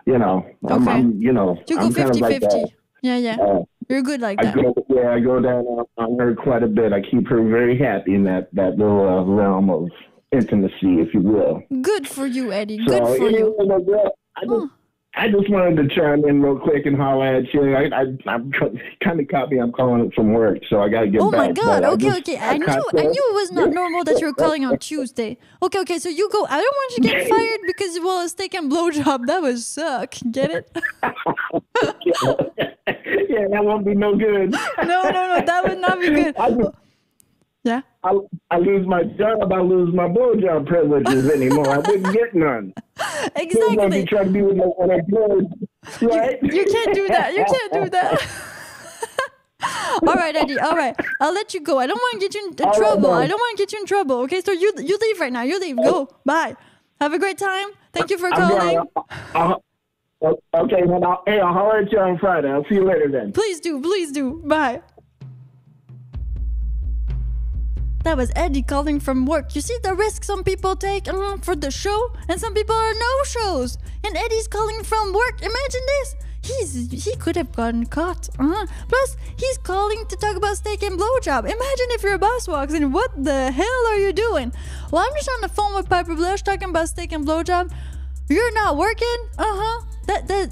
[0.05, 0.83] You know, I'm.
[0.87, 0.91] Okay.
[0.97, 2.45] I'm you know, You go I'm kind of 50 like 50.
[2.47, 2.69] that.
[3.01, 3.37] Yeah, yeah.
[3.39, 4.55] Uh, You're good like I that.
[4.55, 6.91] go, yeah, I go down on, on her quite a bit.
[6.91, 9.87] I keep her very happy in that that little uh, realm of
[10.31, 11.63] intimacy, if you will.
[11.81, 12.79] Good for you, Eddie.
[12.87, 13.55] So, Good for you.
[13.67, 14.67] my girl, I just, Huh.
[15.15, 17.75] I just wanted to chime in real quick and holler at you.
[17.75, 18.51] I, I, I'm
[19.03, 19.57] kind of caught me.
[19.57, 21.39] I'm calling it from work, so I got to get Oh back.
[21.39, 21.83] my but god.
[21.83, 22.37] I Okay, just- okay.
[22.37, 25.37] I knew I knew it was not normal that you were calling on Tuesday.
[25.63, 25.97] Okay, okay.
[25.97, 26.45] So you go.
[26.45, 29.25] I don't want you to get fired because well, a steak and blowjob.
[29.25, 30.13] That would suck.
[30.31, 30.71] Get it?
[33.29, 34.51] yeah, that won't be no good.
[34.51, 35.41] No, no, no.
[35.43, 36.37] That would not be good.
[36.37, 36.69] I, just.
[38.03, 38.17] I,
[38.49, 39.51] I lose my job.
[39.51, 41.69] I lose my blowjob privileges anymore.
[41.69, 42.73] I wouldn't get none.
[43.37, 45.47] You're gonna be trying to be with no unemployed,
[46.01, 46.41] right?
[46.41, 47.33] You can't do that.
[47.33, 48.25] You can't do that.
[50.07, 50.59] all right, Eddie.
[50.59, 51.77] All right, I'll let you go.
[51.79, 53.11] I don't want to get you in trouble.
[53.11, 54.15] I don't want to get you in trouble.
[54.21, 55.41] Okay, so you you leave right now.
[55.41, 55.75] You leave.
[55.77, 56.09] Go.
[56.25, 56.55] Bye.
[57.01, 57.67] Have a great time.
[57.93, 58.85] Thank you for calling.
[59.33, 59.63] I'll,
[60.21, 62.49] I'll, okay, then I'll, hey, I'll holler at you on Friday.
[62.49, 63.31] I'll see you later then.
[63.31, 63.81] Please do.
[63.81, 64.41] Please do.
[64.45, 64.81] Bye.
[68.09, 69.53] That was Eddie calling from work.
[69.53, 72.93] You see the risk some people take uh, for the show, and some people are
[72.95, 73.77] no shows.
[74.03, 75.43] And Eddie's calling from work.
[75.43, 76.15] Imagine this.
[76.41, 78.27] He's he could have gotten caught.
[78.39, 78.65] Uh-huh.
[78.87, 81.41] Plus, he's calling to talk about steak and blowjob.
[81.41, 82.91] Imagine if your boss walks in.
[82.91, 84.53] What the hell are you doing?
[84.89, 87.71] Well, I'm just on the phone with Piper Blush talking about steak and blowjob.
[88.27, 89.19] You're not working?
[89.37, 89.85] Uh huh.
[90.07, 90.49] That that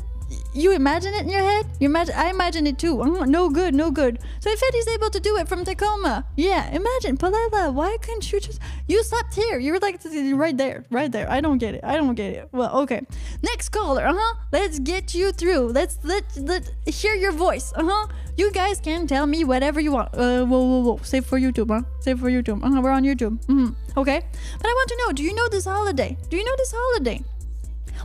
[0.59, 1.65] you imagine it in your head?
[1.79, 2.15] You imagine?
[2.15, 3.01] I imagine it too.
[3.01, 4.19] Uh, no good, no good.
[4.39, 7.73] So if Eddie's able to do it from Tacoma, yeah, imagine, Palila.
[7.73, 8.59] Why couldn't you just?
[8.87, 9.59] You slept here.
[9.59, 9.99] You were like
[10.35, 11.29] right there, right there.
[11.29, 11.81] I don't get it.
[11.83, 12.49] I don't get it.
[12.51, 13.01] Well, okay.
[13.43, 14.05] Next caller.
[14.05, 14.35] Uh huh.
[14.51, 15.71] Let's get you through.
[15.71, 17.73] Let's let let hear your voice.
[17.75, 18.07] Uh huh.
[18.37, 20.13] You guys can tell me whatever you want.
[20.13, 20.99] Uh, whoa, whoa, whoa.
[21.03, 21.81] Save for YouTube, huh?
[21.99, 22.63] Save for YouTube.
[22.63, 22.81] Uh huh.
[22.81, 23.43] We're on YouTube.
[23.45, 23.99] Mm-hmm.
[23.99, 24.21] Okay.
[24.57, 25.11] But I want to know.
[25.13, 26.17] Do you know this holiday?
[26.29, 27.23] Do you know this holiday?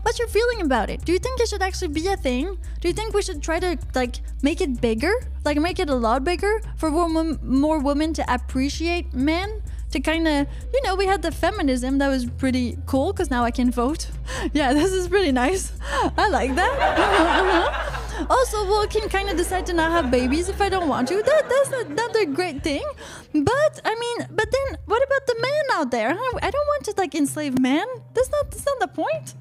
[0.03, 1.05] What's your feeling about it?
[1.05, 2.59] Do you think it should actually be a thing?
[2.81, 5.13] Do you think we should try to like make it bigger,
[5.45, 9.63] like make it a lot bigger for more women to appreciate men?
[9.93, 13.45] To kind of, you know, we had the feminism that was pretty cool because now
[13.45, 14.09] I can vote.
[14.55, 15.71] yeah, this is pretty nice.
[16.17, 17.89] I like that.
[18.31, 21.23] Also, we can kind of decide to not have babies if I don't want to.
[21.23, 22.85] That that's another great thing.
[23.33, 26.11] But I mean, but then what about the man out there?
[26.11, 27.87] I don't want to like enslave men.
[28.15, 29.35] That's not that's not the point.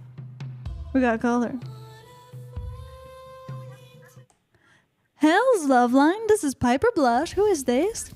[0.94, 1.54] We got a caller.
[5.16, 6.28] Hell's Love Line.
[6.28, 7.34] This is Piper Blush.
[7.34, 8.12] Who is this?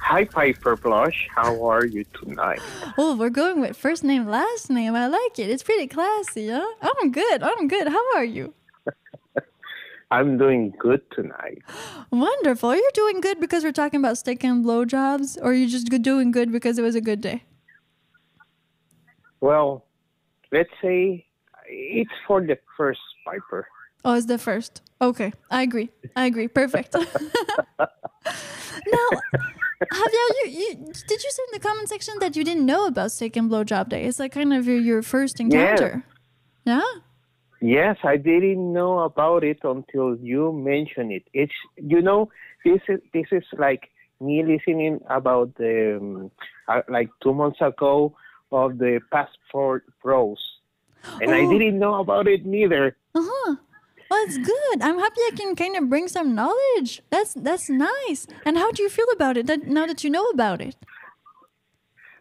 [0.00, 1.28] Hi, Piper Blush.
[1.34, 2.60] How are you tonight?
[2.96, 4.94] Oh, we're going with first name, last name.
[4.94, 5.50] I like it.
[5.50, 6.64] It's pretty classy, huh?
[6.80, 7.42] I'm good.
[7.42, 7.88] I'm good.
[7.88, 8.54] How are you?
[10.10, 11.58] I'm doing good tonight.
[12.10, 12.70] Wonderful.
[12.70, 15.88] Are you doing good because we're talking about steak and blowjobs, or are you just
[16.02, 17.42] doing good because it was a good day?
[19.40, 19.87] Well,
[20.52, 21.26] let's say
[21.68, 23.66] it's for the first Piper.
[24.04, 24.82] Oh, it's the first.
[25.00, 25.90] Okay, I agree.
[26.16, 26.48] I agree.
[26.48, 26.94] Perfect.
[26.94, 27.04] now,
[29.92, 30.74] Javier, you, you
[31.06, 33.88] did you say in the comment section that you didn't know about steak and blowjob
[33.88, 34.04] day?
[34.04, 36.04] It's like kind of your, your first encounter.
[36.64, 36.82] Yeah.
[37.60, 41.24] Yes, I didn't know about it until you mentioned it.
[41.32, 42.30] It's you know
[42.64, 43.90] this is this is like
[44.20, 46.30] me listening about the um,
[46.68, 48.14] uh, like two months ago
[48.52, 50.38] of the passport pros,
[51.20, 51.50] and I Oh.
[51.50, 52.96] didn't know about it neither.
[53.14, 53.56] Uh huh.
[54.10, 54.80] Well, it's good.
[54.80, 57.02] I'm happy I can kind of bring some knowledge.
[57.10, 58.26] That's that's nice.
[58.46, 59.46] And how do you feel about it?
[59.46, 60.76] That now that you know about it.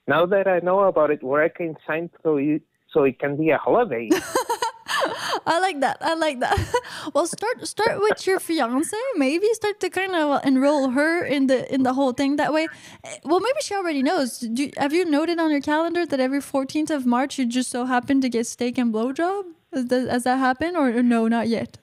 [0.08, 2.60] Now that I know about it, where I can sign so you
[2.92, 4.10] so it can be a holiday.
[5.46, 5.98] I like that.
[6.02, 6.58] I like that.
[7.14, 8.98] well, start start with your fiance.
[9.16, 12.36] Maybe start to kind of enroll her in the in the whole thing.
[12.38, 12.68] That way,
[13.04, 14.40] eh, well, maybe she already knows.
[14.40, 17.86] Do have you noted on your calendar that every fourteenth of March you just so
[17.86, 19.46] happen to get steak and blowjob?
[19.74, 21.28] Has that, has that happened or no?
[21.28, 21.78] Not yet.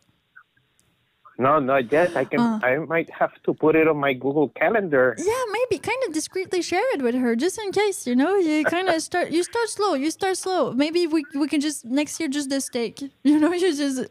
[1.39, 2.17] No, not yet.
[2.17, 2.41] I can.
[2.41, 2.61] Uh.
[2.63, 5.17] I might have to put it on my Google Calendar.
[5.19, 8.07] Yeah, maybe kind of discreetly share it with her, just in case.
[8.07, 9.31] You know, you kind of start.
[9.31, 9.95] You start slow.
[9.95, 10.73] You start slow.
[10.73, 13.03] Maybe we we can just next year just the steak.
[13.25, 14.05] You know, you just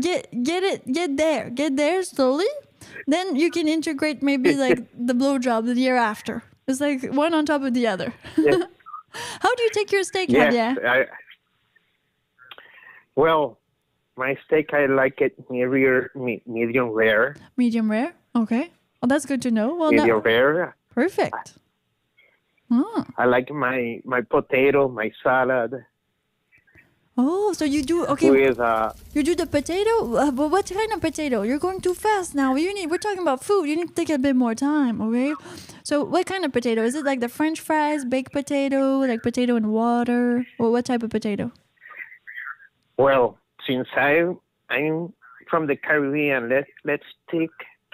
[0.00, 2.46] get get it get there, get there slowly.
[3.06, 6.42] Then you can integrate maybe like the blowjob the year after.
[6.66, 8.12] It's like one on top of the other.
[8.36, 8.62] Yes.
[9.40, 10.84] How do you take your steak, Yes, Javier?
[10.84, 11.06] I,
[13.14, 13.58] well,
[14.16, 18.14] my steak I like it medium, me- medium rare, Medium rare.
[18.34, 18.70] Okay.
[19.00, 19.74] Well, that's good to know.
[19.74, 20.76] Well, medium rare.
[20.90, 21.58] perfect.
[22.70, 23.04] Oh.
[23.16, 25.84] I like my my potato, my salad
[27.18, 28.30] oh, so you do okay.
[28.30, 30.14] with uh, You do the potato?
[30.16, 31.42] Uh, but what kind of potato?
[31.42, 32.54] You're going too fast now.
[32.54, 32.90] You need.
[32.90, 33.64] We're talking about food.
[33.64, 35.34] You need to take a bit more time, okay?
[35.82, 36.82] So, what kind of potato?
[36.82, 41.02] Is it like the French fries, baked potato, like potato in water, or what type
[41.02, 41.52] of potato?
[42.98, 44.34] well, since I
[44.70, 45.12] I'm
[45.50, 47.50] from the Caribbean, let let's stick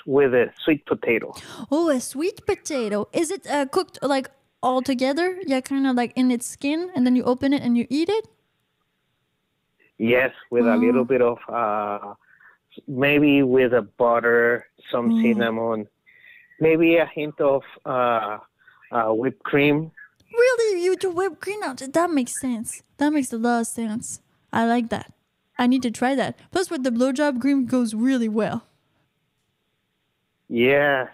[0.07, 1.33] with a sweet potato.
[1.71, 3.09] Oh, a sweet potato.
[3.13, 4.29] Is it uh, cooked like
[4.63, 5.39] all together?
[5.47, 8.09] Yeah, kind of like in its skin, and then you open it and you eat
[8.09, 8.27] it.
[9.99, 10.77] Yes, with a Oh.
[10.77, 12.15] little bit of uh,
[12.89, 15.23] maybe with a butter, some Mm.
[15.23, 15.87] cinnamon,
[16.59, 18.39] maybe a hint of uh,
[18.91, 19.91] uh, whipped cream.
[20.33, 21.79] Really, you do whipped cream out?
[21.93, 22.83] That makes sense.
[22.97, 24.21] That makes a lot of sense.
[24.53, 25.13] I like that.
[25.59, 26.39] I need to try that.
[26.51, 28.67] Plus, with the blowjob cream goes really well.
[30.49, 31.09] Yes,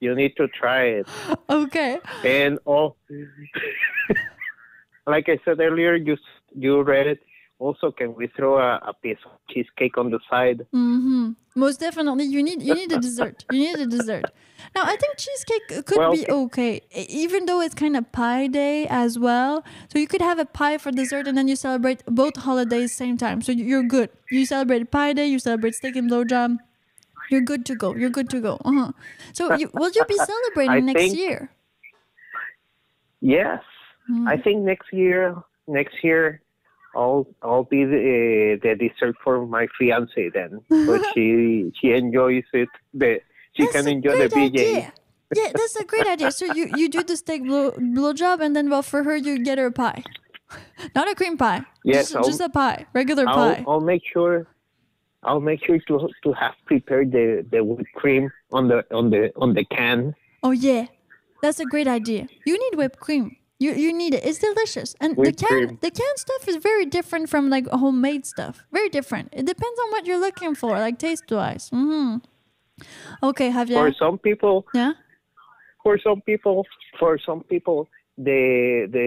[0.00, 1.06] you need to try it.
[1.48, 1.98] Okay.
[2.24, 2.96] And oh, all,
[5.06, 6.16] like I said earlier, you
[6.54, 7.20] you read it.
[7.66, 10.58] Also, can we throw a, a piece of cheesecake on the side?
[10.74, 11.24] Mm-hmm.
[11.54, 13.44] Most definitely, you need you need a dessert.
[13.52, 14.24] You need a dessert.
[14.76, 18.86] Now, I think cheesecake could Well, be okay, even though it's kind of pie day
[18.88, 19.64] as well.
[19.90, 23.16] So you could have a pie for dessert, and then you celebrate both holidays same
[23.24, 23.42] time.
[23.42, 24.08] So you're good.
[24.30, 25.26] You celebrate Pie Day.
[25.26, 26.56] You celebrate steak and blowjob.
[27.30, 27.94] You're good to go.
[28.04, 28.54] You're good to go.
[28.70, 28.92] Uh-huh.
[29.32, 31.50] So you, will you be celebrating I next think- year?
[33.20, 33.62] Yes,
[34.08, 34.26] Hmm.
[34.26, 35.36] I think next year.
[35.68, 36.40] Next year,
[36.94, 42.68] I'll I'll be the, the dessert for my fiance then, but she she enjoys it.
[42.94, 43.20] The
[43.52, 44.46] she That's can enjoy the BJ.
[44.46, 44.92] idea.
[45.34, 46.30] Yeah, that's a great idea.
[46.30, 49.56] So you, you do the steak blow blowjob, and then well for her you get
[49.58, 50.02] her a pie,
[50.94, 51.64] not a cream pie.
[51.84, 53.64] Yes, just, just a pie, regular I'll pie.
[53.66, 54.46] I'll make sure.
[55.24, 59.32] I'll make sure to to have prepared the, the whipped cream on the on the
[59.36, 60.14] on the can.
[60.42, 60.86] Oh yeah,
[61.40, 62.26] that's a great idea.
[62.44, 63.36] You need whipped cream.
[63.62, 64.22] You you need it.
[64.28, 64.90] It's delicious.
[65.02, 65.78] And Whipped the can cream.
[65.86, 68.54] the canned stuff is very different from like homemade stuff.
[68.78, 69.26] Very different.
[69.40, 71.70] It depends on what you're looking for, like taste wise.
[71.70, 72.16] Mm-hmm.
[73.28, 74.92] Okay, For some people, Yeah.
[75.84, 76.56] for some people,
[76.98, 77.78] for some people,
[78.28, 78.42] the
[78.96, 79.06] the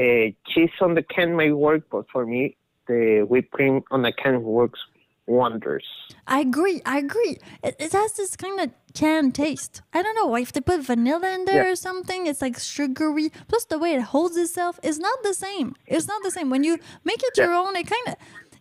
[0.00, 2.42] uh, cheese on the can may work, but for me,
[2.90, 4.80] the whipped cream on the can works
[5.26, 5.84] wonders.
[6.26, 6.80] I agree.
[6.84, 7.38] I agree.
[7.62, 9.82] It, it has this kind of canned taste.
[9.92, 10.40] I don't know why.
[10.40, 11.72] if they put vanilla in there Yeah.
[11.72, 12.26] or something.
[12.26, 13.30] It's like sugary.
[13.48, 15.74] Plus, the way it holds itself is not the same.
[15.86, 16.50] It's not the same.
[16.50, 18.14] When you make it your own, it kind of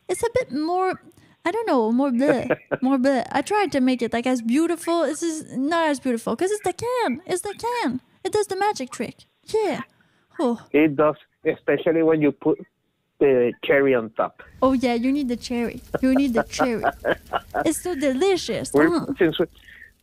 [0.07, 1.01] it's a bit more.
[1.45, 3.25] I don't know, more bleh, more bleh.
[3.29, 5.01] I tried to make it like as beautiful.
[5.01, 7.21] This is not as beautiful because it's the can.
[7.25, 7.99] It's the can.
[8.23, 9.25] It does the magic trick.
[9.53, 9.81] Yeah.
[10.39, 12.57] Oh, It does, especially when you put
[13.19, 14.43] the cherry on top.
[14.61, 14.93] oh yeah.
[14.95, 15.81] You need the cherry.
[16.01, 16.83] You need the cherry.
[17.65, 18.73] It's so delicious.
[18.73, 19.45] We're since we,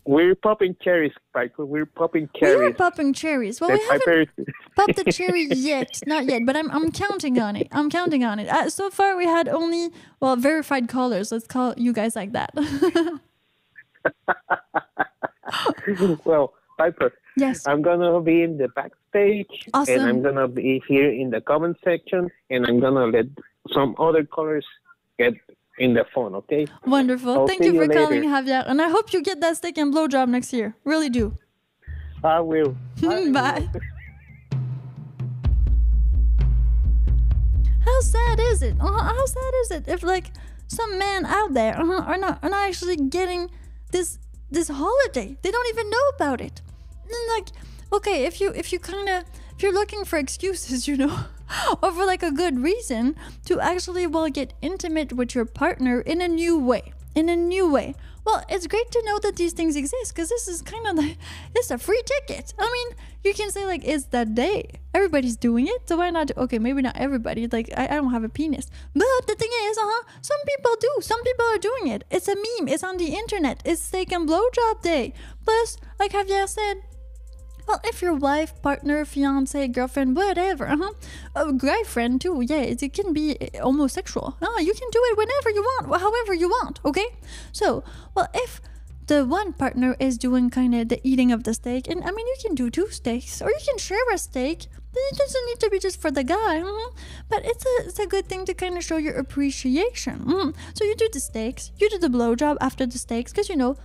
[0.06, 1.66] we're popping cherries, Piper.
[1.66, 2.58] We're popping cherries.
[2.58, 3.60] We are popping cherries.
[3.60, 4.30] Well, The we haven't
[4.76, 7.68] popped the cherry yet, not yet, but I'm I'm counting on it.
[7.72, 8.48] I'm counting on it.
[8.48, 9.90] Uh, so far, we had only
[10.20, 11.30] well verified callers.
[11.32, 12.50] Let's call you guys like that.
[16.24, 17.66] well, Piper, Yes.
[17.68, 19.94] I'm gonna be in the backstage, Awesome.
[19.94, 23.26] and I'm gonna be here in the comment section, and I'm gonna let
[23.74, 24.66] some other colors
[25.18, 25.34] get
[25.78, 26.34] in the phone.
[26.40, 26.66] Okay?
[26.86, 27.32] Wonderful.
[27.34, 28.22] I'll Thank you for you calling.
[28.24, 28.62] Javier.
[28.70, 30.74] And I hope you get that steak and blowjob next year.
[30.84, 31.24] Really do.
[32.24, 32.76] I will.
[33.32, 33.68] Bye.
[37.88, 38.74] How sad is it?
[38.80, 40.26] Uh, how sad is it if like
[40.68, 43.50] some men out there uh, are not are not actually getting
[43.90, 44.18] this
[44.50, 45.36] this holiday?
[45.42, 46.60] They don't even know about it.
[47.36, 47.48] Like,
[47.92, 49.24] okay, if you if you kind of
[49.56, 51.24] if you're looking for excuses, you know,
[51.82, 56.20] or for like a good reason to actually well get intimate with your partner in
[56.20, 57.94] a new way, in a new way.
[58.24, 61.16] Well, it's great to know that these things exist because this is kind of like
[61.54, 62.54] it's a free ticket.
[62.58, 64.70] I mean, you can say like it's that day.
[64.94, 66.30] Everybody's doing it, so why not?
[66.36, 67.46] Okay, maybe not everybody.
[67.46, 70.04] Like I, I don't have a penis, but the thing is, uh huh.
[70.20, 70.90] Some people do.
[71.00, 72.04] Some people are doing it.
[72.10, 72.68] It's a meme.
[72.68, 73.62] It's on the internet.
[73.64, 75.14] It's steak and blowjob day.
[75.44, 76.82] Plus, like Javier said,
[77.70, 80.92] well, if your wife, partner, fiance, girlfriend, whatever, uh-huh,
[81.36, 84.36] a guy friend too, yeah, it, can be uh, homosexual.
[84.42, 87.06] Ah, you can do it whenever you want, however you want, okay?
[87.52, 88.60] So, well, if
[89.06, 92.26] the one partner is doing kind of the eating of the steak, and I mean,
[92.26, 94.66] you can do two steaks, or you can share a steak.
[94.92, 96.92] It doesn't need to be just for the guy, mhm.
[97.28, 100.18] but it's a it's a good thing to kind of show your appreciation.
[100.26, 100.54] mhm.
[100.74, 103.76] So you do the steaks, you do the blowjob after the steaks, because you know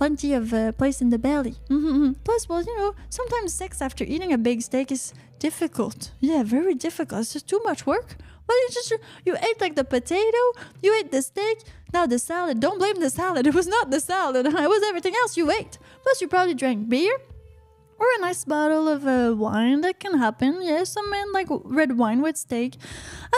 [0.00, 1.56] plenty of uh, place in the belly.
[1.68, 2.12] Mm-hmm.
[2.24, 6.12] Plus, well, you know, sometimes sex after eating a big steak is difficult.
[6.20, 7.20] Yeah, very difficult.
[7.20, 8.08] It's just too much work.
[8.46, 8.90] Well, you just
[9.26, 10.42] you ate like the potato,
[10.82, 11.58] you ate the steak,
[11.92, 12.60] now the salad.
[12.60, 13.46] Don't blame the salad.
[13.50, 14.46] It was not the salad.
[14.66, 15.74] It was everything else you ate.
[16.02, 17.16] Plus, you probably drank beer.
[18.00, 20.62] Or a nice bottle of uh, wine that can happen.
[20.62, 22.76] Yeah, some men like red wine with steak.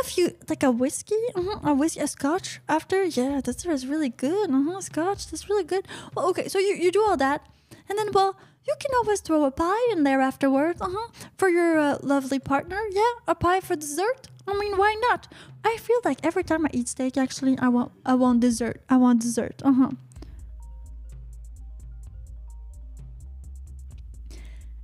[0.00, 3.04] A few like a whiskey, uh a whiskey, a scotch after.
[3.04, 4.50] Yeah, that's, that's really good.
[4.50, 5.84] Uh-huh, scotch, that's really good.
[6.14, 7.40] Well, okay, so you, you do all that,
[7.88, 8.36] and then well,
[8.68, 10.80] you can always throw a pie in there afterwards.
[10.80, 12.80] Uh huh, for your uh, lovely partner.
[12.92, 14.28] Yeah, a pie for dessert.
[14.46, 15.26] I mean, why not?
[15.64, 18.80] I feel like every time I eat steak, actually, I want I want dessert.
[18.88, 19.60] I want dessert.
[19.64, 19.90] Uh huh.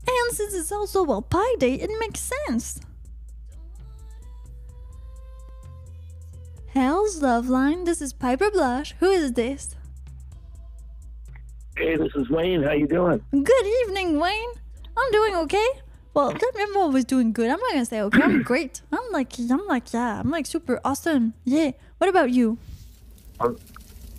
[0.09, 2.81] And since it's also well Pie Day, it makes sense.
[6.69, 7.85] Hell's Love Line.
[7.85, 8.95] This is Piper Blush.
[9.01, 9.75] Who is this?
[11.77, 12.63] Hey, this is Wayne.
[12.63, 13.23] How you doing?
[13.31, 14.51] Good evening, Wayne.
[14.97, 15.67] I'm doing okay.
[16.15, 17.51] Well, I'm always doing good.
[17.51, 18.23] I'm not gonna say okay.
[18.23, 18.83] I'm great.
[18.91, 21.35] I'm like, I'm like, yeah, I'm like super awesome.
[21.45, 21.73] Yeah.
[21.99, 22.59] What about you?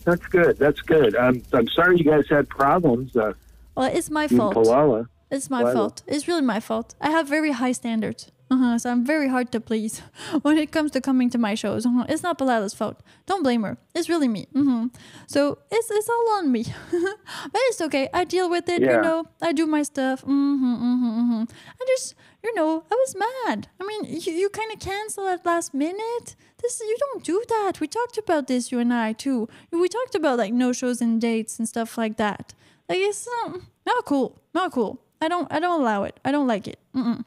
[0.06, 0.58] That's good.
[0.58, 1.16] That's good.
[1.16, 3.34] I'm I'm sorry you guys had problems uh,
[3.76, 4.56] Well, it's my fault.
[4.56, 5.08] Palila.
[5.32, 6.02] It's my fault.
[6.08, 6.96] It's really my fault.
[7.00, 8.32] I have very high standards.
[8.52, 10.02] Uh-huh, so I'm very hard to please
[10.42, 11.86] when it comes to coming to my shows.
[11.86, 12.06] Uh-huh.
[12.10, 13.00] It's not Palila's fault.
[13.28, 13.78] Don't blame her.
[13.94, 14.48] It's really me.
[14.54, 14.88] hmm
[15.28, 16.64] So it's it's all on me.
[16.92, 18.10] but it's okay.
[18.12, 18.82] I deal with it.
[18.82, 19.26] You know.
[19.40, 20.22] I do my stuff.
[20.24, 21.44] Mm-hmm, mm-hmm, mm-hmm.
[21.80, 23.68] I just, you know, I was mad.
[23.80, 26.36] I mean, you, you kind of cancel at last minute.
[26.60, 27.80] This you don't do that.
[27.80, 29.48] We talked about this, you and I too.
[29.72, 32.56] We talked about like no shows and dates and stuff like that.
[32.90, 34.40] Like it's not, not cool.
[34.56, 35.00] Not cool.
[35.22, 36.20] I don't I don't allow it.
[36.24, 36.80] I don't like it.
[36.96, 37.24] Mm-mm.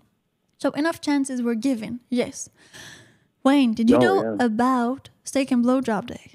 [0.58, 2.00] So enough chances were given.
[2.08, 2.48] Yes.
[3.44, 4.44] Wayne, did you Oh, know yeah.
[4.46, 6.32] about Steak and Blowjob Day?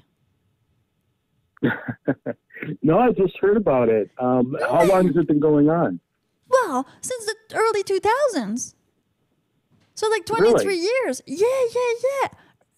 [2.82, 4.10] No, I just heard about it.
[4.18, 6.00] Um, how long has it been going on?
[6.48, 8.74] Well, since the early 2000s.
[9.94, 10.80] So like 23 Really?
[10.82, 11.22] years.
[11.24, 11.92] Yeah, yeah,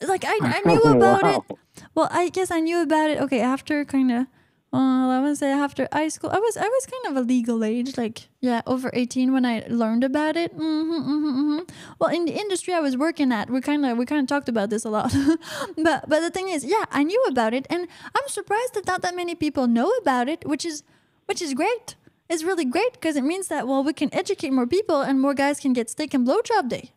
[0.02, 0.06] yeah.
[0.06, 1.56] Like I, I knew about it.
[1.94, 3.18] Well, I guess I knew about it.
[3.22, 4.26] Okay, after kind of,
[4.72, 7.64] well, I would say after high school, I was I was kind of a legal
[7.64, 10.52] age, like yeah, over eighteen when I learned about it.
[10.52, 11.58] hmm hmm hmm
[11.98, 14.48] Well, in the industry I was working at, we kind of we kind of talked
[14.48, 15.12] about this a lot.
[15.76, 19.02] but but the thing is, yeah, I knew about it, and I'm surprised that not
[19.02, 20.84] that many people know about it, which is
[21.26, 21.96] which is great.
[22.28, 25.34] It's really great because it means that well, we can educate more people, and more
[25.34, 26.92] guys can get steak and blowjob day.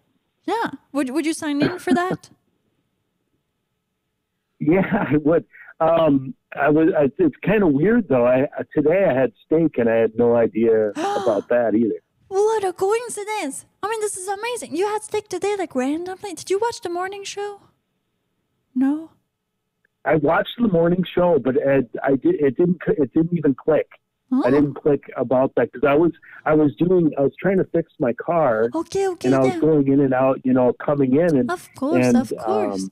[0.45, 2.29] Yeah, would would you sign in for that?
[4.59, 5.45] Yeah, I would.
[5.79, 6.89] Um, I was.
[6.97, 8.27] I, it's kind of weird though.
[8.27, 11.99] I today I had steak and I had no idea about that either.
[12.27, 13.65] What a coincidence!
[13.81, 14.75] I mean, this is amazing.
[14.75, 16.33] You had steak today, like randomly.
[16.33, 17.61] Did you watch the morning show?
[18.75, 19.11] No.
[20.05, 22.35] I watched the morning show, but it, I did.
[22.35, 22.81] It didn't.
[22.87, 23.87] It didn't even click.
[24.31, 24.41] Oh.
[24.45, 26.11] I didn't click about that because I was.
[26.45, 27.11] I was doing.
[27.17, 29.59] I was trying to fix my car, Okay, okay, and I was yeah.
[29.59, 30.41] going in and out.
[30.43, 32.83] You know, coming in and Of course, and, of course.
[32.83, 32.91] um,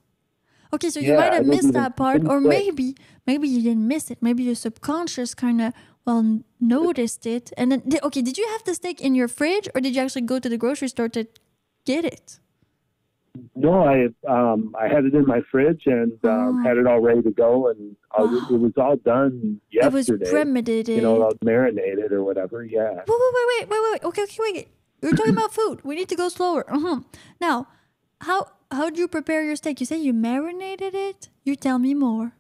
[0.74, 2.96] okay, so you yeah, might have missed that part, or maybe,
[3.28, 4.18] maybe you didn't miss it.
[4.22, 5.74] Maybe your subconscious kind of
[6.06, 9.82] well noticed it, and then okay, did you have the steak in your fridge, or
[9.82, 11.28] did you actually go to the grocery store to
[11.86, 12.40] get it?
[13.56, 16.64] No, I um, I had it in my fridge and um, Oh.
[16.68, 18.48] had it all ready to go, and uh, Wow.
[18.52, 19.88] it was all done yesterday.
[19.88, 20.96] It was premeditated.
[20.98, 22.66] you know, all marinated or whatever.
[22.66, 22.92] Yeah.
[22.92, 24.04] Wait, wait, wait, wait, wait, wait.
[24.04, 24.68] Okay, okay, wait.
[25.02, 25.80] We're talking about food.
[25.84, 26.64] We need to go slower.
[26.72, 27.00] Uh-huh.
[27.40, 27.68] Now,
[28.20, 29.80] how how do you prepare your steak?
[29.80, 31.30] You say you marinated it.
[31.44, 32.34] You tell me more.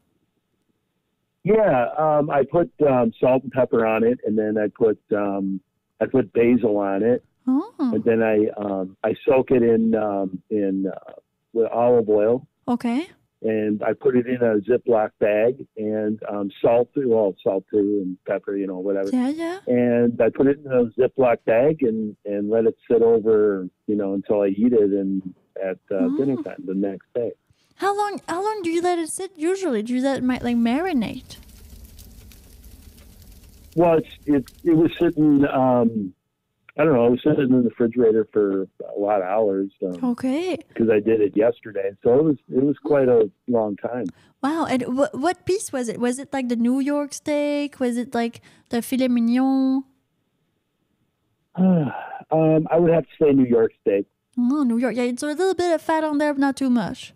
[1.43, 5.59] Yeah, um, I put um, salt and pepper on it, and then I put um,
[5.99, 10.41] I put basil on it, Oh, and then I um, I soak it in um,
[10.51, 11.13] in uh,
[11.53, 13.07] with olive oil, okay.
[13.41, 18.17] and I put it in a Ziploc bag and um, salt, well, salt too, and
[18.27, 19.09] pepper, you know, whatever.
[19.11, 19.59] Yeah, yeah.
[19.65, 23.95] And I put it in a Ziploc bag and and let it sit over, you
[23.95, 25.33] know, until I eat it and
[25.63, 26.17] at uh, Oh.
[26.17, 27.31] dinner time the next day.
[27.75, 28.19] How long?
[28.27, 29.31] How long do you let it sit?
[29.35, 31.37] Usually, do you let it like marinate?
[33.75, 35.45] Well, it's, it it was sitting.
[35.45, 36.13] Um,
[36.77, 37.05] I don't know.
[37.05, 38.63] I was sitting in the refrigerator for
[38.95, 40.57] a lot of hours because Okay.
[40.69, 41.91] Because I did it yesterday.
[42.03, 44.05] So it was it was quite a long time.
[44.43, 44.65] Wow.
[44.65, 45.99] And wh- what piece was it?
[45.99, 47.79] Was it like the New York steak?
[47.79, 49.83] Was it like the filet mignon?
[51.55, 54.05] um, I would have to say New York steak.
[54.37, 54.95] Oh, New York.
[54.95, 57.13] Yeah, it's a little bit of fat on there, but not too much.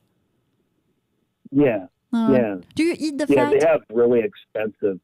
[1.52, 3.46] Yeah, Uh, yeah, Do you eat the yeah.
[3.50, 3.60] fat?
[3.60, 5.00] They have really expensive.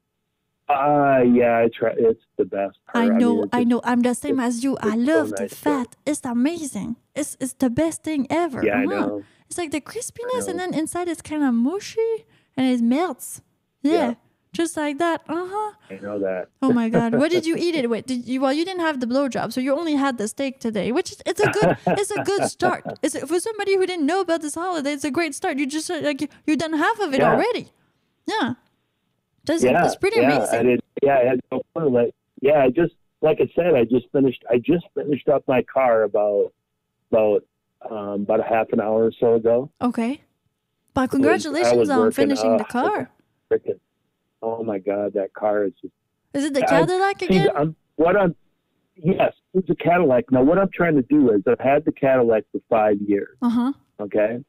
[0.69, 1.91] Uh yeah, I try.
[1.97, 2.77] It's the best.
[2.93, 3.19] I part.
[3.19, 3.81] know, mean, I know.
[3.83, 4.77] I'm the same as you.
[4.81, 5.55] I so love the nice, too.
[5.55, 5.95] fat.
[6.05, 6.95] It's amazing.
[7.15, 8.63] It's it's the best thing ever.
[8.65, 9.05] Yeah, I Uh-huh.
[9.07, 9.23] know.
[9.47, 13.41] It's like the crispiness, and then inside it's kind of mushy, and it melts.
[13.81, 14.13] Yeah, Yeah.
[14.53, 15.21] Just like that.
[15.27, 15.71] Uh huh.
[15.89, 16.47] I know that.
[16.61, 17.15] Oh my God!
[17.15, 18.05] What did you eat it with?
[18.05, 18.41] Did you?
[18.41, 21.21] Well, you didn't have the blowjob, so you only had the steak today, which is
[21.25, 22.83] it's a good it's a good start.
[23.03, 24.91] It's for somebody who didn't know about this holiday.
[24.93, 25.57] It's a great start.
[25.57, 27.31] You just uh, like you you done half of it Yeah.
[27.31, 27.69] already.
[28.27, 28.53] Yeah,
[29.45, 30.59] that's yeah, it's pretty yeah, amazing.
[30.59, 30.79] I did.
[31.01, 31.89] Yeah, I had no clue.
[31.89, 34.43] Like, yeah, I just like I said, I just finished.
[34.49, 36.53] I just finished up my car about
[37.11, 37.43] about
[37.89, 39.71] um, about a half an hour or so ago.
[39.81, 40.21] Okay.
[40.93, 43.09] But congratulations on finishing uh, the car.
[43.49, 43.79] Frickin',
[44.41, 45.93] oh my god, that car is just.
[46.33, 47.49] Is it the Cadillac See, again?
[47.55, 48.35] I'm, what I'm.
[48.95, 50.25] Yes, it's a Cadillac.
[50.31, 53.37] Now, what I'm trying to do is I've had the Cadillac for five years.
[53.41, 53.73] Uh huh.
[53.99, 54.43] Okay,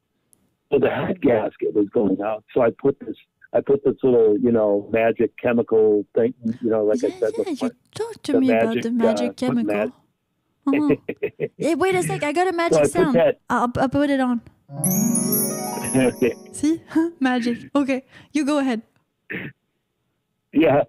[0.70, 2.45] so the head gasket was going out.
[2.55, 3.16] So I put this.
[3.55, 6.32] I put this little, you know, magic chemical thing.
[6.62, 7.45] You know, like yeah, I said yeah.
[7.45, 7.68] before.
[7.68, 9.74] You talked to me about the uh, magic put chemical.
[9.74, 9.93] mag-
[10.64, 10.95] Uh-huh.
[11.59, 12.22] Hey, wait a sec.
[12.22, 13.16] I got a magic I put sound.
[13.16, 14.43] that- I'll, I'll put it on.
[16.53, 16.80] See?
[17.20, 17.68] magic.
[17.74, 18.05] Okay.
[18.32, 18.82] You go ahead.
[20.53, 20.84] Yeah.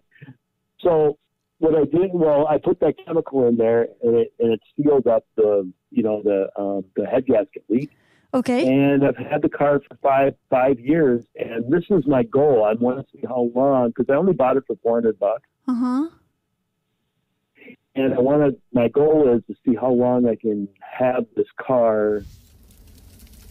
[0.79, 1.17] So
[1.59, 5.07] what I did, well, I put that chemical in there, and it and it sealed
[5.07, 7.91] up the, you know, the um, the head gasket leak.
[8.33, 8.67] Okay.
[8.67, 12.65] And I've had the car for five five years, and this is my goal.
[12.65, 15.47] I want to see how long, because I only bought it for four hundred bucks,
[15.67, 16.09] Uh huh.
[17.95, 18.59] and I want to.
[18.73, 22.23] My goal is to see how long I can have this car.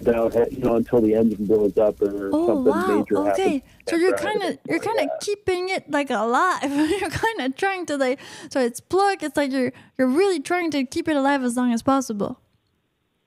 [0.06, 2.86] Without, you know, until the engine blows up or Oh something wow.
[2.98, 3.52] major Okay.
[3.54, 3.62] happens.
[3.88, 6.62] So you're kind of you're kind of keeping it like alive.
[7.00, 8.18] you're kind of trying to like
[8.50, 9.22] so it's plugged.
[9.22, 12.40] It's like you're you're really trying to keep it alive as long as possible.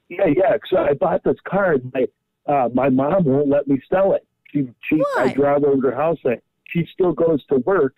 [0.09, 0.57] Yeah, yeah.
[0.69, 2.05] So I bought this car, and my
[2.53, 4.25] uh, my mom won't let me sell it.
[4.51, 5.29] She she Why?
[5.29, 6.19] I drive over to her house.
[6.23, 7.97] And she still goes to work.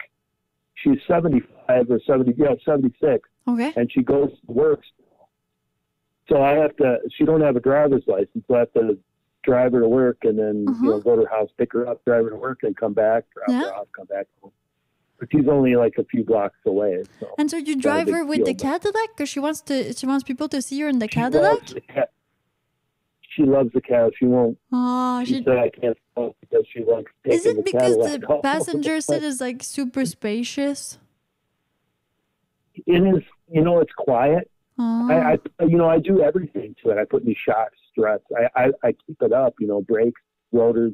[0.76, 3.74] She's seventy five or seventy, yeah, seventy six, Okay.
[3.76, 4.82] and she goes to work.
[6.30, 6.98] So I have to.
[7.16, 8.98] She don't have a driver's license, so I have to
[9.44, 10.80] drive her to work, and then Uh-huh.
[10.84, 12.94] you know go to her house, pick her up, drive her to work, and come
[12.94, 13.62] back, drop Yeah.
[13.64, 14.52] her off, come back home.
[15.20, 17.06] But she's only like a few blocks away.
[17.20, 20.06] So And so you drive her with the deal, Cadillac because she wants to she
[20.06, 21.44] wants people to see her in the she Cadillac.
[21.54, 22.12] loves the cat.
[23.22, 24.12] She loves the cow.
[24.18, 27.56] She won't Oh, She she said I can't smoke because she likes taking Is it
[27.56, 31.00] the because Cadillac the passenger seat is like super spacious?
[32.76, 34.52] It is, you know, it's quiet.
[34.80, 36.98] I, I, you know, I do everything to it.
[36.98, 38.24] I put new shocks, struts.
[38.38, 39.56] I, I, I keep it up.
[39.60, 40.22] You know, brakes,
[40.52, 40.94] rotors,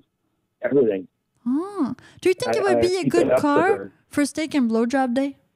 [0.61, 1.07] everything.
[1.45, 1.93] Oh.
[2.21, 4.53] Do you think I- it would be a good it up to car for steak
[4.53, 5.37] and blowjob day?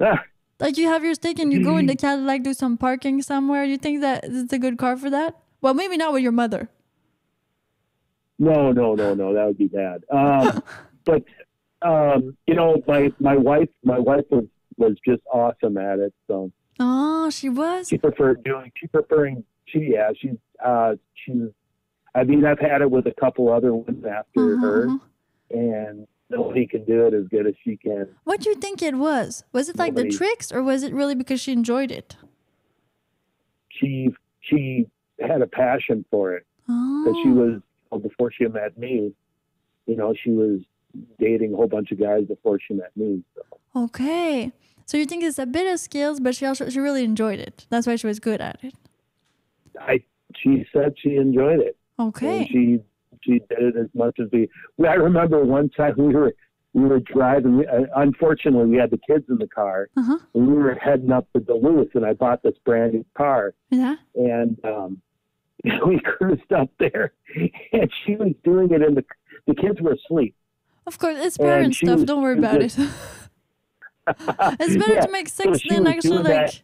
[0.00, 0.24] Ah,
[0.58, 3.62] Like you have your steak and you go in the Cadillac, do some parking somewhere.
[3.64, 5.36] You think that it's a good car for that?
[5.60, 6.68] Well, maybe not with your mother.
[8.38, 9.32] no, no, no, no.
[9.34, 10.02] That would be bad.
[10.10, 10.62] Um,
[11.04, 11.22] but
[11.82, 16.12] um, you know, my my wife, my wife was was just awesome at it.
[16.26, 16.50] So
[16.80, 17.88] Oh, she was.
[17.88, 18.72] she preferred doing.
[18.76, 19.44] She preferring.
[19.66, 20.10] She yeah.
[20.18, 21.48] She's uh, she's.
[22.14, 24.98] I mean, I've had it with a couple other ones after Uh-huh, her, uh-huh.
[25.50, 28.06] and nobody can do it as good as she can.
[28.24, 29.44] What do you think it was?
[29.52, 32.16] Was it like the tricks, or was it really because she enjoyed it?
[33.68, 34.08] she
[34.40, 34.86] she
[35.20, 37.60] had a passion for it Oh, because she was
[37.90, 39.12] well, before she met me.
[39.86, 40.60] You know, she was
[41.18, 43.22] dating a whole bunch of guys before she met me.
[43.34, 43.84] So.
[43.84, 44.52] okay.
[44.86, 47.66] So you think it's a bit of skills, but she also she really enjoyed it.
[47.70, 48.74] That's why she was good at it.
[49.80, 50.02] I
[50.36, 51.76] she said she enjoyed it.
[51.98, 52.46] And Okay.
[52.50, 52.80] she
[53.22, 54.48] she did it as much as we.
[54.86, 56.34] I remember one time we were
[56.74, 57.58] we were driving.
[57.58, 60.18] we- uh, Unfortunately, we had the kids in the car, Uh huh.
[60.34, 63.96] and we were heading up to Duluth, and I bought this brand new car, Yeah.
[64.16, 65.00] and um,
[65.86, 67.12] we cruised up there,
[67.72, 69.04] and she was doing it in the.
[69.46, 70.34] The kids were asleep.
[70.86, 71.96] Of course, it's parent stuff.
[72.00, 72.76] was- Don't worry about it.
[74.08, 76.62] it's better Yeah, to make sex she than actually like that.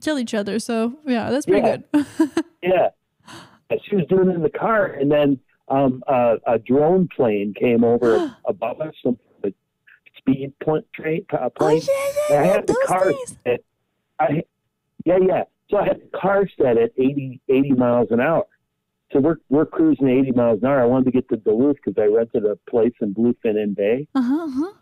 [0.00, 0.58] kill each other.
[0.58, 1.76] So yeah, that's pretty Yeah.
[1.92, 2.30] good.
[2.62, 2.88] Yeah.
[3.88, 7.84] She was doing it in the car, and then um, uh, a drone plane came
[7.84, 9.16] over above us, some
[10.18, 11.80] speed pl- train, uh, oh plane.
[11.80, 11.94] yeah,
[12.28, 13.12] yeah, And I had the car
[13.44, 13.64] set.
[14.18, 14.42] I,
[15.06, 15.44] yeah, yeah.
[15.70, 18.44] So I had the car set at 80, 80 miles an hour.
[19.12, 20.80] So we're we're cruising 80 miles an hour.
[20.80, 24.06] I wanted to get to Duluth because I rented a place in Bluefin in Bay.
[24.14, 24.44] Uh huh.
[24.44, 24.72] Uh-huh.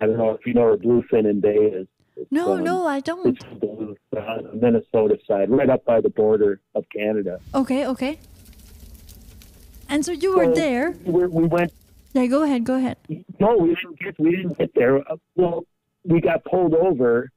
[0.00, 1.86] I don't know if you know where Bluefin in Bay is.
[2.16, 3.26] It's, No, um, no, I don't.
[3.26, 7.40] It's Duluth, uh, on the Minnesota side, right up by the border of Canada.
[7.54, 8.18] Okay, okay.
[9.88, 10.94] And so you were So- there.
[11.04, 11.72] We, we went
[12.14, 12.96] Yeah, go ahead, go ahead.
[13.38, 14.96] No, we didn't get we didn't get there.
[15.10, 15.66] Uh, Well,
[16.04, 17.30] we got pulled over,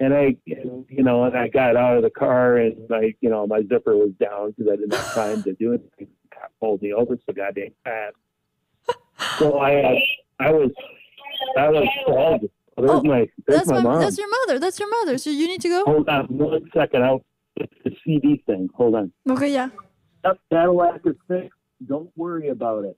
[0.00, 3.46] and I, you know, and I got out of the car, and my, you know,
[3.46, 6.08] my zipper was down because I didn't have time to do anything.
[6.32, 8.16] Cop pulled me over so goddamn fast.
[9.38, 9.94] So I, uh,
[10.40, 10.70] I was,
[11.56, 12.50] I was called.
[12.76, 14.00] Well, there's Oh, my, there's That's my, my, mom.
[14.00, 14.58] that's your mother.
[14.58, 15.16] That's your mother.
[15.18, 15.84] So you need to go.
[15.84, 17.04] Hold on one second.
[17.04, 17.24] I'll,
[17.56, 18.68] it's the CB thing.
[18.74, 19.12] Hold on.
[19.30, 19.68] Okay, yeah.
[20.24, 21.50] That Cadillac is fixed.
[21.86, 22.96] Don't worry about it.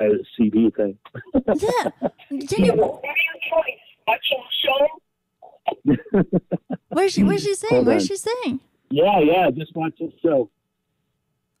[0.00, 0.98] Uh, the CB thing.
[1.46, 1.90] Yeah.
[2.46, 2.72] Can you?
[2.72, 3.02] What
[5.84, 7.22] is she?
[7.24, 7.74] What is she saying?
[7.74, 8.06] Hold What is on.
[8.08, 8.60] she saying?
[8.90, 9.50] Yeah, yeah.
[9.50, 10.50] Just watch the show.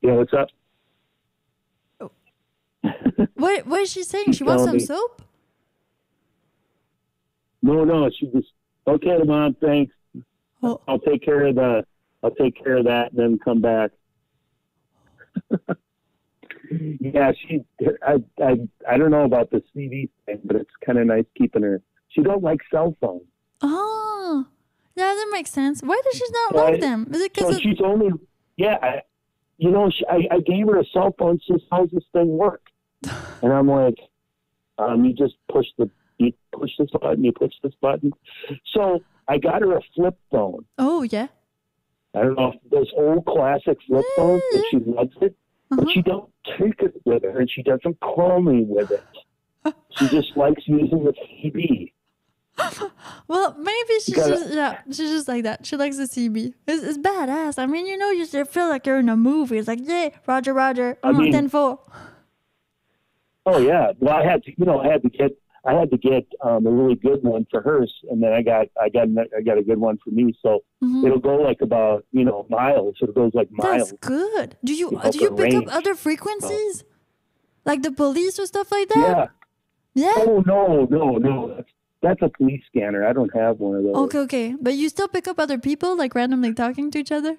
[0.02, 0.48] Yeah, what's up?
[2.00, 2.10] Oh.
[3.34, 4.32] What What is she saying?
[4.32, 4.80] She wants some me.
[4.80, 5.22] soap.
[7.62, 8.10] No, no.
[8.10, 8.48] She just
[8.86, 9.54] okay, mom.
[9.60, 9.94] Thanks.
[10.62, 11.84] Oh, I'll take care of the.
[12.22, 13.90] I'll take care of that, and then come back.
[17.00, 17.64] yeah, she.
[18.06, 18.22] I.
[18.42, 18.56] I.
[18.88, 21.80] I don't know about the CB thing, but it's kind of nice keeping her.
[22.08, 23.22] She don't like cell phones,
[23.62, 24.46] oh,
[24.94, 25.80] yeah, that makes sense.
[25.82, 26.72] Why does she not Right.
[26.72, 27.08] like them?
[27.12, 28.10] Is it so because she's only.
[28.56, 29.02] Yeah, I,
[29.58, 31.38] you know, she, I, I gave her a cell phone.
[31.44, 32.62] She says, "How's this thing work?"
[33.42, 33.98] And I'm like,
[34.78, 38.12] um, "You just push the, you push this button, you push this button."
[38.74, 40.64] So I got her a flip phone.
[40.78, 41.28] Oh yeah.
[42.14, 45.34] I don't know if those old classic flip phones, but she loves it.
[45.70, 45.90] But Uh-huh.
[45.94, 49.06] she don't take it with her, and she doesn't call me with it.
[49.98, 51.92] She just likes using the CB.
[53.28, 55.64] Well, maybe she's just yeah, she's just like that.
[55.64, 56.52] She likes the CB.
[56.66, 57.58] It's, it's badass.
[57.58, 59.56] I mean, you know, you just feel like you're in a movie.
[59.58, 61.78] It's like, yeah, Roger, Roger, I mean- 10 4.
[63.46, 63.92] Oh yeah.
[63.98, 65.32] Well, I had to, you know, I had to get,
[65.64, 68.66] I had to get um, a really good one for hers, and then I got,
[68.80, 70.36] I got, I got a good one for me.
[70.42, 71.06] So Mhm.
[71.06, 72.96] it'll go like about, you know, miles.
[73.00, 73.90] It goes like miles.
[73.90, 74.56] That's good.
[74.62, 76.84] Do you You do you pick the up other frequencies,
[77.64, 78.96] like the police or stuff like that?
[78.98, 79.26] Yeah.
[79.94, 80.14] Yeah.
[80.18, 81.54] Oh no, no, no.
[81.54, 81.68] That's
[82.02, 83.06] that's a police scanner.
[83.06, 83.94] I don't have one of those.
[83.96, 84.54] Okay, okay.
[84.60, 87.36] But you still pick up other people, like randomly talking to each other?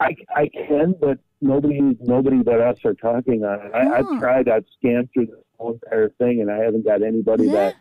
[0.00, 3.70] I I can, but nobody nobody but us are talking on it.
[3.74, 3.92] I, Oh.
[4.14, 4.48] I've tried.
[4.48, 7.52] I've scanned through the whole entire thing, and I haven't got anybody Yeah.
[7.52, 7.74] that.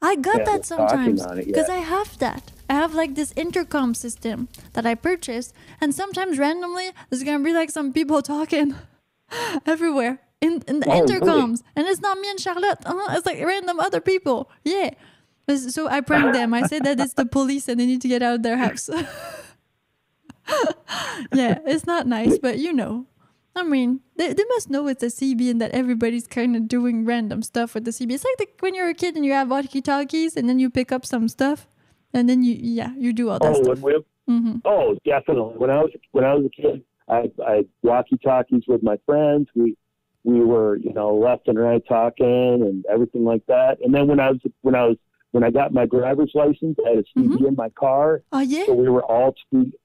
[0.00, 1.68] I got that sometimes because.
[1.68, 2.52] I have that.
[2.70, 7.52] I have like this intercom system that I purchased, and sometimes randomly there's gonna be
[7.52, 8.74] like some people talking
[9.66, 11.14] everywhere in, in the Oh, really?
[11.20, 12.78] intercoms, and it's not me and Charlotte.
[12.86, 14.50] Uh-huh, it's like random other people.
[14.64, 14.90] Yeah.
[15.56, 16.52] So I prank them.
[16.52, 18.90] I say that it's the police and they need to get out of their house.
[21.32, 23.06] yeah, it's not nice, but you know.
[23.56, 27.04] I mean, they, they must know it's a CB and that everybody's kind of doing
[27.04, 28.12] random stuff with the CB.
[28.12, 30.70] It's like the, when you're a kid and you have walkie talkies and then you
[30.70, 31.66] pick up some stuff
[32.14, 33.80] and then you, yeah, you do all that Oh, stuff.
[33.80, 35.54] when we, hmm oh, definitely.
[35.56, 39.48] When I was when I was a kid, I I walkie talkies with my friends.
[39.56, 39.76] We
[40.24, 43.78] we were you know left and right talking and everything like that.
[43.82, 44.96] And then when I was when I was
[45.32, 47.46] when I got my driver's license, I had a CB Mm-hmm.
[47.46, 48.22] in my car.
[48.32, 48.64] Oh, yeah?
[48.66, 49.34] So we were all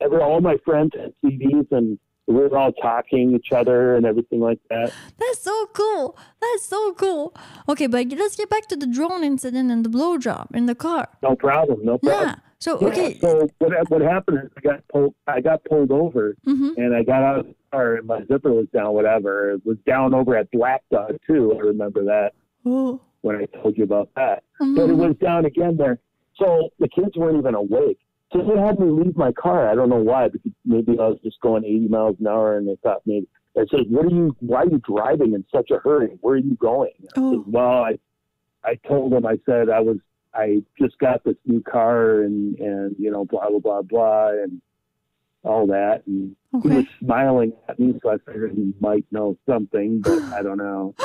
[0.02, 4.40] every all my friends had CBs and we were all talking each other and everything
[4.40, 4.94] like that.
[5.20, 6.18] That's so cool.
[6.42, 7.36] That's so cool.
[7.68, 11.10] Okay, but let's get back to the drone incident and the blowjob in the car.
[11.22, 11.84] No problem.
[11.84, 12.30] No problem.
[12.30, 12.36] Yeah.
[12.60, 13.20] So, Yeah, okay.
[13.20, 17.04] So what what happened is I got pulled I got pulled over hmm and I
[17.04, 18.94] got out of the car and my zipper was down.
[18.94, 21.54] Whatever it was down over at Black Dog too.
[21.58, 22.32] I remember that
[22.66, 23.02] Oh.
[23.24, 24.44] When I told you about that.
[24.60, 24.98] But it Mhm.
[24.98, 25.98] was down again there.
[26.36, 28.00] So the kids weren't even awake.
[28.32, 29.68] So they had me leave my car.
[29.68, 32.68] I don't know why, because maybe I was just going 80 miles an hour, and
[32.68, 33.28] they thought maybe.
[33.56, 34.36] I said, "What are you?
[34.40, 36.18] Why are you driving in such a hurry?
[36.22, 37.32] Where are you going?" I Oh.
[37.32, 38.00] said, well, I,
[38.64, 39.26] I told them.
[39.26, 39.98] I said I was.
[40.34, 44.60] I just got this new car, and and you know, blah blah blah blah, and
[45.44, 46.04] all that.
[46.08, 50.42] And he was smiling at me, so I figured he might know something, but I
[50.42, 50.96] don't know.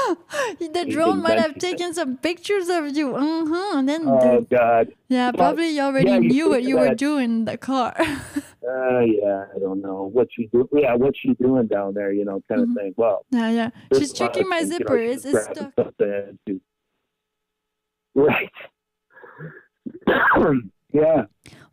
[0.58, 3.14] The He drone might have taken some pictures of you.
[3.16, 3.78] Uh-huh.
[3.78, 4.88] And then, Oh the, God.
[5.08, 7.94] yeah, well, probably you already yeah, knew what you were doing in the car.
[8.68, 10.68] Uh, yeah, I don't know what she do.
[10.74, 12.12] Yeah, what's she doing down there?
[12.12, 12.74] You know, kind of Mhm.
[12.74, 12.94] thing.
[12.98, 13.70] Well, yeah, yeah.
[13.96, 14.98] She's of checking my things, you know, zipper.
[14.98, 15.72] It's, it's stuck.
[16.46, 16.60] she-
[18.14, 18.50] Right.
[20.92, 21.22] yeah.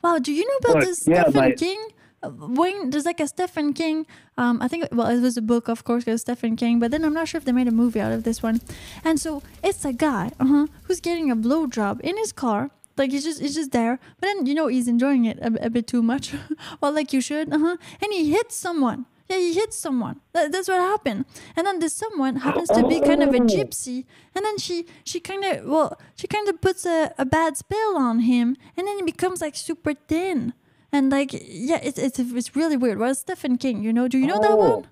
[0.02, 1.86] Wow, do you know about But, this yeah, Stephen my- King?
[2.24, 4.06] Uh, Wayne, there's like a Stephen King.
[4.38, 6.80] Um, I think well, it was a book, of course, because Stephen King.
[6.80, 8.62] But then I'm not sure if they made a movie out of this one.
[9.04, 12.72] And so it's a guy, uh-huh, who's getting a blowjob in his car.
[12.98, 15.70] Like he's just he's just there, but then you know he's enjoying it a, a
[15.70, 16.34] bit too much.
[16.82, 17.78] well, like you should, uh-huh.
[18.02, 19.06] And he hits someone.
[19.30, 20.22] Yeah, he hits someone.
[20.34, 21.26] That, that's what happened.
[21.56, 24.06] And then this someone happens to be kind of a gypsy.
[24.36, 27.98] And then she she kind of well she kind of puts a, a bad spell
[27.98, 30.54] on him, and then he becomes like super thin.
[30.96, 32.98] And like yeah, it's it's it's really weird.
[33.00, 34.56] Well, Stephen King, you know, do you know that Oh.
[34.76, 34.88] one?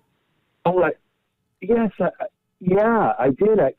[0.66, 0.92] Oh, I,
[1.62, 2.10] yes, I,
[2.60, 3.58] yeah, I did.
[3.60, 3.72] I,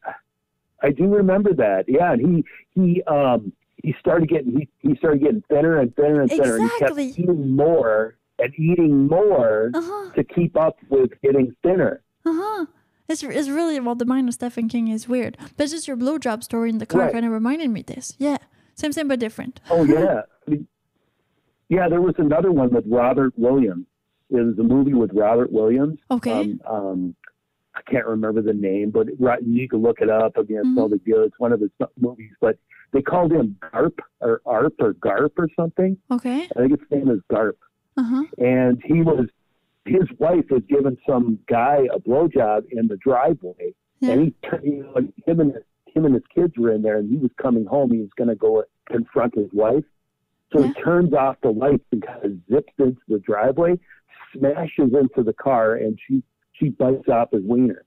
[0.82, 1.84] I do remember that.
[1.86, 2.44] Yeah, and he
[2.74, 3.52] he um
[3.82, 7.04] he started getting he, he started getting thinner and thinner and thinner, Exactly.
[7.08, 10.10] and he kept eating more and eating more Uh huh.
[10.16, 12.02] to keep up with getting thinner.
[12.24, 12.66] Uh huh.
[13.06, 15.96] It's, it's really well the mind of Stephen King is weird, but it's just your
[15.98, 17.12] blowjob story in the car Right.
[17.12, 18.14] kind of reminded me this.
[18.18, 18.38] Yeah,
[18.74, 19.60] same same but different.
[19.68, 20.66] Oh yeah, I mean,
[21.74, 21.88] yeah.
[21.88, 23.86] There was another one with Robert Williams.
[24.30, 25.98] It was a movie with Robert Williams.
[26.10, 26.40] Okay.
[26.40, 27.16] Um, um,
[27.74, 30.36] I can't remember the name, but right, you can look it up.
[30.36, 30.74] Mean, it's Mhm.
[30.76, 31.22] no big deal.
[31.22, 31.70] It's one of his
[32.00, 32.56] movies, but
[32.92, 35.96] they called him Garp or Arp or Garp or something.
[36.10, 36.44] Okay.
[36.56, 37.56] I think his name is Garp,
[37.96, 38.24] Uh huh.
[38.38, 39.26] and he was
[39.86, 44.12] his wife was giving some guy a blowjob in the driveway, Yeah.
[44.12, 45.52] and he, tur- you know, him and
[45.88, 47.90] him and his kids were in there, and he was coming home.
[47.92, 49.84] He was going to go confront his wife,
[50.55, 50.68] so Yeah.
[50.68, 53.78] he turns off the lights and kind of zips into the driveway,
[54.36, 57.84] smashes into the car, and she she bites off his wiener.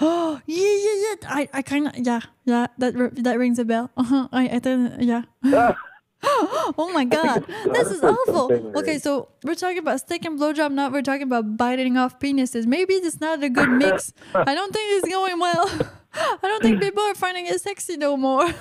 [0.00, 1.34] Oh yeah yeah yeah.
[1.34, 2.94] I, I kind of yeah yeah that
[3.24, 3.90] that rings a bell.
[3.96, 4.28] Uh huh.
[4.32, 5.22] I I think yeah.
[5.44, 5.76] Ah,
[6.22, 8.52] oh my god, this is awful.
[8.76, 10.70] Okay, so we're talking about steak and blowjob.
[10.70, 12.66] Now we're talking about biting off penises.
[12.66, 14.12] Maybe it's not a good mix.
[14.34, 15.66] I don't think it's going well.
[16.12, 18.52] I don't think people are finding it sexy no more.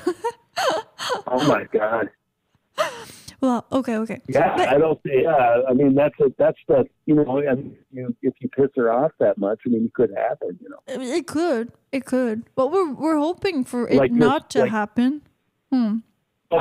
[1.27, 2.09] oh my god!
[3.41, 4.21] Well, okay, okay.
[4.27, 4.99] Yeah, But- I don't.
[5.05, 8.69] Yeah, I mean that's a, that's the you know, I mean, you, if you piss
[8.75, 10.57] her off that much, I mean, it could happen.
[10.61, 10.79] You know.
[10.87, 11.71] It could.
[11.91, 12.43] It could.
[12.55, 15.21] But we're we're hoping for it Like this- not to like- happen.
[15.71, 15.97] Hmm.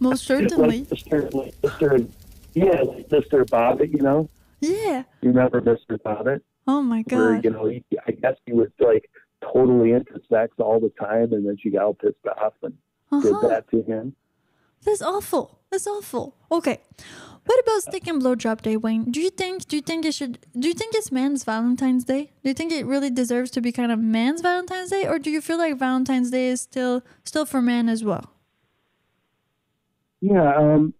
[0.00, 0.80] Most certainly.
[0.80, 1.32] like Mr.
[1.34, 2.08] Like Mr.
[2.54, 3.44] Yeah, like Mr.
[3.48, 4.28] Bobbitt, you know.
[4.60, 5.04] Yeah.
[5.22, 5.98] You remember Mr.
[6.04, 6.40] Bobbitt?
[6.66, 7.44] Oh my Where god.
[7.44, 9.08] you know, he, I guess he was like
[9.42, 12.74] totally into sex all the time, and then she got all pissed off and
[13.22, 13.48] did Uh-huh.
[13.48, 14.14] that to him.
[14.84, 15.60] That's awful.
[15.70, 16.36] That's awful.
[16.50, 16.80] Okay.
[17.44, 19.10] What about steak and blowjob day, Wayne?
[19.10, 22.30] Do you think do you think it should do you think it's man's Valentine's Day?
[22.42, 25.06] Do you think it really deserves to be kind of man's Valentine's Day?
[25.06, 28.32] Or do you feel like Valentine's Day is still still for men as well?
[30.20, 30.94] Yeah, um,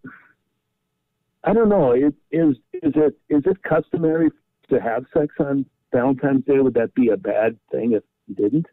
[1.45, 1.93] I don't know.
[1.93, 4.29] Is is is it is it customary
[4.69, 6.59] to have sex on Valentine's Day?
[6.59, 8.67] Would that be a bad thing if you didn't?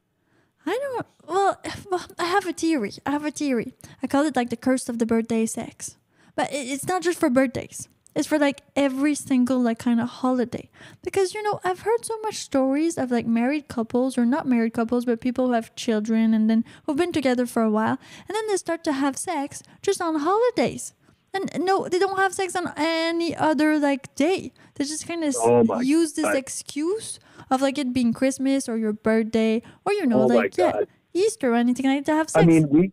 [0.67, 1.07] I don't.
[1.27, 1.61] Well,
[1.91, 2.93] well, I have a theory.
[3.07, 3.75] I have a theory.
[4.03, 5.97] I call it like the curse of the birthday sex.
[6.37, 7.89] But it, it's not just for birthdays.
[8.15, 10.69] It's for like every single like kind of holiday.
[11.03, 14.73] Because you know, I've heard so much stories of like married couples or not married
[14.75, 18.35] couples, but people who have children and then who've been together for a while, and
[18.35, 20.93] then they start to have sex just on holidays.
[21.33, 24.53] And uh, no, they don't have sex on any other like day.
[24.75, 26.37] They just kind of Oh use this God.
[26.37, 27.21] excuse
[27.51, 30.81] of like it being Christmas or your birthday or you know Oh like yeah
[31.13, 32.43] Easter or anything like that to have sex.
[32.43, 32.93] I mean, we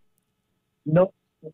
[0.86, 1.12] no,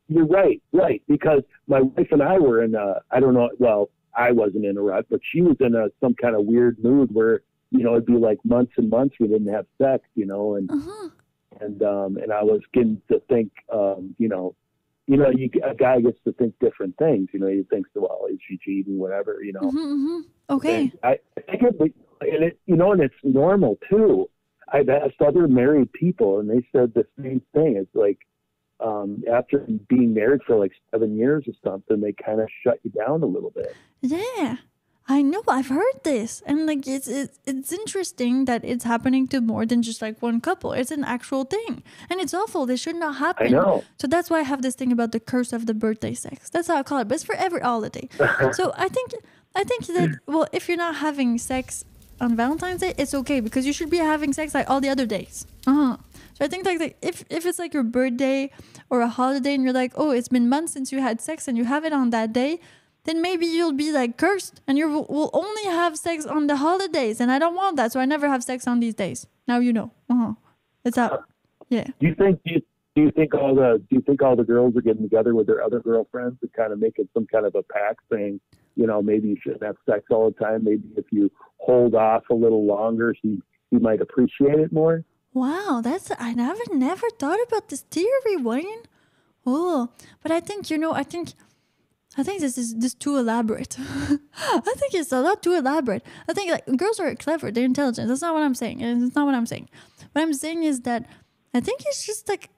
[0.09, 1.03] you're right, right.
[1.09, 4.79] Because my wife and I were in a, I don't know, well, I wasn't in
[4.79, 7.93] a rut, but she was in a some kind of weird mood where you know
[7.93, 11.09] it'd be like months and months we didn't have sex, you know, and uh-huh.
[11.61, 14.55] and um and I was getting to think, um, you know.
[15.07, 17.29] You know, you, a guy gets to think different things.
[17.35, 19.45] You know, he thinks, well, is she cheating, whatever.
[19.45, 20.81] You know, hmm hmm Okay.
[20.81, 24.29] and I, I think it, and it, you know, and it's normal too.
[24.73, 27.77] I've asked other married people, and they said the same thing.
[27.77, 28.19] It's like
[28.81, 32.91] um, after being married for like seven years or something, they kind of shut you
[32.91, 33.75] down a little bit.
[34.01, 34.57] Yeah.
[35.07, 35.43] I know.
[35.47, 39.83] I've heard this, and like it's it's it's interesting that it's happening to more than
[39.83, 40.73] just like one couple.
[40.73, 42.65] It's an actual thing, and it's awful.
[42.65, 43.49] This should not happen.
[43.49, 43.85] I know.
[43.99, 46.49] So that's why I have this thing about the curse of the birthday sex.
[46.49, 47.09] That's how I call it.
[47.09, 48.09] But it's for every holiday.
[48.53, 49.13] so I think
[49.55, 51.85] I think that well, if you're not having sex
[52.25, 55.07] on Valentine's Day, it's okay because you should be having sex like all the other
[55.07, 55.47] days.
[55.67, 55.97] Uh-huh.
[56.35, 58.51] So I think like, like if if it's like your birthday
[58.91, 61.57] or a holiday and you're like, oh, it's been months since you had sex and
[61.57, 62.59] you have it on that day,
[63.05, 66.57] then maybe you'll be like cursed and you will, will only have sex on the
[66.57, 67.21] holidays.
[67.21, 67.93] And I don't want that.
[67.93, 69.27] So I never have sex on these days.
[69.47, 69.93] Now you know.
[70.11, 70.33] Uh-huh.
[70.85, 71.25] It's out.
[71.69, 71.87] Yeah.
[72.01, 72.61] Do you think do you,
[72.95, 75.47] do you think all the do you think all the girls are getting together with
[75.47, 78.41] their other girlfriends and kind of making some kind of a pact saying,
[78.77, 80.65] you know, maybe you shouldn't have sex all the time.
[80.65, 83.41] Maybe if you hold off a little longer, he
[83.71, 85.05] he might appreciate it more.
[85.33, 88.83] Wow, that's I never never thought about this theory, Wayne.
[89.47, 89.91] Oh,
[90.23, 91.33] but I think you know, I think
[92.17, 93.77] I think this is this too elaborate.
[93.79, 96.05] I think it's a lot too elaborate.
[96.29, 98.09] I think like girls are clever, they're intelligent.
[98.09, 98.81] That's not what I'm saying.
[98.81, 99.69] It's not what I'm saying.
[100.13, 101.07] What I'm saying is that
[101.53, 102.51] I think it's just like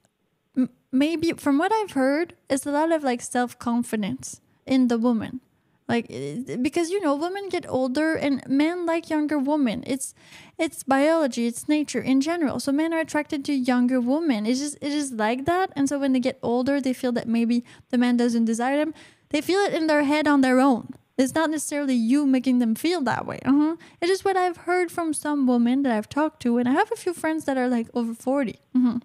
[0.93, 5.41] maybe from what I've heard, it's a lot of like self confidence in the woman.
[5.89, 9.85] Like eh, because you know women get older and men like younger women.
[9.87, 10.15] It's
[10.59, 12.59] it's biology, it's nature in general.
[12.59, 14.47] So men are attracted to younger women.
[14.47, 15.71] It's just it is like that.
[15.77, 18.95] And so when they get older, they feel that maybe the man doesn't desire them.
[19.31, 20.95] They feel it in their head on their own.
[21.19, 23.39] It's not necessarily you making them feel that way.
[23.45, 23.77] Uh-huh.
[24.03, 26.93] It is what I've heard from some women that I've talked to, and I have
[26.93, 28.61] a few friends that are like over 40.
[28.77, 29.03] Mhm.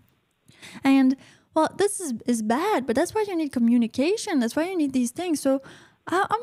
[0.84, 1.16] And
[1.54, 4.40] well, this is, is bad, but that's why you need communication.
[4.40, 5.40] That's why you need these things.
[5.40, 5.62] So
[6.12, 6.42] I, I'm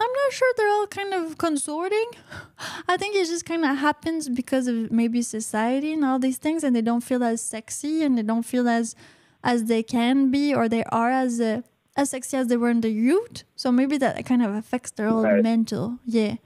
[0.00, 2.08] I'm not sure they're all kind of consorting.
[2.88, 6.62] I think it just kind of happens because of maybe society and all these things,
[6.62, 8.94] and they don't feel as sexy and they don't feel as
[9.42, 11.62] as they can be or they are as uh,
[11.96, 13.42] as sexy as they were in the youth.
[13.56, 15.42] So maybe that kind of affects their whole Right.
[15.42, 15.98] mental.
[16.04, 16.36] Yeah.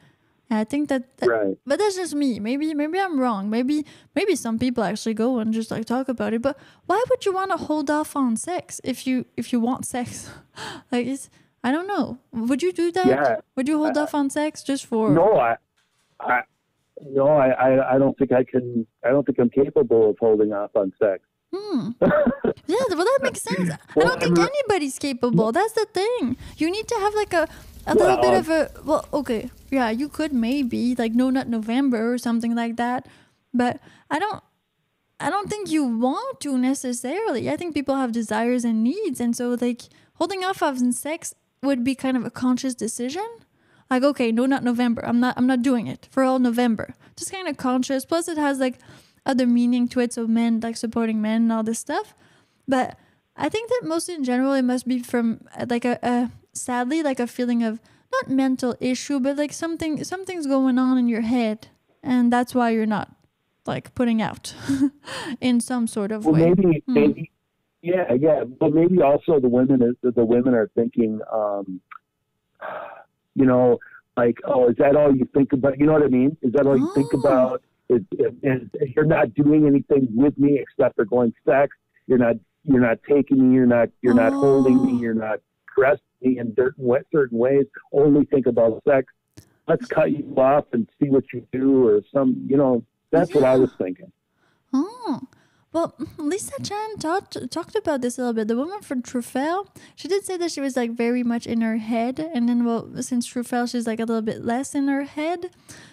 [0.49, 1.57] And I think that, that Right.
[1.67, 2.39] but that's just me.
[2.41, 3.51] Maybe maybe I'm wrong.
[3.51, 3.85] Maybe
[4.15, 6.41] maybe some people actually go and just like talk about it.
[6.43, 6.57] But
[6.87, 10.31] why would you want to hold off on sex if you if you want sex?
[10.93, 11.29] like it's
[11.65, 12.19] I don't know.
[12.33, 13.07] Would you do that?
[13.07, 13.37] Yeah.
[13.57, 15.57] Would you hold off on sex just for No, I,
[16.21, 16.43] I,
[17.03, 18.87] no, I, I, I don't think I can.
[19.05, 21.23] I don't think I'm capable of holding off on sex.
[21.55, 21.91] Hmm.
[22.67, 23.71] Yeah, well, that makes sense.
[23.97, 25.53] I don't think anybody's capable.
[25.53, 26.37] That's the thing.
[26.57, 27.49] You need to have like a
[27.87, 32.13] a little bit of a well, okay, yeah, you could maybe like no not November
[32.13, 33.09] or something like that,
[33.53, 33.81] but
[34.11, 34.43] I don't.
[35.19, 37.49] I don't think you want to necessarily.
[37.51, 39.83] I think people have desires and needs, and so like
[40.15, 43.27] holding off on sex would be kind of a conscious decision.
[43.91, 45.05] Like, okay, no, not November.
[45.05, 45.35] I'm not.
[45.37, 46.95] I'm not doing it for all November.
[47.17, 48.05] Just kind of conscious.
[48.05, 48.79] Plus, it has like
[49.27, 50.13] other meaning to it.
[50.13, 52.15] So men like supporting men and all this stuff.
[52.67, 52.99] But
[53.37, 57.03] I think that mostly in general, it must be from uh, like a, a sadly
[57.03, 57.81] like a feeling of
[58.13, 61.69] not mental issue, but like something something's going on in your head,
[62.03, 63.15] and that's why you're not
[63.67, 64.55] like putting out
[65.41, 66.55] in some sort of Well, way.
[66.55, 66.95] maybe, Hmm.
[66.95, 67.31] maybe,
[67.83, 68.45] yeah, yeah.
[68.45, 71.81] But maybe also the women is the women are thinking, um,
[73.35, 73.79] you know,
[74.17, 75.79] like, oh, is that all you think about?
[75.79, 76.37] You know what I mean?
[76.43, 77.21] Is that all you think Oh.
[77.21, 77.63] about?
[77.89, 81.77] Is, is, is you're not doing anything with me except for going sex?
[82.07, 83.55] You're not, you're not taking me.
[83.57, 84.85] You're not, you're not holding Oh.
[84.85, 84.99] me.
[84.99, 87.67] You're not caressing me in certain certain ways.
[87.93, 89.13] Only think about sex.
[89.69, 92.85] Let's cut you off and see what you do, or some, you know.
[93.11, 94.11] That's what I was thinking.
[94.73, 95.21] Oh,
[95.73, 98.49] well, Lisa Chan talked talked about this a little bit.
[98.49, 99.67] The woman from Truffel,
[99.97, 102.91] she did say that she was like very much in her head, and then well,
[103.01, 105.51] since Truffel, she's like a little bit less in her head.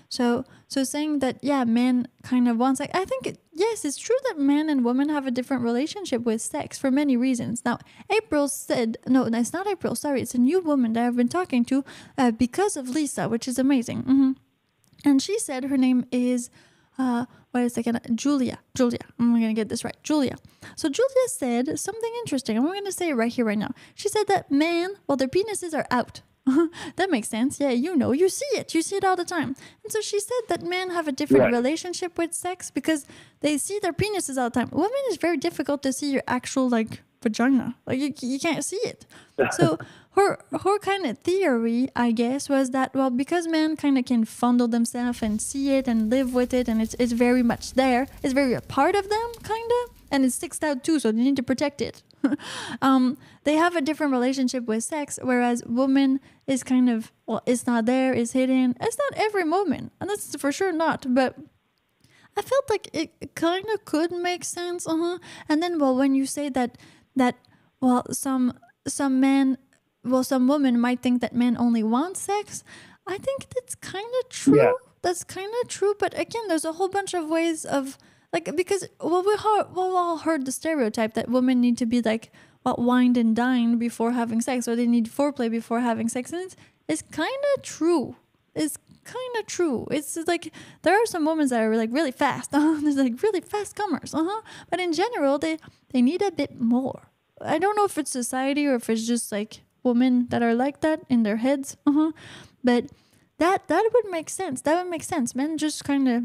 [0.10, 3.98] So, so saying that yeah, men kind of wants like I think it, yes, it's
[3.98, 7.64] true that men and women have a different relationship with sex for many reasons.
[7.64, 7.80] Now,
[8.10, 9.96] April said no, it's not April.
[9.96, 11.86] Sorry, it's a new woman that I've been talking to
[12.18, 14.02] uh, because of Lisa, which is amazing.
[14.02, 14.32] hmm
[15.06, 16.50] and she said her name is
[17.00, 18.00] uh wait a second.
[18.14, 18.60] Julia.
[18.76, 19.00] Julia.
[19.18, 19.98] I'm gonna get this right.
[20.04, 20.36] Julia.
[20.76, 22.58] So julia said something interesting.
[22.58, 23.72] And i'm gonna say it right here right now.
[23.96, 26.22] She said that men well their penises are out.
[26.98, 27.60] That makes sense.
[27.60, 28.74] Yeah you know you see it.
[28.76, 29.56] You see it all the time.
[29.84, 31.54] And so she said that men have a different Right.
[31.54, 33.06] relationship with sex because
[33.42, 34.70] they see their penises all the time.
[34.72, 37.76] Women is very difficult to see your actual like vagina.
[37.88, 39.06] Like you, you can't see it.
[39.60, 39.78] So
[40.12, 44.26] her her kind of theory, I guess, was that well, because men kind of can
[44.26, 48.08] fondle themselves and see it and live with it, and it's it's very much there.
[48.24, 51.22] It's very a part of them, kind of, and it sticks out too, so they
[51.22, 52.02] need to protect it.
[52.82, 57.68] um, they have a different relationship with sex, whereas woman is kind of well, it's
[57.68, 58.76] not there, it's hidden.
[58.82, 61.36] It's not every moment, and that's for sure not, but.
[62.38, 65.18] I felt like it kind of could make sense, uh huh.
[65.50, 66.78] And then, well, when you say that,
[67.16, 67.36] that,
[67.82, 68.54] well, some
[68.88, 69.58] some men,
[70.04, 72.64] well, some women might think that men only want sex.
[73.06, 74.58] I think that's kind of true.
[74.58, 74.74] Yeah.
[75.02, 75.96] That's kind of true.
[75.98, 77.98] But again, there's a whole bunch of ways of
[78.32, 81.86] like because well, we heard, well, we all heard the stereotype that women need to
[81.86, 82.32] be like
[82.64, 86.44] what wined and dined before having sex, or they need foreplay before having sex, and
[86.44, 86.56] it's
[86.88, 88.16] it's kind of true.
[88.56, 89.88] It's kind of true.
[89.90, 90.54] It's like
[90.84, 92.54] there are some women that are like really fast.
[92.60, 92.80] Uh-huh.
[92.82, 94.14] There's like really fast comers.
[94.14, 94.42] Uh huh.
[94.70, 95.58] But in general, they
[95.92, 97.10] they need a bit more.
[97.42, 100.82] I don't know if it's society or if it's just like women that are like
[100.82, 101.78] that in their heads.
[101.86, 102.12] Uh-huh.
[102.64, 102.86] But
[103.38, 104.62] that that would make sense.
[104.62, 105.34] That would make sense.
[105.36, 106.24] Men just kind of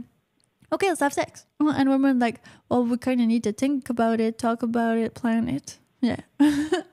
[0.73, 1.47] okay, let's have sex.
[1.61, 4.99] Uh, And women like, well, we kind of need to think about it, talk about
[4.99, 5.79] it, plan it.
[6.01, 6.21] Yeah.
[6.41, 6.85] and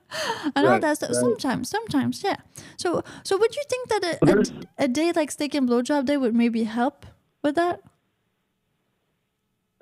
[0.56, 1.10] all Right, that stuff.
[1.10, 1.20] right.
[1.20, 2.38] Sometimes, sometimes, yeah.
[2.78, 6.18] So, so would you think that a, a, a day like steak and blowjob day
[6.18, 7.06] would maybe help
[7.44, 7.82] with that?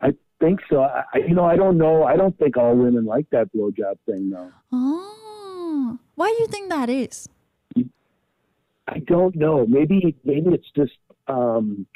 [0.00, 0.82] I think so.
[0.82, 2.04] I, I- you know, I don't know.
[2.04, 4.50] I don't think all women like that blowjob thing, though.
[4.72, 5.11] Oh,
[6.14, 7.28] why do you think that is?
[8.88, 9.66] I don't know.
[9.66, 10.98] Maybe maybe it's just
[11.28, 11.86] um,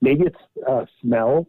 [0.00, 1.46] maybe it's uh, smell.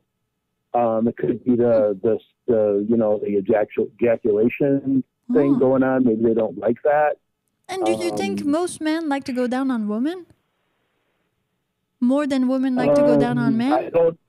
[0.73, 5.03] Um, it could be the the the you know the ejacul- ejaculation
[5.33, 5.59] thing Oh.
[5.59, 6.03] going on.
[6.05, 7.17] Maybe they don't like that.
[7.69, 10.25] And do you think Um, most men like to go down on women
[11.99, 13.73] more than women like to go down on Um, men?
[13.73, 14.19] I don't.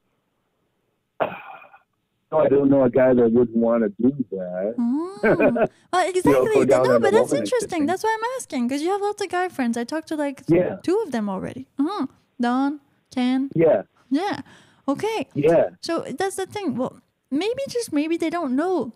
[2.33, 4.75] No, I don't know a guy that wouldn't want to do that.
[4.79, 5.19] Oh,
[5.93, 6.33] well, exactly.
[6.55, 7.85] go down no, but that's interesting.
[7.85, 9.77] That's why I'm asking because you have lots of guy friends.
[9.77, 10.77] I talked to like Yeah.
[10.83, 11.69] two of them already.
[11.79, 12.07] Uh-huh.
[12.41, 12.81] Don,
[13.15, 14.41] Ken, Yeah, yeah.
[14.89, 15.69] Okay, yeah.
[15.81, 16.75] so that's the thing.
[16.75, 17.01] Well,
[17.31, 18.93] maybe just maybe they don't know.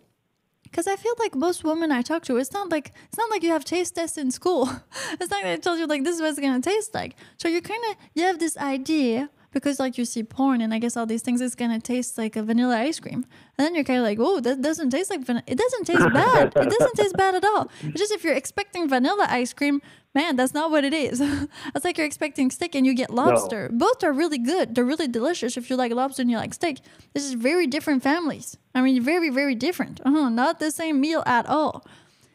[0.63, 3.41] Because I feel like most women I talk to, it's not like it's not like
[3.43, 4.67] you have taste tests in school.
[5.19, 7.15] it's not like they told you like this is what it's gonna taste like.
[7.37, 10.79] So you kind of you have this idea because like you see porn and I
[10.79, 13.25] guess all these things it's gonna taste like a vanilla ice cream,
[13.57, 15.43] and then you're kind of like, oh, that doesn't taste like vanilla.
[15.47, 16.47] It doesn't taste bad.
[16.55, 17.69] it doesn't taste bad at all.
[17.83, 19.81] It's just if you're expecting vanilla ice cream,
[20.13, 21.21] man, that's not what it is.
[21.75, 23.69] it's like you're expecting steak and you get lobster.
[23.71, 24.75] Both are really good.
[24.75, 26.79] They're really delicious if you like lobster and you like steak.
[27.13, 28.57] This is very different families.
[28.75, 30.01] I mean, very, very different.
[30.05, 31.85] Uh-huh, not the same meal at all.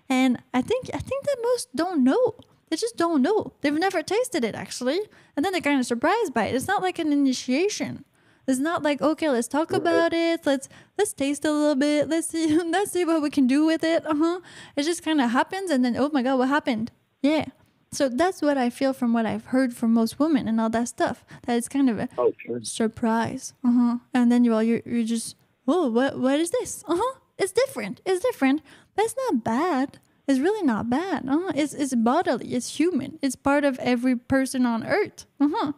[0.09, 2.35] And I think I think that most don't know.
[2.73, 3.53] They just don't know.
[3.61, 4.99] They've never tasted it actually,
[5.37, 6.55] and then they're kind of surprised by it.
[6.55, 8.07] It's not like an initiation.
[8.49, 10.47] It's not like okay, let's talk about it.
[10.47, 12.09] Let's let's taste a little bit.
[12.09, 12.47] Let's see
[12.77, 14.07] let's see what we can do with it.
[14.07, 14.41] Uh huh.
[14.75, 16.91] It just kind of happens, and then oh my god, what happened?
[17.21, 17.45] Yeah.
[17.93, 20.89] So that's what I feel from what I've heard from most women and all that
[20.89, 21.27] stuff.
[21.45, 22.63] That it's kind of a Oh, sure.
[22.65, 23.53] surprise.
[23.63, 23.97] Uh huh.
[24.15, 25.37] And then you all you're, you're just
[25.69, 26.83] oh what what is this?
[26.89, 27.19] Uh huh.
[27.37, 28.01] It's different.
[28.07, 28.63] It's different,
[28.97, 29.99] but it's not bad.
[30.33, 31.29] It's really not bad.
[31.29, 31.53] Uh.
[31.55, 32.55] It's it's bodily.
[32.57, 33.19] It's human.
[33.21, 35.27] It's part of every person on earth.
[35.39, 35.73] Uh huh.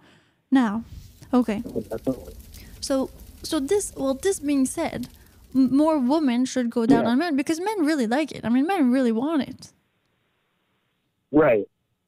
[0.50, 0.84] Now,
[1.32, 1.62] okay.
[2.80, 3.10] So
[3.42, 5.08] so this well this being said,
[5.54, 7.10] m- more women should go down Yeah.
[7.10, 8.42] on men because men really like it.
[8.44, 9.72] I mean, men really want it.
[11.32, 11.66] Right.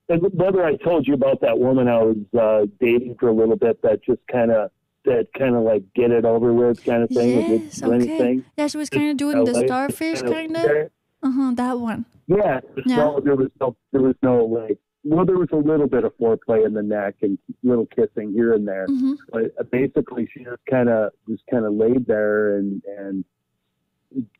[0.08, 3.56] And whether I told you about that woman I was uh, dating for a little
[3.56, 4.70] bit that just kind of
[5.04, 7.62] that kind of like get it over with kind of thing.
[7.64, 7.82] Yes.
[7.82, 7.94] Okay.
[7.94, 8.44] anything.
[8.56, 10.64] Yeah, she was kind of doing the starfish kind of.
[11.22, 11.50] Uh huh.
[11.54, 12.04] That one.
[12.26, 12.60] Yeah.
[12.86, 12.96] Yeah.
[12.96, 13.76] No, there was no.
[13.92, 14.78] There was no like.
[15.04, 18.54] Well, there was a little bit of foreplay in the neck and little kissing here
[18.54, 19.12] and there, Mm-hmm.
[19.32, 23.24] but uh, basically she just kind of just kind of laid there and and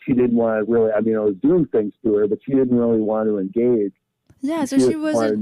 [0.05, 0.91] she didn't want to really.
[0.93, 3.93] I mean, I was doing things to her, but she didn't really want to engage.
[4.41, 4.65] Yeah.
[4.65, 5.41] So she wasn't.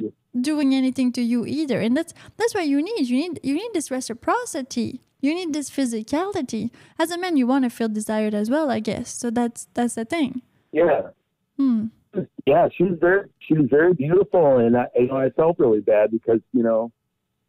[0.00, 3.54] to doing anything to you either and that's that's what you need you need you
[3.54, 6.68] need this reciprocity you need this physicality
[6.98, 9.94] as a man you want to feel desired as well i guess so that's that's
[9.94, 10.42] the thing
[10.72, 11.00] yeah.
[11.56, 11.86] Hmm.
[12.46, 15.80] Yeah, she was very she was very beautiful, and I you know I felt really
[15.80, 16.92] bad because you know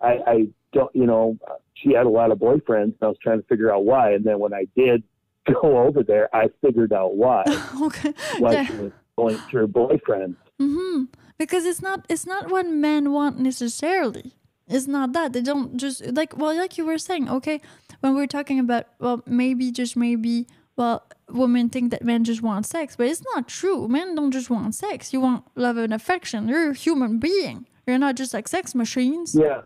[0.01, 1.37] I I don't you know
[1.75, 4.25] she had a lot of boyfriends, and I was trying to figure out why, and
[4.25, 5.03] then when I did
[5.61, 7.43] go over there, I figured out why.
[7.81, 8.13] Okay.
[8.39, 8.65] Why yeah.
[8.65, 10.35] she was going to her boyfriend.
[10.59, 11.05] hmm
[11.37, 14.33] because it's not it's not what men want necessarily.
[14.67, 15.33] It's not that.
[15.33, 17.61] They don't just like well like you were saying okay
[18.01, 20.47] when we're talking about well maybe just maybe
[20.77, 24.49] well women think that men just want sex but it's not true men don't just
[24.49, 28.47] want sex you want love and affection you're a human being you're not just like
[28.47, 29.61] sex machines Yeah.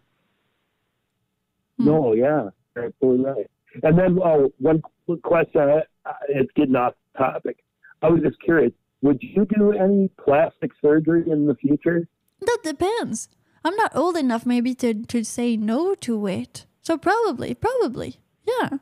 [1.77, 1.85] Hmm.
[1.85, 3.49] No, yeah, absolutely right.
[3.83, 5.81] And then oh, one quick question.
[6.27, 7.57] It's getting off topic.
[8.01, 8.73] I was just curious.
[9.01, 12.07] Would you do any plastic surgery in the future?
[12.41, 13.29] that depends
[13.63, 18.15] i'm not old enough maybe to to say no to it so probably probably
[18.47, 18.77] yeah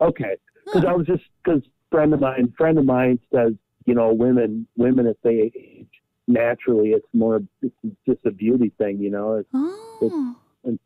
[0.00, 3.52] Okay, because I was just because friend of mine, friend of mine says,
[3.86, 5.86] you know, women, women if they age
[6.28, 7.74] naturally, it's more, it's
[8.06, 9.34] just a beauty thing, you know.
[9.34, 10.78] It's oh and-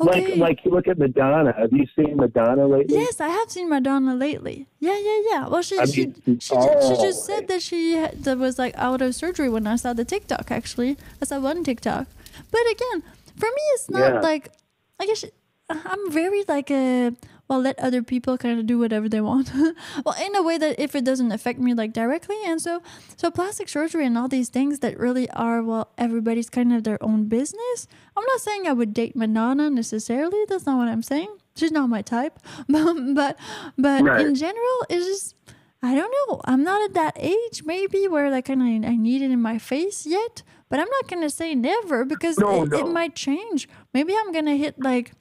[0.00, 1.52] okay Like, like you look at Madonna.
[1.58, 2.94] Have you seen Madonna lately?
[2.96, 4.66] Yes, I have seen Madonna lately.
[4.78, 5.48] Yeah, yeah, yeah.
[5.48, 8.38] Well, she I she mean, she, ju- she oh, just said that she had, that
[8.38, 10.50] was like out of surgery when I saw the TikTok.
[10.50, 12.06] Actually, I saw one TikTok.
[12.50, 13.02] But again,
[13.36, 14.20] for me, it's not Yeah.
[14.20, 14.52] like
[15.00, 15.24] I guess
[15.68, 17.12] I'm very like a
[17.50, 19.50] well, let other people kind of do whatever they want.
[20.04, 22.80] well, in a way that if it doesn't affect me like directly, and so
[23.16, 27.02] so plastic surgery and all these things that really are well, everybody's kind of their
[27.02, 27.88] own business.
[28.16, 30.44] I'm not saying I would date Madonna necessarily.
[30.48, 31.36] That's not what I'm saying.
[31.56, 32.38] She's not my type.
[32.68, 33.36] but
[33.76, 34.24] but, Right.
[34.24, 35.34] in general, it's just
[35.82, 36.40] I don't know.
[36.44, 39.58] I'm not at that age, maybe where like kind of I need it in my
[39.58, 40.44] face yet.
[40.68, 43.68] But I'm not gonna say never because No, it, it might change.
[43.92, 45.12] Maybe I'm gonna hit like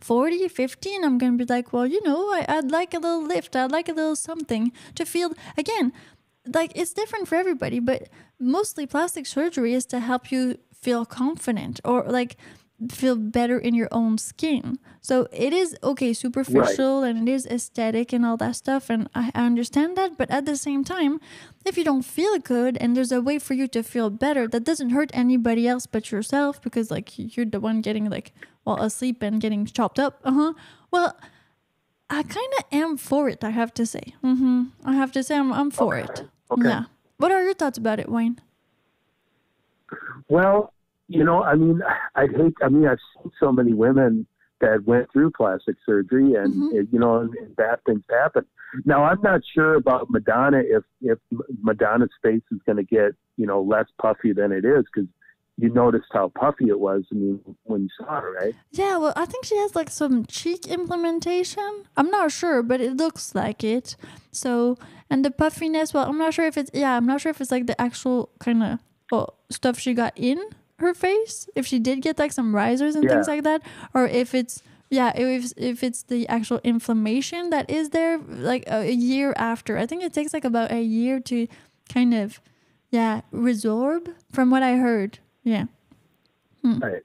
[0.00, 3.22] 40, 50, and I'm gonna be like, well, you know, I, I'd like a little
[3.22, 3.54] lift.
[3.56, 5.92] I'd like a little something to feel again.
[6.46, 8.08] Like it's different for everybody, but
[8.38, 12.36] mostly plastic surgery is to help you feel confident or like
[12.90, 14.78] feel better in your own skin.
[15.02, 19.30] So it is okay, superficial and it is aesthetic and all that stuff, and I
[19.34, 20.16] I understand that.
[20.16, 21.20] But at the same time,
[21.66, 24.64] if you don't feel good and there's a way for you to feel better that
[24.64, 28.32] doesn't hurt anybody else but yourself, because like you're the one getting like
[28.64, 30.20] well asleep and getting chopped up.
[30.24, 30.52] Uh huh.
[30.90, 31.16] Well.
[32.12, 34.02] I kind of am for it, I have to say.
[34.20, 36.24] hmm I have to say I'm, I'm for it.
[36.50, 36.66] Okay.
[36.68, 36.86] Yeah.
[37.18, 38.40] What are your thoughts about it, Wayne?
[40.28, 40.72] Well,
[41.08, 41.80] you know, I mean,
[42.14, 42.54] I'd hate.
[42.62, 44.26] I mean, I've seen so many women
[44.60, 46.74] that went through plastic surgery, and Mhm.
[46.74, 48.44] it- you know, and, and bad things happen.
[48.84, 51.18] Now, I'm not sure about Madonna if if
[51.62, 55.08] Madonna's face is going to get you know less puffy than it is because
[55.60, 57.04] you noticed how puffy it was.
[57.12, 58.54] I mean, when you saw her, right?
[58.70, 61.84] Yeah, well, I think she has like some cheek implementation.
[61.96, 63.96] I'm not sure, but it looks like it.
[64.32, 64.78] So,
[65.08, 67.50] and the puffiness, well, I'm not sure if it's, yeah, I'm not sure if it's
[67.50, 68.78] like the actual kind of
[69.10, 70.40] well, stuff she got in
[70.78, 73.62] her face, if she did get like some risers and things like that,
[73.92, 78.88] or if it's, yeah, if, if it's the actual inflammation that is there like a,
[78.88, 79.76] a year after.
[79.76, 81.46] I think it takes like about a year to
[81.88, 82.40] kind of,
[82.90, 85.18] yeah, resorb from what I heard.
[85.44, 85.64] Yeah.
[86.62, 87.02] Right.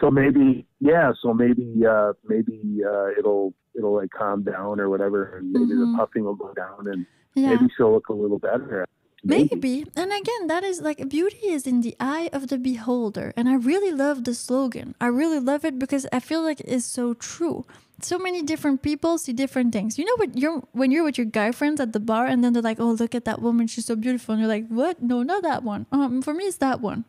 [0.00, 1.12] So maybe, yeah.
[1.22, 5.92] So maybe, uh, maybe uh, it'll it'll like calm down or whatever, and maybe Mhm.
[5.92, 7.50] the puffing will go down, and Yeah.
[7.50, 8.84] maybe she'll look a little better.
[9.22, 9.84] Maybe.
[9.96, 13.34] And again, that is like beauty is in the eye of the beholder.
[13.36, 14.94] And I really love the slogan.
[14.98, 17.66] I really love it because I feel like it's so true.
[18.00, 19.98] So many different people see different things.
[19.98, 22.54] You know what you're when you're with your guy friends at the bar and then
[22.54, 24.32] they're like, Oh, look at that woman, she's so beautiful.
[24.32, 25.02] And you're like, What?
[25.02, 25.84] No, not that one.
[25.92, 27.04] Um, for me it's that one.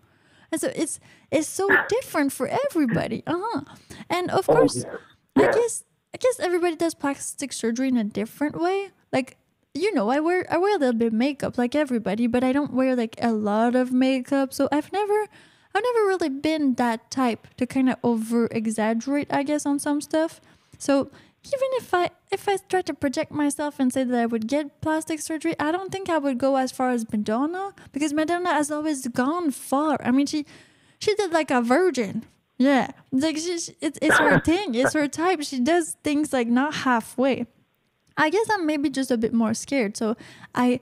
[0.52, 0.99] And so it's
[1.32, 3.23] it's so different for everybody.
[3.26, 3.61] Uh-huh.
[4.10, 4.98] And of Oh, course yeah.
[5.38, 5.52] I Yeah.
[5.52, 5.84] guess
[6.14, 8.90] I guess everybody does plastic surgery in a different way.
[9.11, 9.38] Like
[9.73, 12.52] you know, I wear I wear a little bit of makeup like everybody, but I
[12.52, 14.53] don't wear like a lot of makeup.
[14.53, 15.28] So I've never
[15.73, 20.02] I've never really been that type to kind of over exaggerate, I guess, on some
[20.02, 20.41] stuff.
[20.78, 21.10] So
[21.43, 24.80] even if I if I try to project myself and say that I would get
[24.81, 28.69] plastic surgery, I don't think I would go as far as Madonna because Madonna has
[28.72, 29.97] always gone far.
[30.03, 30.45] I mean, she
[30.99, 32.26] she did like a virgin.
[32.57, 34.76] Yeah, like she, she- it's it's her thing.
[34.76, 35.41] It's her type.
[35.43, 37.47] She does things like not halfway.
[38.18, 40.15] I guess I'm maybe just a bit more scared, so
[40.53, 40.80] I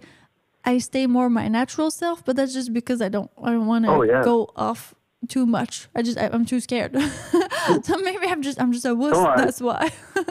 [0.65, 2.25] I stay more my natural self.
[2.25, 4.23] But that's just because I don't I don't want to Oh, yeah.
[4.23, 4.93] go off
[5.29, 5.87] too much.
[5.95, 6.97] I just I, I'm too scared.
[7.83, 9.15] so maybe I'm just I'm just a wuss.
[9.17, 9.89] I- that's why.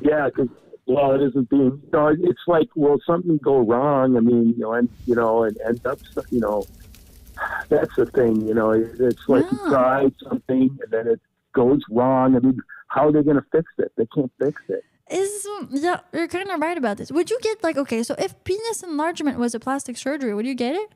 [0.00, 0.48] Yeah, because
[0.86, 1.80] well, it isn't being.
[1.84, 4.16] You know, it's like, will something go wrong?
[4.16, 5.98] I mean, you know, and you know, and end up,
[6.30, 6.66] you know,
[7.68, 8.46] that's the thing.
[8.46, 9.68] You know, it's like you Yeah.
[9.70, 11.20] try something and then it
[11.54, 12.36] goes wrong.
[12.36, 12.58] I mean,
[12.88, 13.92] how are they going to fix it?
[13.96, 14.84] They can't fix it.
[15.10, 17.12] Is yeah, you're kind of right about this.
[17.12, 18.02] Would you get like okay?
[18.02, 20.90] So if penis enlargement was a plastic surgery, would you get it?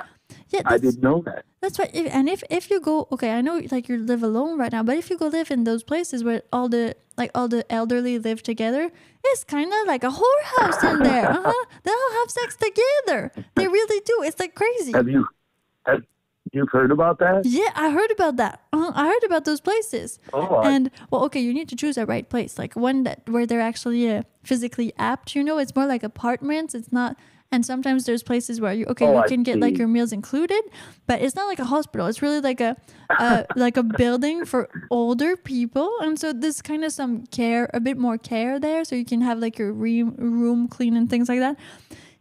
[0.51, 1.45] Yeah, I didn't know that.
[1.61, 1.91] that's right.
[1.93, 4.83] If, and if if you go, okay, I know like you live alone right now,
[4.85, 8.19] but if you go live in those places where all the like all the elderly
[8.19, 8.91] live together,
[9.25, 11.29] it's kind of like a whorehouse in there.
[11.37, 11.65] Uh-huh.
[11.83, 13.33] They all have sex together.
[13.57, 14.23] They really do.
[14.23, 14.93] It's like crazy.
[14.93, 15.27] Have you
[15.87, 16.03] have
[16.53, 17.45] You've heard about that?
[17.45, 18.63] Yeah, I heard about that.
[18.73, 20.21] Uh, I heard about those places.
[20.33, 23.29] Oh, I- and well, okay, you need to choose a right place, like one that
[23.29, 25.35] where they're actually uh, physically apt.
[25.35, 26.73] You know, it's more like apartments.
[26.73, 27.17] It's not.
[27.53, 30.63] And sometimes there's places where you okay, Oh, you can get like your meals included,
[31.07, 32.07] but it's not like a hospital.
[32.09, 32.77] It's really like a,
[33.09, 37.79] a like a building for older people, and so there's kind of some care, a
[37.81, 41.29] bit more care there, so you can have like your re- room clean and things
[41.29, 41.57] like that.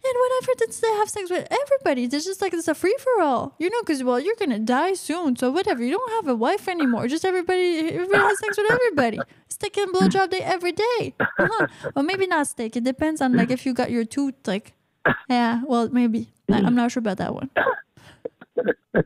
[0.07, 3.23] And whatever that they have sex with everybody, it's just like it's a free for
[3.23, 3.81] all, you know?
[3.81, 5.83] Because well, you're gonna die soon, so whatever.
[5.83, 7.07] You don't have a wife anymore.
[7.07, 9.19] Just everybody, everybody has sex with everybody.
[9.49, 11.15] Steak and blowjob day every day.
[11.19, 11.67] Uh-huh.
[11.95, 12.75] Well, maybe not steak.
[12.75, 14.73] It depends on like if you got your tooth like.
[15.29, 16.29] Yeah, well, maybe.
[16.49, 17.49] I'm not sure about that one.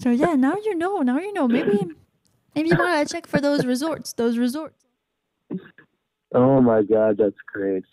[0.00, 1.00] So yeah, now you know.
[1.02, 1.46] Now you know.
[1.46, 1.78] Maybe,
[2.54, 4.12] maybe you want to check for those resorts.
[4.14, 4.82] Those resorts.
[6.32, 7.84] Oh my God, that's great.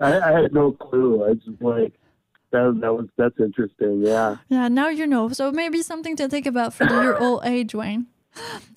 [0.00, 1.24] I, I had no clue.
[1.24, 1.94] I just like
[2.50, 2.78] that.
[2.80, 4.02] That was that's interesting.
[4.02, 4.36] Yeah.
[4.48, 5.28] Yeah, now you know.
[5.30, 8.08] So maybe something to think about for your old age, Wayne.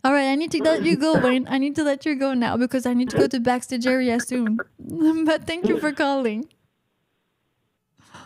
[0.04, 1.48] All right, I need to let you go, Wayne.
[1.50, 4.20] I need to let you go now because I need to go to backstage area
[4.20, 4.60] soon.
[5.26, 6.48] but thank you for calling.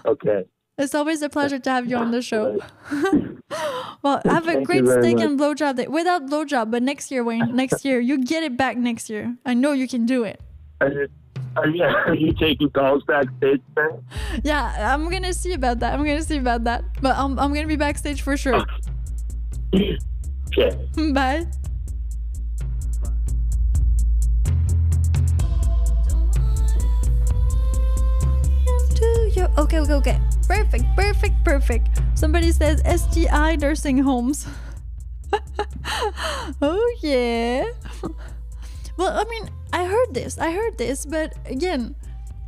[0.05, 0.45] Okay.
[0.77, 2.57] It's always a pleasure to have you on the show.
[4.01, 5.25] well, have a great steak much.
[5.25, 5.87] and blowjob day.
[5.87, 7.53] Without blowjob, but next year, Wayne.
[7.53, 9.35] Next year, you get it back next year.
[9.45, 10.39] I know you can do it.
[10.79, 11.07] Are you,
[11.57, 13.61] are you, are you taking calls backstage?
[13.75, 14.01] Man?
[14.41, 15.93] Yeah, I'm gonna see about that.
[15.93, 16.85] I'm gonna see about that.
[17.01, 18.63] But I'm I'm gonna be backstage for sure.
[20.49, 20.75] Okay.
[21.13, 21.45] Bye.
[29.29, 30.19] Okay, okay, okay.
[30.47, 32.01] Perfect, perfect, perfect.
[32.15, 34.47] Somebody says STI nursing homes.
[36.61, 37.65] oh, yeah.
[38.97, 40.39] Well, I mean, I heard this.
[40.39, 41.95] I heard this, but again,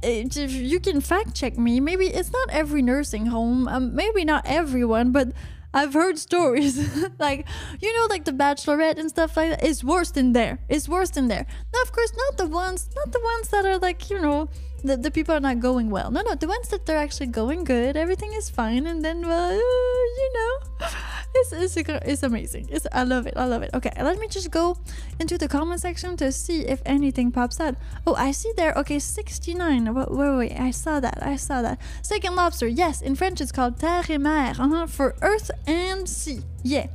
[0.02, 1.80] if you can fact check me.
[1.80, 5.34] Maybe it's not every nursing home, um, maybe not everyone, but
[5.74, 6.78] I've heard stories
[7.20, 7.48] like
[7.80, 9.64] you know, like the Bachelorette and stuff like that.
[9.64, 10.60] It's worse than there.
[10.68, 11.46] It's worse than there.
[11.74, 14.50] Now, of course, not the ones, not the ones that are like you know,
[14.84, 16.12] the, the people are not going well.
[16.12, 17.96] No, no, the ones that they're actually going good.
[17.96, 20.88] Everything is fine, and then well, uh, you know,
[21.36, 22.68] it's it's it's amazing.
[22.72, 23.34] It's I love it.
[23.38, 23.70] I love it.
[23.74, 24.78] Okay, let me just go
[25.20, 27.76] into the comment section to see if anything pops out.
[28.08, 28.74] Oh, I see there.
[28.74, 29.94] Okay, 69.
[29.94, 30.60] Wait, wait, wait.
[30.60, 31.20] I saw that.
[31.22, 31.80] I saw that.
[32.02, 32.68] Steak and lobster.
[32.68, 34.54] Yes, in French it's called terre et mer.
[34.58, 36.42] Uh-huh, for earth and sea.
[36.64, 36.88] Yeah.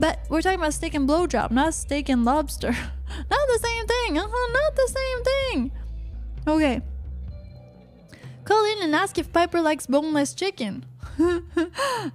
[0.00, 2.70] But we're talking about steak and blowjob, not steak and lobster.
[3.30, 4.18] not the same thing.
[4.18, 5.72] Uh-huh, not the same thing.
[6.46, 6.80] Okay.
[8.50, 10.84] Call in and ask if Piper likes boneless chicken.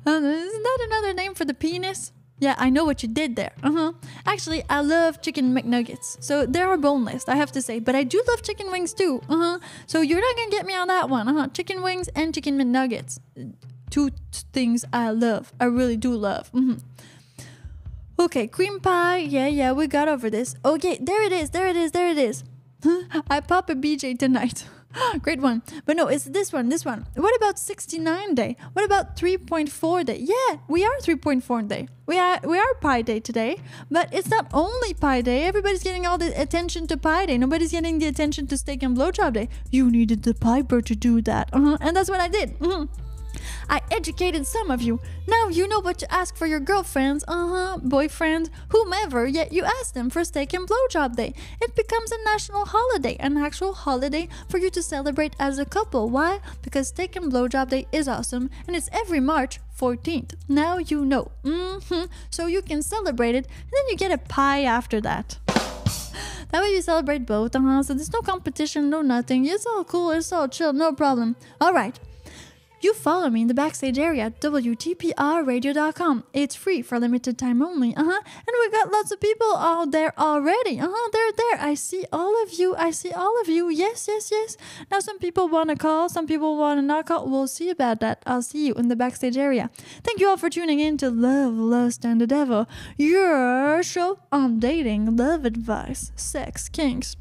[0.08, 2.12] Uh, Isn't that another name for the penis?
[2.40, 3.54] Yeah, I know what you did there.
[3.64, 3.92] Uh huh.
[4.26, 6.22] Actually, I love chicken McNuggets.
[6.22, 7.80] So they are boneless, I have to say.
[7.80, 9.22] But I do love chicken wings too.
[9.30, 9.60] Uh huh.
[9.88, 11.30] So you're not gonna get me on that one.
[11.30, 11.48] Uh huh.
[11.54, 13.20] Chicken wings and chicken McNuggets.
[13.90, 14.10] Two
[14.52, 15.54] things I love.
[15.60, 16.50] I really do love.
[16.50, 16.76] hmm
[18.20, 19.18] Okay, cream pie.
[19.20, 20.56] Yeah, yeah, we got over this.
[20.66, 21.52] Okay, there it is.
[21.52, 21.92] There it is.
[21.92, 22.44] There it is.
[23.30, 24.66] I pop a BJ tonight.
[25.22, 25.62] Great one.
[25.86, 27.06] But no, it's this one, this one.
[27.16, 28.56] What about 69 day?
[28.74, 30.18] What about 3.4 day?
[30.20, 31.88] Yeah, we are 3.4 day.
[32.08, 33.58] We are we are Pi Day today,
[33.90, 35.44] but it's not only Pi Day.
[35.46, 37.38] Everybody's getting all the attention to Pi Day.
[37.40, 39.50] Nobody's getting the attention to Steak and Blowjob Day.
[39.72, 41.50] You needed the Piper to do that.
[41.52, 41.78] Uh-huh.
[41.82, 42.60] And that's what I did.
[42.60, 42.88] Mhm.
[43.70, 45.00] I educated some of you.
[45.28, 49.64] Now you know what to ask for your girlfriends, uh huh, boyfriend, whomever, yet you
[49.64, 51.34] ask them for steak and blowjob day.
[51.62, 56.10] It becomes a national holiday, an actual holiday for you to celebrate as a couple.
[56.10, 56.40] Why?
[56.62, 60.36] Because steak and blowjob day is awesome and it's every March 14th.
[60.48, 61.32] Now you know.
[61.44, 62.06] Mm hmm.
[62.30, 65.38] So you can celebrate it and then you get a pie after that.
[66.52, 67.84] That way you celebrate both, uh huh.
[67.84, 69.46] So there's no competition, no nothing.
[69.46, 71.36] It's all cool, it's all chill, no problem.
[71.62, 72.00] Alright.
[72.82, 76.24] You follow me in the backstage area at WTPRradio.com.
[76.34, 77.96] It's free for limited time only.
[77.96, 78.22] Uh huh.
[78.24, 80.80] And we got lots of people out there already.
[80.80, 81.10] Uh huh.
[81.12, 81.58] They're there.
[81.62, 82.76] I see all of you.
[82.76, 83.70] I see all of you.
[83.70, 84.58] Yes, yes, yes.
[84.92, 87.28] Now, some people want to call, some people want to not call.
[87.28, 88.22] We'll see about that.
[88.26, 89.70] I'll see you in the backstage area.
[90.04, 94.60] Thank you all for tuning in to Love, Lust, and the Devil, your show on
[94.60, 97.16] dating, love advice, sex, kinks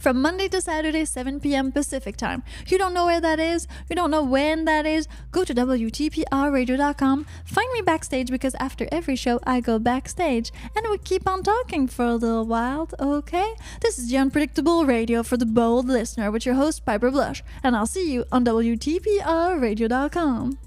[0.00, 1.70] from Monday to Saturday, 7 p.m.
[1.70, 2.42] Pacific time.
[2.66, 3.68] You don't know where that is?
[3.88, 5.06] You don't know when that is?
[5.30, 7.26] Go to WTPRradio.com.
[7.44, 11.86] Find me backstage because after every show, I go backstage and we keep on talking
[11.86, 13.52] for a little while, okay?
[13.82, 17.76] This is the Unpredictable Radio for the Bold Listener with your host, Piper Blush, and
[17.76, 20.60] I'll see you on WTPRradio.com.